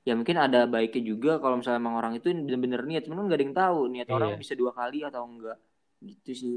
ya 0.08 0.12
mungkin 0.18 0.36
ada 0.46 0.58
baiknya 0.74 1.02
juga 1.12 1.30
kalau 1.42 1.54
misalnya 1.60 1.80
emang 1.84 1.96
orang 2.00 2.12
itu 2.18 2.26
bener-bener 2.46 2.80
niat. 2.88 3.02
Cuman 3.06 3.28
gak 3.30 3.38
ada 3.38 3.44
yang 3.48 3.56
tahu 3.62 3.78
niat 3.92 4.08
Iya. 4.08 4.16
orang 4.16 4.30
bisa 4.42 4.54
dua 4.60 4.72
kali 4.80 4.98
atau 5.08 5.22
enggak 5.28 5.56
gitu 6.08 6.30
sih. 6.42 6.54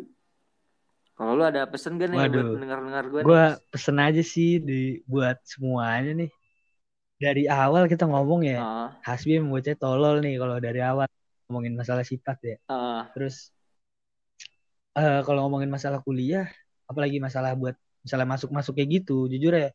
Kalau 1.18 1.32
lu 1.38 1.43
ada 1.51 1.62
pesen 1.72 1.93
gak 2.01 2.10
nih 2.14 2.26
buat 2.34 2.47
Waduh. 2.47 2.60
dengar-dengar 2.62 3.06
gue 3.14 3.22
gue 3.26 3.43
pesen 3.72 3.97
aja 4.08 4.22
sih 4.34 4.49
di 4.68 4.74
buat 5.12 5.38
semuanya 5.54 6.12
nih. 6.20 6.30
Dari 7.24 7.43
awal 7.47 7.84
kita 7.91 8.04
ngomong 8.12 8.41
ya 8.51 8.58
Ah, 8.58 8.89
Hasbi 9.08 9.34
bocah 9.54 9.76
tolol 9.82 10.16
nih 10.26 10.34
kalau 10.41 10.58
dari 10.66 10.80
awal 10.89 11.08
ngomongin 11.47 11.74
masalah 11.82 12.06
sifat 12.12 12.38
ya. 12.49 12.56
Ah, 12.68 13.10
terus 13.14 13.36
eh, 14.98 15.22
kalau 15.26 15.39
ngomongin 15.48 15.70
masalah 15.70 16.00
kuliah, 16.06 16.46
apalagi 16.89 17.18
masalah 17.18 17.54
buat 17.58 17.74
misalnya 18.04 18.28
masuk-masuk 18.36 18.74
kayak 18.78 18.89
gitu, 19.04 19.26
jujur 19.32 19.54
ya, 19.56 19.70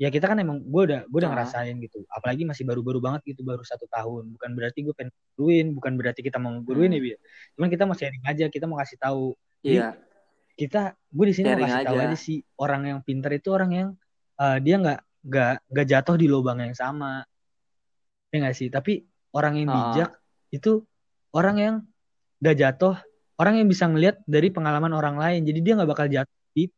ya 0.00 0.08
kita 0.10 0.26
kan 0.26 0.36
emang 0.42 0.58
gue 0.64 0.82
udah 0.90 1.00
gue 1.06 1.18
udah 1.22 1.30
Ah. 1.30 1.34
ngerasain 1.38 1.76
gitu. 1.80 2.02
Apalagi 2.10 2.42
masih 2.48 2.64
baru-baru 2.66 2.98
banget 2.98 3.22
gitu, 3.36 3.46
baru 3.46 3.62
satu 3.62 3.86
tahun. 3.86 4.32
Bukan 4.34 4.50
berarti 4.58 4.82
gue 4.82 4.94
pengen 4.96 5.12
guruin, 5.38 5.66
bukan 5.76 5.92
berarti 5.96 6.20
kita 6.24 6.40
mau 6.42 6.52
guruin 6.64 6.90
Hmm. 6.92 7.04
ya. 7.04 7.18
Cuman 7.56 7.68
kita 7.70 7.84
mau 7.86 7.94
sharing 7.94 8.24
aja, 8.26 8.44
kita 8.50 8.64
mau 8.66 8.76
kasih 8.80 8.98
tahu. 8.98 9.36
Iya, 9.60 9.96
kita, 10.56 10.96
gue 11.12 11.26
di 11.30 11.34
sini 11.36 11.46
mau 11.52 11.62
kasih 11.68 11.84
tahu 11.86 11.98
aja. 12.00 12.16
sih 12.16 12.38
orang 12.56 12.82
yang 12.88 12.98
pintar 13.04 13.32
itu 13.36 13.48
orang 13.52 13.70
yang 13.72 13.88
eh, 14.40 14.58
dia 14.64 14.76
nggak 14.80 15.00
nggak 15.20 15.54
nggak 15.68 15.86
jatuh 15.86 16.16
di 16.16 16.26
lubang 16.32 16.58
yang 16.64 16.72
sama, 16.72 17.20
ya 18.32 18.36
nggak 18.40 18.56
sih. 18.56 18.68
Tapi 18.72 19.04
orang 19.36 19.54
yang 19.60 19.68
bijak 19.68 20.10
itu 20.50 20.82
orang 21.30 21.56
yang 21.60 21.74
gak 22.40 22.56
jatuh, 22.58 22.96
orang 23.40 23.64
yang 23.64 23.68
bisa 23.72 23.88
ngelihat 23.88 24.20
dari 24.28 24.52
pengalaman 24.52 24.92
orang 24.92 25.16
lain. 25.16 25.40
Jadi 25.48 25.58
dia 25.64 25.72
nggak 25.80 25.90
bakal 25.90 26.06
jatuh 26.12 26.38
di 26.52 26.68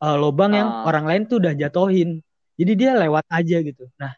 eh, 0.00 0.16
lubang 0.16 0.52
yang 0.56 0.68
Ah. 0.80 0.88
orang 0.88 1.04
lain 1.04 1.22
tuh 1.28 1.36
udah 1.44 1.52
jatuhin. 1.52 2.24
Jadi 2.56 2.72
dia 2.72 2.96
lewat 2.96 3.28
aja 3.28 3.60
gitu. 3.60 3.84
Nah, 4.00 4.16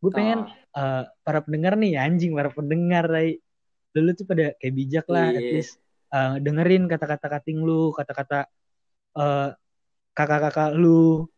gue 0.00 0.10
pengen 0.10 0.48
Ah. 0.48 0.56
eh, 0.80 1.04
para 1.20 1.44
pendengar 1.44 1.76
nih 1.76 2.00
anjing 2.00 2.32
para 2.32 2.48
pendengar 2.48 3.04
Ray. 3.04 3.36
Dulu 3.92 4.10
tuh 4.16 4.24
pada 4.24 4.56
kayak 4.56 4.72
bijak 4.72 5.06
lah, 5.12 5.36
at 5.36 5.44
Iya. 5.44 5.52
least 5.52 5.76
eh, 6.08 6.34
dengerin 6.40 6.88
kata-kata 6.88 7.26
kating 7.28 7.60
lu, 7.60 7.92
kata-kata 7.92 8.48
eh, 9.14 9.48
kakak-kakak 10.16 10.72
lu, 10.80 11.28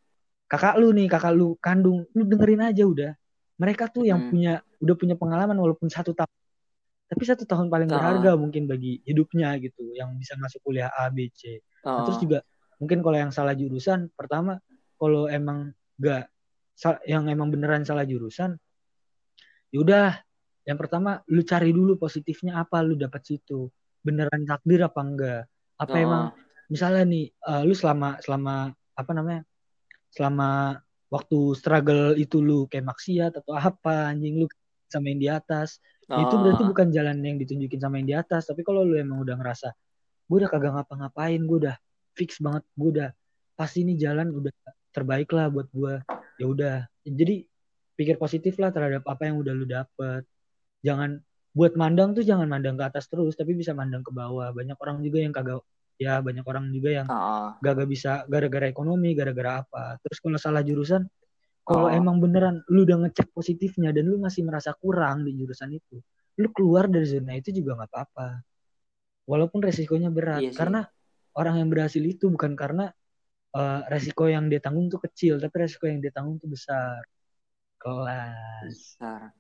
kakak 0.47 0.75
lu 0.79 0.95
nih, 0.95 1.07
kakak 1.11 1.35
lu 1.35 1.59
kandung, 1.59 2.07
lu 2.15 2.23
dengerin 2.23 2.63
aja 2.71 2.85
udah. 2.87 3.13
Mereka 3.59 3.91
tuh 3.91 4.07
yang 4.07 4.23
Hmm. 4.23 4.31
punya 4.31 4.53
udah 4.79 4.95
punya 4.97 5.15
pengalaman 5.19 5.59
walaupun 5.59 5.91
satu 5.91 6.15
tahun, 6.15 6.31
tapi 7.11 7.23
satu 7.27 7.43
tahun 7.43 7.67
paling 7.67 7.91
berharga 7.91 8.39
mungkin 8.39 8.71
bagi 8.71 9.03
hidupnya 9.03 9.59
gitu, 9.59 9.91
yang 9.99 10.15
bisa 10.15 10.39
masuk 10.39 10.63
kuliah 10.63 10.95
A, 10.95 11.11
B, 11.11 11.27
C. 11.35 11.59
Nah, 11.83 12.01
Ah. 12.01 12.05
terus 12.07 12.23
juga 12.23 12.39
mungkin 12.79 13.03
kalau 13.03 13.19
yang 13.19 13.35
salah 13.35 13.53
jurusan, 13.59 14.15
pertama 14.15 14.63
kalau 14.95 15.27
emang 15.27 15.75
gak 15.99 16.31
yang 17.05 17.27
emang 17.29 17.51
beneran 17.51 17.83
salah 17.83 18.07
jurusan, 18.07 18.57
yaudah 19.75 20.23
yang 20.65 20.79
pertama 20.79 21.21
lu 21.29 21.43
cari 21.43 21.75
dulu 21.75 21.99
positifnya 21.99 22.63
apa 22.63 22.81
lu 22.81 22.95
dapat 22.95 23.21
situ, 23.27 23.69
beneran 24.07 24.47
takdir 24.47 24.87
apa 24.87 25.01
enggak? 25.03 25.43
Apa 25.77 25.97
Ah. 25.99 26.05
emang 26.07 26.23
misalnya 26.71 27.03
nih 27.05 27.27
eh, 27.29 27.63
lu 27.67 27.75
selama 27.75 28.17
selama 28.23 28.71
apa 28.95 29.11
namanya 29.13 29.43
selama 30.15 30.79
waktu 31.11 31.39
struggle 31.59 32.15
itu 32.15 32.39
lu 32.39 32.71
kayak 32.71 32.87
maksiat 32.87 33.33
atau 33.43 33.53
apa 33.59 34.15
anjing 34.15 34.41
lu 34.41 34.47
sama 34.87 35.11
yang 35.11 35.21
di 35.21 35.29
atas 35.31 35.79
ya 36.11 36.27
itu 36.27 36.35
berarti 36.35 36.63
bukan 36.67 36.87
jalan 36.91 37.17
yang 37.23 37.39
ditunjukin 37.39 37.79
sama 37.79 38.03
yang 38.03 38.09
di 38.09 38.17
atas. 38.19 38.51
Tapi 38.51 38.67
kalau 38.67 38.83
lu 38.83 38.99
emang 38.99 39.23
udah 39.23 39.39
ngerasa 39.39 39.71
gue 40.31 40.37
udah 40.39 40.51
kagak 40.51 40.73
ngapa-ngapain 40.79 41.41
gue 41.43 41.59
udah 41.67 41.77
fix 42.15 42.39
banget 42.39 42.63
gue 42.79 42.91
udah 42.99 43.09
pasti 43.59 43.83
ini 43.83 43.99
jalan 43.99 44.31
udah 44.31 44.51
terbaik 44.91 45.31
lah 45.31 45.47
buat 45.51 45.71
gue 45.71 45.95
ya 46.43 46.47
udah. 46.47 46.77
Jadi 47.07 47.47
pikir 47.95 48.17
positif 48.19 48.59
lah 48.59 48.75
terhadap 48.75 49.07
apa 49.07 49.31
yang 49.31 49.39
udah 49.39 49.53
lu 49.55 49.67
dapet. 49.67 50.27
Jangan 50.83 51.21
buat 51.51 51.75
mandang 51.75 52.15
tuh 52.15 52.23
jangan 52.23 52.47
mandang 52.47 52.79
ke 52.79 52.85
atas 52.87 53.11
terus 53.11 53.35
tapi 53.35 53.55
bisa 53.55 53.71
mandang 53.75 54.03
ke 54.03 54.11
bawah. 54.11 54.51
Banyak 54.51 54.79
orang 54.79 55.03
juga 55.03 55.19
yang 55.23 55.35
kagak 55.35 55.63
ya 56.01 56.25
banyak 56.25 56.43
orang 56.49 56.73
juga 56.73 57.05
yang 57.05 57.07
Ah. 57.13 57.61
gak, 57.61 57.85
bisa 57.85 58.25
gara-gara 58.25 58.65
ekonomi 58.73 59.13
gara-gara 59.13 59.61
apa. 59.61 60.01
Terus 60.01 60.19
kalau 60.19 60.41
salah 60.41 60.65
jurusan 60.65 61.05
kalau 61.67 61.87
Oh. 61.87 61.93
emang 61.93 62.19
beneran 62.19 62.61
lu 62.73 62.83
udah 62.89 63.07
ngecek 63.07 63.31
positifnya 63.37 63.91
dan 63.95 64.09
lu 64.11 64.17
masih 64.19 64.43
merasa 64.43 64.75
kurang 64.75 65.23
di 65.27 65.37
jurusan 65.39 65.71
itu 65.77 66.01
lu 66.41 66.49
keluar 66.57 66.89
dari 66.89 67.05
zona 67.07 67.37
itu 67.37 67.53
juga 67.53 67.77
nggak 67.79 67.91
apa-apa 67.93 68.29
walaupun 69.29 69.61
resikonya 69.63 70.09
berat 70.11 70.41
Iya 70.43 70.51
sih. 70.51 70.59
karena 70.59 70.81
orang 71.37 71.55
yang 71.63 71.69
berhasil 71.71 72.03
itu 72.03 72.27
bukan 72.33 72.53
karena 72.59 72.91
eh, 73.55 73.81
resiko 73.93 74.27
yang 74.27 74.49
dia 74.51 74.59
tanggung 74.59 74.91
tuh 74.91 74.99
kecil 75.05 75.39
tapi 75.39 75.55
resiko 75.67 75.87
yang 75.87 76.01
dia 76.03 76.11
tanggung 76.11 76.41
tuh 76.43 76.49
besar 76.51 77.03
kelas 77.81 78.69
Besar. 78.69 79.33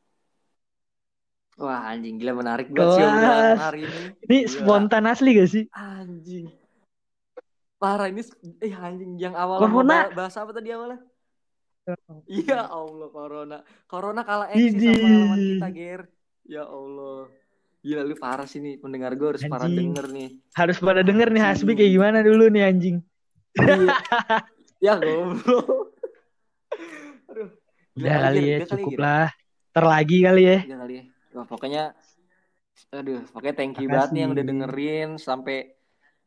Wah 1.60 1.92
anjing 1.92 2.16
gila 2.16 2.32
menarik 2.40 2.72
banget 2.72 2.96
sih 2.96 3.04
obrolan 3.04 3.52
hari 3.60 3.80
ini. 3.84 4.00
ini 4.24 4.36
Gila. 4.48 4.48
spontan 4.48 5.04
asli 5.04 5.30
gak 5.36 5.50
sih 5.50 5.64
Anjing. 5.76 6.46
Parah 7.80 8.08
ini 8.12 8.20
eh 8.60 8.72
anjing 8.76 9.16
yang 9.16 9.32
awal 9.36 9.64
bahasa 10.12 10.44
apa 10.44 10.52
tadi 10.56 10.68
awalnya? 10.72 11.00
Iya 12.28 12.68
Allah 12.68 13.08
corona. 13.08 13.58
Corona 13.88 14.20
kalah 14.22 14.48
eksis 14.52 14.78
sama 14.78 14.94
pengalaman 14.94 15.38
kita, 15.40 15.68
Ger. 15.72 16.00
Ya 16.46 16.62
Allah. 16.64 17.26
Gila 17.80 18.02
lu 18.04 18.14
parah 18.14 18.44
sih 18.44 18.60
nih 18.60 18.76
pendengar 18.76 19.16
gue 19.16 19.24
harus 19.32 19.44
parah 19.48 19.64
denger 19.64 20.04
nih. 20.12 20.36
harus 20.52 20.76
pada 20.76 21.00
denger 21.00 21.32
nih 21.32 21.40
Hasbi 21.40 21.72
kayak 21.72 21.92
gimana 21.96 22.20
dulu 22.20 22.52
nih 22.52 22.68
anjing 22.68 23.00
Iya. 23.56 23.96
ya 24.84 24.94
goblok. 25.00 25.96
Aduh. 27.32 27.48
Gila, 27.96 28.04
udah 28.04 28.16
kali 28.20 28.40
ya 28.44 28.56
kali, 28.60 28.68
cukup 28.68 28.92
lah 29.00 29.26
terlagi 29.72 30.18
kali 30.20 30.42
ya 30.44 30.58
Udah 30.68 30.78
kali 30.84 30.92
ya. 30.92 31.04
Wah, 31.32 31.46
pokoknya 31.48 31.82
aduh, 32.92 33.20
pokoknya 33.32 33.54
thank 33.56 33.74
you 33.80 33.88
Makasih. 33.88 33.92
banget 33.96 34.08
nih 34.12 34.20
yang 34.20 34.32
udah 34.36 34.44
dengerin 34.44 35.10
sampai 35.16 35.56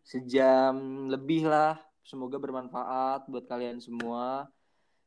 sejam 0.02 0.74
lebih 1.06 1.46
lah. 1.46 1.78
Semoga 2.02 2.42
bermanfaat 2.42 3.30
buat 3.30 3.46
kalian 3.46 3.78
semua. 3.78 4.50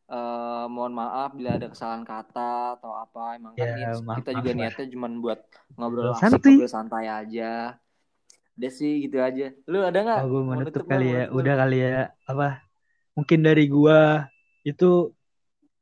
Eh, 0.06 0.64
mohon 0.74 0.92
maaf 1.00 1.28
bila 1.38 1.50
ada 1.58 1.66
kesalahan 1.72 2.04
kata 2.06 2.78
atau 2.78 2.92
apa. 3.04 3.20
Emang 3.38 3.54
kan 3.58 3.70
Ya, 3.74 3.86
maaf- 4.06 4.22
kita 4.22 4.30
juga 4.38 4.50
maaf 4.54 4.58
niatnya 4.58 4.86
cuma 4.94 5.06
buat 5.24 5.38
ngobrol 5.76 6.08
asik, 6.14 6.40
ngobrol 6.46 6.70
santai 6.70 7.04
aja. 7.18 7.44
Udah 8.56 8.70
sih 8.78 8.92
gitu 9.04 9.16
aja. 9.28 9.44
Lu 9.70 9.78
ada 9.88 9.98
nggak? 10.06 10.22
Oh, 10.22 10.24
gue 10.30 10.40
mau 10.46 10.54
Mau 10.54 10.60
nutup 10.60 10.84
nutup 10.84 10.84
kali 10.90 11.04
ya. 11.16 11.20
Mau 11.20 11.34
nutup 11.34 11.36
Udah 11.38 11.54
kali 11.60 11.74
ya. 11.84 11.90
Apa? 12.30 12.44
Mungkin 13.16 13.40
dari 13.48 13.62
gua 13.74 13.98
itu 14.68 14.84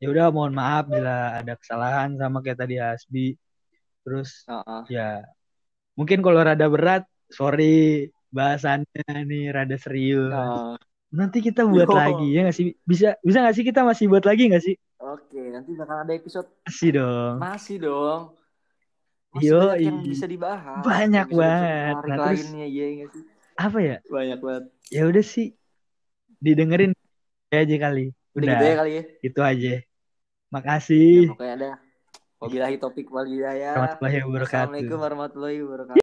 ya 0.02 0.06
udah 0.12 0.24
mohon 0.36 0.54
maaf 0.60 0.84
bila 0.94 1.10
ada 1.40 1.52
kesalahan 1.60 2.10
sama 2.20 2.38
kayak 2.44 2.58
tadi 2.62 2.74
Hasbi. 2.84 3.20
Terus 4.04 4.30
Heeh. 4.48 4.84
ya 4.94 5.02
mungkin 5.98 6.18
kalau 6.26 6.40
rada 6.48 6.66
berat, 6.74 7.02
sorry 7.38 7.64
bahasannya 8.36 9.02
nih 9.30 9.42
rada 9.56 9.76
serius. 9.84 10.30
Nah, 10.30 10.76
Nanti 11.14 11.38
kita 11.38 11.62
buat 11.62 11.86
Yo. 11.86 11.94
lagi 11.94 12.26
ya 12.34 12.40
nggak 12.42 12.56
sih? 12.58 12.74
Bisa 12.82 13.14
bisa 13.22 13.38
nggak 13.38 13.54
sih 13.54 13.64
kita 13.64 13.86
masih 13.86 14.10
buat 14.10 14.26
lagi 14.26 14.50
nggak 14.50 14.64
sih? 14.66 14.74
Oke, 14.98 15.38
nanti 15.54 15.70
bakal 15.78 16.02
ada 16.02 16.10
episode 16.10 16.48
Masih 16.66 16.90
dong. 16.98 17.34
masih 17.38 17.76
dong. 17.78 18.22
Masih 19.30 19.50
banyak 19.50 19.78
yang 19.86 19.98
bisa 20.02 20.26
dibahas. 20.26 20.82
Banyak 20.82 21.28
banget. 21.30 21.94
Nah, 21.94 22.02
terus- 22.02 22.50
lainnya, 22.50 22.66
iya 22.66 22.84
nggak 22.98 23.10
sih? 23.14 23.22
Apa 23.54 23.78
ya? 23.78 23.96
Banyak 24.10 24.38
banget. 24.42 24.64
Ya 24.90 25.02
udah 25.06 25.24
sih. 25.24 25.54
Didengerin 26.42 26.90
aja 27.54 27.76
kali. 27.78 28.10
Udah 28.34 28.46
gitu 28.50 28.64
ya 28.66 28.74
kali 28.74 28.92
ya. 28.98 29.02
gitu 29.22 29.40
aja. 29.46 29.72
Ya, 29.78 29.80
Makasih. 30.50 31.30
pokoknya 31.30 31.54
ada. 31.54 31.70
Wabillahi 32.42 32.76
topik 32.82 33.06
wal 33.14 33.24
hidayah. 33.30 33.72
Assalamualaikum 33.78 34.98
warahmatullahi 34.98 35.58
wabarakatuh. 35.62 35.92